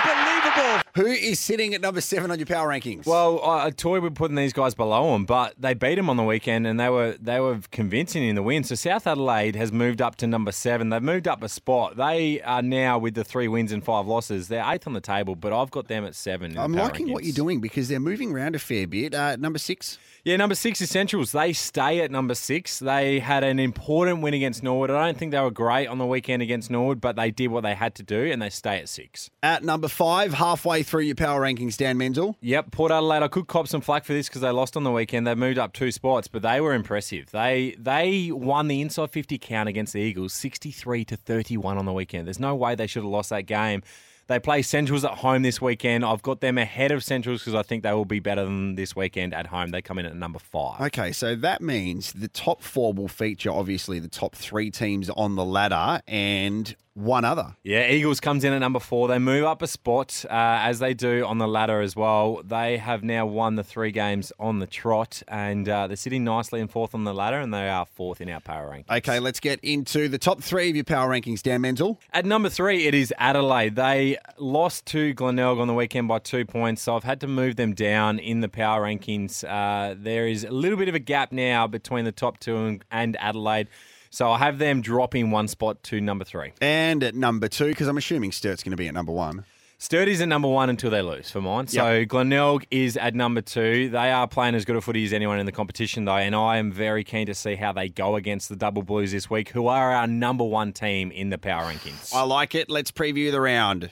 Unbelievable. 0.04 0.81
Who 0.94 1.06
is 1.06 1.40
sitting 1.40 1.72
at 1.72 1.80
number 1.80 2.02
seven 2.02 2.30
on 2.30 2.38
your 2.38 2.44
power 2.44 2.68
rankings? 2.68 3.06
Well, 3.06 3.42
I 3.42 3.66
I 3.66 3.70
toyed 3.70 4.02
with 4.02 4.14
putting 4.14 4.36
these 4.36 4.52
guys 4.52 4.74
below 4.74 5.12
them, 5.12 5.24
but 5.24 5.54
they 5.58 5.72
beat 5.72 5.94
them 5.94 6.10
on 6.10 6.18
the 6.18 6.22
weekend, 6.22 6.66
and 6.66 6.78
they 6.78 6.90
were 6.90 7.16
they 7.18 7.40
were 7.40 7.60
convincing 7.70 8.22
in 8.22 8.34
the 8.34 8.42
win. 8.42 8.62
So 8.64 8.74
South 8.74 9.06
Adelaide 9.06 9.56
has 9.56 9.72
moved 9.72 10.02
up 10.02 10.16
to 10.16 10.26
number 10.26 10.52
seven. 10.52 10.90
They've 10.90 11.02
moved 11.02 11.26
up 11.26 11.42
a 11.42 11.48
spot. 11.48 11.96
They 11.96 12.42
are 12.42 12.60
now 12.60 12.98
with 12.98 13.14
the 13.14 13.24
three 13.24 13.48
wins 13.48 13.72
and 13.72 13.82
five 13.82 14.06
losses. 14.06 14.48
They're 14.48 14.64
eighth 14.66 14.86
on 14.86 14.92
the 14.92 15.00
table, 15.00 15.34
but 15.34 15.52
I've 15.54 15.70
got 15.70 15.88
them 15.88 16.04
at 16.04 16.14
seven. 16.14 16.50
in 16.50 16.58
I'm 16.58 16.74
liking 16.74 17.10
what 17.10 17.24
you're 17.24 17.32
doing 17.32 17.60
because 17.60 17.88
they're 17.88 17.98
moving 18.00 18.32
around 18.32 18.54
a 18.54 18.58
fair 18.58 18.86
bit. 18.86 19.14
Uh, 19.14 19.36
number 19.36 19.58
six. 19.58 19.98
Yeah, 20.24 20.36
number 20.36 20.54
six 20.54 20.80
Essentials. 20.80 21.32
They 21.32 21.52
stay 21.52 22.00
at 22.00 22.10
number 22.10 22.34
six. 22.36 22.78
They 22.78 23.18
had 23.18 23.42
an 23.42 23.58
important 23.58 24.20
win 24.20 24.34
against 24.34 24.62
Norwood. 24.62 24.90
I 24.90 25.06
don't 25.06 25.18
think 25.18 25.32
they 25.32 25.40
were 25.40 25.50
great 25.50 25.88
on 25.88 25.98
the 25.98 26.06
weekend 26.06 26.42
against 26.42 26.70
Norwood, 26.70 27.00
but 27.00 27.16
they 27.16 27.32
did 27.32 27.48
what 27.48 27.62
they 27.62 27.74
had 27.74 27.96
to 27.96 28.04
do, 28.04 28.26
and 28.30 28.40
they 28.40 28.50
stay 28.50 28.78
at 28.78 28.88
six. 28.88 29.30
At 29.42 29.64
number 29.64 29.88
five, 29.88 30.34
halfway 30.34 30.81
through 30.82 31.02
your 31.02 31.14
power 31.14 31.40
rankings, 31.40 31.76
Dan 31.76 31.98
Menzel. 31.98 32.36
Yep, 32.40 32.70
Port 32.70 32.92
Adelaide. 32.92 33.22
I 33.22 33.28
could 33.28 33.46
cop 33.46 33.68
some 33.68 33.80
flack 33.80 34.04
for 34.04 34.12
this 34.12 34.28
because 34.28 34.42
they 34.42 34.50
lost 34.50 34.76
on 34.76 34.84
the 34.84 34.92
weekend. 34.92 35.26
They 35.26 35.34
moved 35.34 35.58
up 35.58 35.72
two 35.72 35.90
spots, 35.90 36.28
but 36.28 36.42
they 36.42 36.60
were 36.60 36.74
impressive. 36.74 37.30
They 37.30 37.76
they 37.78 38.30
won 38.32 38.68
the 38.68 38.80
inside 38.80 39.10
fifty 39.10 39.38
count 39.38 39.68
against 39.68 39.92
the 39.92 40.00
Eagles, 40.00 40.32
sixty 40.32 40.70
three 40.70 41.04
to 41.06 41.16
thirty 41.16 41.56
one 41.56 41.78
on 41.78 41.84
the 41.84 41.92
weekend. 41.92 42.26
There's 42.26 42.40
no 42.40 42.54
way 42.54 42.74
they 42.74 42.86
should 42.86 43.02
have 43.02 43.10
lost 43.10 43.30
that 43.30 43.46
game. 43.46 43.82
They 44.28 44.38
play 44.38 44.62
Centrals 44.62 45.04
at 45.04 45.10
home 45.14 45.42
this 45.42 45.60
weekend. 45.60 46.04
I've 46.04 46.22
got 46.22 46.40
them 46.40 46.56
ahead 46.56 46.92
of 46.92 47.02
Centrals 47.02 47.40
because 47.40 47.54
I 47.54 47.62
think 47.62 47.82
they 47.82 47.92
will 47.92 48.04
be 48.04 48.20
better 48.20 48.44
than 48.44 48.76
this 48.76 48.94
weekend 48.94 49.34
at 49.34 49.48
home. 49.48 49.70
They 49.70 49.82
come 49.82 49.98
in 49.98 50.06
at 50.06 50.14
number 50.14 50.38
five. 50.38 50.80
Okay, 50.80 51.10
so 51.12 51.34
that 51.34 51.60
means 51.60 52.12
the 52.12 52.28
top 52.28 52.62
four 52.62 52.92
will 52.92 53.08
feature 53.08 53.50
obviously 53.50 53.98
the 53.98 54.08
top 54.08 54.34
three 54.36 54.70
teams 54.70 55.10
on 55.10 55.34
the 55.34 55.44
ladder 55.44 56.00
and 56.06 56.76
one 56.94 57.24
other. 57.24 57.56
Yeah, 57.62 57.88
Eagles 57.88 58.20
comes 58.20 58.44
in 58.44 58.52
at 58.52 58.58
number 58.58 58.80
four. 58.80 59.08
They 59.08 59.18
move 59.18 59.44
up 59.44 59.62
a 59.62 59.66
spot 59.66 60.24
uh, 60.28 60.32
as 60.32 60.78
they 60.78 60.94
do 60.94 61.24
on 61.24 61.38
the 61.38 61.48
ladder 61.48 61.80
as 61.80 61.96
well. 61.96 62.42
They 62.44 62.76
have 62.76 63.02
now 63.02 63.26
won 63.26 63.56
the 63.56 63.64
three 63.64 63.90
games 63.92 64.32
on 64.38 64.58
the 64.58 64.66
trot, 64.66 65.22
and 65.28 65.68
uh, 65.68 65.86
they're 65.86 65.96
sitting 65.96 66.24
nicely 66.24 66.60
in 66.60 66.68
fourth 66.68 66.94
on 66.94 67.04
the 67.04 67.14
ladder, 67.14 67.38
and 67.38 67.52
they 67.52 67.68
are 67.68 67.86
fourth 67.86 68.20
in 68.20 68.28
our 68.28 68.40
power 68.40 68.68
rank. 68.70 68.86
Okay, 68.90 69.20
let's 69.20 69.40
get 69.40 69.58
into 69.62 70.08
the 70.08 70.18
top 70.18 70.42
three 70.42 70.68
of 70.68 70.76
your 70.76 70.84
power 70.84 71.08
rankings, 71.08 71.42
Dan 71.42 71.62
Menzel. 71.62 71.98
At 72.12 72.26
number 72.26 72.50
three, 72.50 72.86
it 72.86 72.94
is 72.94 73.12
Adelaide. 73.18 73.76
They 73.76 74.18
lost 74.38 74.86
to 74.86 75.14
Glenelg 75.14 75.58
on 75.58 75.68
the 75.68 75.74
weekend 75.74 76.08
by 76.08 76.18
two 76.18 76.44
points, 76.44 76.82
so 76.82 76.96
I've 76.96 77.04
had 77.04 77.20
to 77.20 77.26
move 77.26 77.56
them 77.56 77.74
down 77.74 78.18
in 78.18 78.40
the 78.40 78.48
power 78.48 78.82
rankings. 78.82 79.44
Uh, 79.44 79.94
there 79.98 80.26
is 80.26 80.44
a 80.44 80.50
little 80.50 80.78
bit 80.78 80.88
of 80.88 80.94
a 80.94 80.98
gap 80.98 81.32
now 81.32 81.66
between 81.66 82.04
the 82.04 82.12
top 82.12 82.38
two 82.38 82.56
and, 82.56 82.84
and 82.90 83.16
Adelaide, 83.18 83.68
so 84.12 84.30
I 84.30 84.38
have 84.38 84.58
them 84.58 84.82
dropping 84.82 85.30
one 85.30 85.48
spot 85.48 85.82
to 85.84 86.00
number 86.00 86.24
three. 86.24 86.52
And 86.60 87.02
at 87.02 87.14
number 87.14 87.48
two, 87.48 87.68
because 87.68 87.88
I'm 87.88 87.96
assuming 87.96 88.30
Sturt's 88.30 88.62
going 88.62 88.72
to 88.72 88.76
be 88.76 88.86
at 88.86 88.92
number 88.92 89.10
one. 89.10 89.46
Sturt's 89.78 90.20
at 90.20 90.28
number 90.28 90.48
one 90.48 90.68
until 90.68 90.90
they 90.90 91.00
lose 91.00 91.30
for 91.30 91.40
mine. 91.40 91.66
So 91.66 92.04
Glenelg 92.04 92.64
is 92.70 92.98
at 92.98 93.14
number 93.14 93.40
two. 93.40 93.88
They 93.88 94.12
are 94.12 94.28
playing 94.28 94.54
as 94.54 94.66
good 94.66 94.76
a 94.76 94.82
footy 94.82 95.04
as 95.06 95.14
anyone 95.14 95.40
in 95.40 95.46
the 95.46 95.50
competition, 95.50 96.04
though, 96.04 96.18
and 96.18 96.36
I 96.36 96.58
am 96.58 96.70
very 96.70 97.04
keen 97.04 97.26
to 97.26 97.34
see 97.34 97.56
how 97.56 97.72
they 97.72 97.88
go 97.88 98.14
against 98.16 98.50
the 98.50 98.54
Double 98.54 98.82
Blues 98.82 99.12
this 99.12 99.30
week, 99.30 99.48
who 99.48 99.66
are 99.66 99.92
our 99.92 100.06
number 100.06 100.44
one 100.44 100.74
team 100.74 101.10
in 101.10 101.30
the 101.30 101.38
power 101.38 101.64
rankings. 101.64 102.14
I 102.14 102.22
like 102.22 102.54
it. 102.54 102.68
Let's 102.68 102.92
preview 102.92 103.32
the 103.32 103.40
round. 103.40 103.90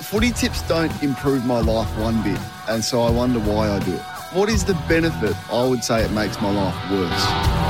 Footy 0.00 0.30
tips 0.32 0.62
don't 0.62 1.02
improve 1.02 1.44
my 1.44 1.60
life 1.60 1.94
one 1.98 2.22
bit, 2.22 2.40
and 2.68 2.82
so 2.82 3.02
I 3.02 3.10
wonder 3.10 3.38
why 3.38 3.70
I 3.70 3.78
do 3.80 3.92
it. 3.92 4.02
What 4.32 4.48
is 4.48 4.64
the 4.64 4.74
benefit? 4.88 5.36
I 5.52 5.66
would 5.66 5.84
say 5.84 6.02
it 6.02 6.10
makes 6.10 6.40
my 6.40 6.50
life 6.50 6.90
worse. 6.90 7.61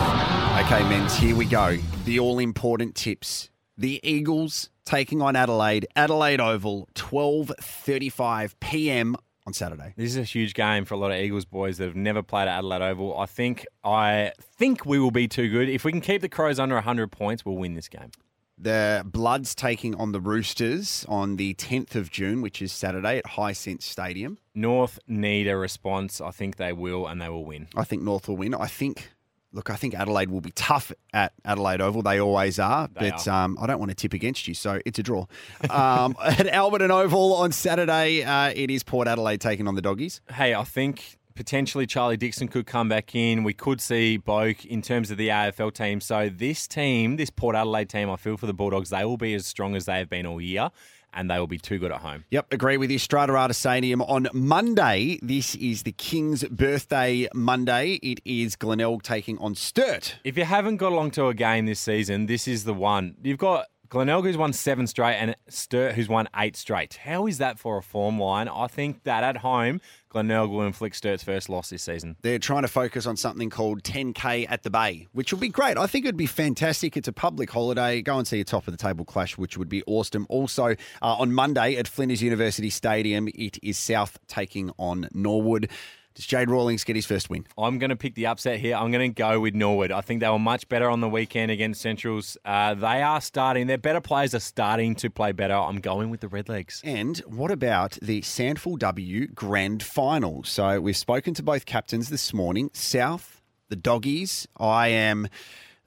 Okay, 0.62 0.80
Menz, 0.84 1.16
here 1.16 1.34
we 1.34 1.44
go. 1.44 1.76
The 2.04 2.20
all 2.20 2.38
important 2.38 2.94
tips. 2.94 3.50
The 3.76 4.00
Eagles 4.04 4.70
taking 4.84 5.20
on 5.20 5.34
Adelaide, 5.34 5.88
Adelaide 5.96 6.40
Oval, 6.40 6.88
12:35 6.94 8.54
p.m. 8.60 9.16
on 9.44 9.52
Saturday. 9.52 9.92
This 9.96 10.10
is 10.10 10.16
a 10.16 10.22
huge 10.22 10.54
game 10.54 10.84
for 10.84 10.94
a 10.94 10.96
lot 10.96 11.10
of 11.10 11.18
Eagles 11.18 11.44
boys 11.44 11.78
that 11.78 11.86
have 11.86 11.96
never 11.96 12.22
played 12.22 12.48
at 12.48 12.58
Adelaide 12.58 12.80
Oval. 12.80 13.18
I 13.18 13.26
think 13.26 13.66
I 13.82 14.32
think 14.40 14.86
we 14.86 15.00
will 15.00 15.10
be 15.10 15.26
too 15.26 15.50
good. 15.50 15.68
If 15.68 15.84
we 15.84 15.90
can 15.90 16.00
keep 16.00 16.22
the 16.22 16.28
Crows 16.28 16.60
under 16.60 16.76
100 16.76 17.10
points, 17.10 17.44
we'll 17.44 17.56
win 17.56 17.74
this 17.74 17.88
game. 17.88 18.12
The 18.56 19.02
Bloods 19.04 19.56
taking 19.56 19.96
on 19.96 20.12
the 20.12 20.20
Roosters 20.20 21.04
on 21.08 21.36
the 21.36 21.54
10th 21.54 21.96
of 21.96 22.10
June, 22.10 22.40
which 22.40 22.62
is 22.62 22.70
Saturday 22.70 23.18
at 23.18 23.24
Hisense 23.24 23.82
Stadium. 23.82 24.38
North 24.54 25.00
need 25.08 25.48
a 25.48 25.56
response. 25.56 26.20
I 26.20 26.30
think 26.30 26.56
they 26.56 26.72
will, 26.72 27.08
and 27.08 27.20
they 27.20 27.28
will 27.28 27.44
win. 27.44 27.66
I 27.74 27.82
think 27.82 28.02
North 28.02 28.28
will 28.28 28.36
win. 28.36 28.54
I 28.54 28.68
think, 28.68 29.10
look, 29.53 29.70
I 29.70 29.76
think 29.76 29.94
Adelaide 29.94 30.30
will 30.30 30.40
be 30.40 30.53
tough 30.53 30.92
at 31.12 31.32
Adelaide 31.44 31.80
Oval. 31.80 32.03
They 32.03 32.20
always 32.20 32.59
are, 32.59 32.88
They 32.88 33.11
but 33.11 33.28
are. 33.28 33.44
Um, 33.44 33.59
I 33.61 33.66
don't 33.66 33.78
want 33.78 33.90
to 33.90 33.94
tip 33.94 34.14
against 34.14 34.48
you, 34.48 34.55
so 34.55 34.80
it's 34.84 34.98
a 34.98 35.03
draw. 35.03 35.26
Um, 35.70 36.16
at 36.24 36.46
Alberton 36.46 36.90
Oval 36.90 37.34
on 37.34 37.53
Saturday, 37.53 38.24
uh, 38.24 38.53
it 38.55 38.70
is 38.70 38.82
Port 38.82 39.09
Adelaide 39.09 39.40
taking 39.40 39.68
on 39.68 39.74
the 39.74 39.82
Doggies. 39.82 40.20
Hey, 40.32 40.55
I 40.55 40.64
think 40.64 41.18
potentially 41.34 41.86
Charlie 41.86 42.16
Dixon 42.16 42.48
could 42.48 42.66
come 42.66 42.88
back 42.88 43.14
in. 43.14 43.42
We 43.42 43.55
could 43.55 43.80
see 43.80 44.18
Boak 44.18 44.64
in 44.66 44.82
terms 44.82 45.11
of 45.11 45.16
the 45.16 45.28
AFL 45.28 45.72
team. 45.72 46.00
So 46.00 46.28
this 46.28 46.66
team, 46.66 47.16
this 47.16 47.30
Port 47.30 47.57
Adelaide 47.57 47.88
team, 47.88 48.11
I 48.11 48.16
feel 48.16 48.36
for 48.36 48.46
the 48.46 48.55
Bulldogs, 48.55 48.90
they 48.90 49.05
will 49.05 49.16
be 49.16 49.34
as 49.34 49.46
strong 49.46 49.74
as 49.74 49.86
they 49.86 49.98
have 49.98 50.11
been 50.11 50.26
all 50.26 50.40
year, 50.40 50.70
and 51.12 51.30
they 51.30 51.38
will 51.38 51.46
be 51.46 51.58
too 51.58 51.78
good 51.78 51.92
at 51.92 52.00
home. 52.00 52.24
Yep, 52.30 52.52
agree 52.52 52.76
with 52.76 52.90
you. 52.90 52.98
Strata 52.98 53.34
Arta 53.34 53.54
Stadium 53.54 54.02
on 54.02 54.28
Monday. 54.32 55.18
This 55.22 55.54
is 55.56 55.82
the 55.82 55.92
King's 55.92 56.44
birthday 56.44 57.28
Monday. 57.34 57.94
It 58.02 58.20
is 58.24 58.56
Glenelg 58.56 59.02
taking 59.02 59.38
on 59.38 59.54
Sturt. 59.54 60.16
If 60.24 60.36
you 60.36 60.44
haven't 60.44 60.76
got 60.76 60.92
along 60.92 61.12
to 61.12 61.26
a 61.28 61.34
game 61.34 61.66
this 61.66 61.80
season, 61.80 62.26
this 62.26 62.46
is 62.48 62.64
the 62.64 62.74
one. 62.74 63.16
You've 63.22 63.38
got 63.38 63.66
Glenelg, 63.93 64.24
who's 64.24 64.38
won 64.38 64.55
seven 64.55 64.86
straight, 64.86 65.16
and 65.16 65.36
Sturt, 65.51 65.93
who's 65.95 66.09
won 66.09 66.26
eight 66.34 66.57
straight. 66.57 66.95
How 66.95 67.26
is 67.26 67.36
that 67.36 67.59
for 67.59 67.76
a 67.76 67.82
form 67.82 68.18
line? 68.18 68.49
I 68.49 68.66
think 68.66 69.05
that 69.05 69.22
at 69.22 69.36
home, 69.36 69.82
Glenelg 70.09 70.51
will 70.51 70.62
inflict 70.62 70.97
Sturt's 70.97 71.22
first 71.22 71.51
loss 71.51 71.68
this 71.68 71.82
season. 71.82 72.16
They're 72.22 72.38
trying 72.38 72.62
to 72.62 72.68
focus 72.68 73.05
on 73.05 73.18
something 73.18 73.51
called 73.51 73.82
10K 73.82 74.47
at 74.49 74.62
the 74.62 74.70
Bay, 74.70 75.09
which 75.12 75.30
will 75.30 75.40
be 75.40 75.51
great. 75.51 75.76
I 75.76 75.86
think 75.86 76.07
it'd 76.07 76.16
be 76.16 76.24
fantastic. 76.24 76.97
It's 76.97 77.07
a 77.07 77.12
public 77.12 77.51
holiday. 77.51 78.01
Go 78.01 78.16
and 78.16 78.26
see 78.26 78.40
a 78.40 78.45
top 78.45 78.66
of 78.66 78.72
the 78.72 78.82
table 78.82 79.05
clash, 79.05 79.36
which 79.36 79.59
would 79.59 79.68
be 79.68 79.82
awesome. 79.86 80.24
Also, 80.30 80.68
uh, 80.68 80.74
on 81.03 81.34
Monday 81.34 81.76
at 81.76 81.86
Flinders 81.86 82.22
University 82.22 82.70
Stadium, 82.70 83.28
it 83.34 83.59
is 83.62 83.76
South 83.76 84.18
taking 84.26 84.70
on 84.78 85.07
Norwood. 85.12 85.68
Does 86.14 86.26
Jade 86.26 86.50
Rawlings 86.50 86.84
get 86.84 86.96
his 86.96 87.06
first 87.06 87.30
win? 87.30 87.46
I'm 87.56 87.78
going 87.78 87.90
to 87.90 87.96
pick 87.96 88.14
the 88.14 88.26
upset 88.26 88.58
here. 88.58 88.76
I'm 88.76 88.90
going 88.90 89.10
to 89.10 89.14
go 89.14 89.40
with 89.40 89.54
Norwood. 89.54 89.90
I 89.90 90.02
think 90.02 90.20
they 90.20 90.28
were 90.28 90.38
much 90.38 90.68
better 90.68 90.90
on 90.90 91.00
the 91.00 91.08
weekend 91.08 91.50
against 91.50 91.80
Centrals. 91.80 92.36
Uh, 92.44 92.74
they 92.74 93.02
are 93.02 93.20
starting, 93.20 93.66
their 93.66 93.78
better 93.78 94.00
players 94.00 94.34
are 94.34 94.40
starting 94.40 94.94
to 94.96 95.08
play 95.10 95.32
better. 95.32 95.54
I'm 95.54 95.80
going 95.80 96.10
with 96.10 96.20
the 96.20 96.28
Redlegs. 96.28 96.80
And 96.84 97.18
what 97.20 97.50
about 97.50 97.98
the 98.02 98.20
SANFL 98.20 98.78
W 98.78 99.26
Grand 99.28 99.82
Final? 99.82 100.44
So 100.44 100.80
we've 100.80 100.96
spoken 100.96 101.34
to 101.34 101.42
both 101.42 101.64
captains 101.66 102.10
this 102.10 102.34
morning. 102.34 102.70
South, 102.74 103.40
the 103.68 103.76
Doggies. 103.76 104.46
I 104.58 104.88
am. 104.88 105.28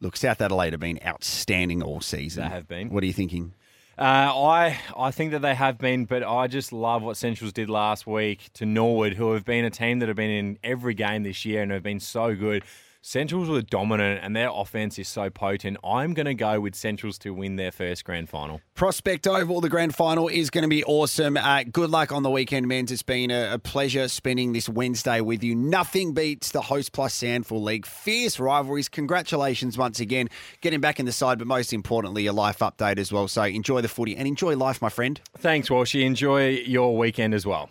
Look, 0.02 0.18
South 0.18 0.42
Adelaide 0.42 0.74
have 0.74 0.80
been 0.80 1.00
outstanding 1.06 1.82
all 1.82 2.02
season. 2.02 2.44
They 2.44 2.50
have 2.50 2.68
been. 2.68 2.90
What 2.90 3.04
are 3.04 3.08
you 3.08 3.14
thinking? 3.14 3.54
Uh, 3.98 4.02
I 4.04 4.78
I 4.98 5.12
think 5.12 5.32
that 5.32 5.42
they 5.42 5.56
have 5.56 5.78
been, 5.78 6.04
but 6.04 6.22
I 6.22 6.48
just 6.48 6.74
love 6.74 7.02
what 7.02 7.16
Centrals 7.16 7.54
did 7.54 7.70
last 7.70 8.06
week 8.06 8.50
to 8.56 8.66
Norwood, 8.66 9.14
who 9.14 9.32
have 9.32 9.46
been 9.46 9.64
a 9.64 9.70
team 9.70 10.00
that 10.00 10.10
have 10.10 10.18
been 10.18 10.30
in 10.30 10.60
every 10.66 10.94
game 10.94 11.24
this 11.24 11.46
year 11.46 11.62
and 11.62 11.72
have 11.72 11.84
been 11.84 12.02
so 12.02 12.36
good. 12.36 12.64
Centrals 13.08 13.50
were 13.50 13.62
dominant 13.62 14.22
and 14.24 14.36
their 14.36 14.50
offense 14.52 14.98
is 14.98 15.08
so 15.08 15.30
potent. 15.30 15.78
I'm 15.84 16.16
going 16.16 16.26
to 16.26 16.34
go 16.34 16.60
with 16.60 16.74
Centrals 16.74 17.20
to 17.20 17.36
win 17.36 17.56
their 17.56 17.72
first 17.72 18.04
grand 18.04 18.30
final. 18.30 18.62
Prospect 18.74 19.28
Oval, 19.28 19.62
the 19.62 19.70
grand 19.70 19.94
final 19.94 20.28
is 20.28 20.50
going 20.50 20.64
to 20.64 20.68
be 20.68 20.84
awesome. 20.86 21.38
Uh, 21.38 21.66
good 21.72 21.92
luck 21.92 22.12
on 22.12 22.24
the 22.24 22.32
weekend, 22.32 22.68
men. 22.68 22.88
It's 22.90 23.04
been 23.04 23.30
a, 23.30 23.54
a, 23.54 23.60
pleasure 23.60 24.08
spending 24.08 24.54
this 24.54 24.68
Wednesday 24.68 25.22
with 25.22 25.44
you. 25.44 25.54
Nothing 25.54 26.16
beats 26.16 26.50
the 26.50 26.62
Host 26.62 26.94
Plus 26.94 27.16
SANFL 27.22 27.62
League. 27.62 27.86
Fierce 27.86 28.40
rivalries. 28.40 28.90
Congratulations 28.90 29.78
once 29.78 30.00
again. 30.00 30.28
Getting 30.62 30.82
back 30.82 31.00
in 31.00 31.06
the 31.06 31.12
side, 31.12 31.38
but 31.38 31.46
most 31.46 31.74
importantly, 31.74 32.26
a 32.26 32.34
life 32.34 32.58
update 32.58 32.98
as 32.98 33.14
well. 33.14 33.28
So 33.28 33.44
enjoy 33.44 33.82
the 33.82 33.88
footy 33.88 34.16
and 34.16 34.28
enjoy 34.28 34.56
life, 34.56 34.82
my 34.82 34.90
friend. 34.90 35.22
Thanks, 35.38 35.70
Walshy. 35.70 36.04
Enjoy 36.04 36.48
your 36.48 36.98
weekend 36.98 37.36
as 37.36 37.46
well. 37.46 37.70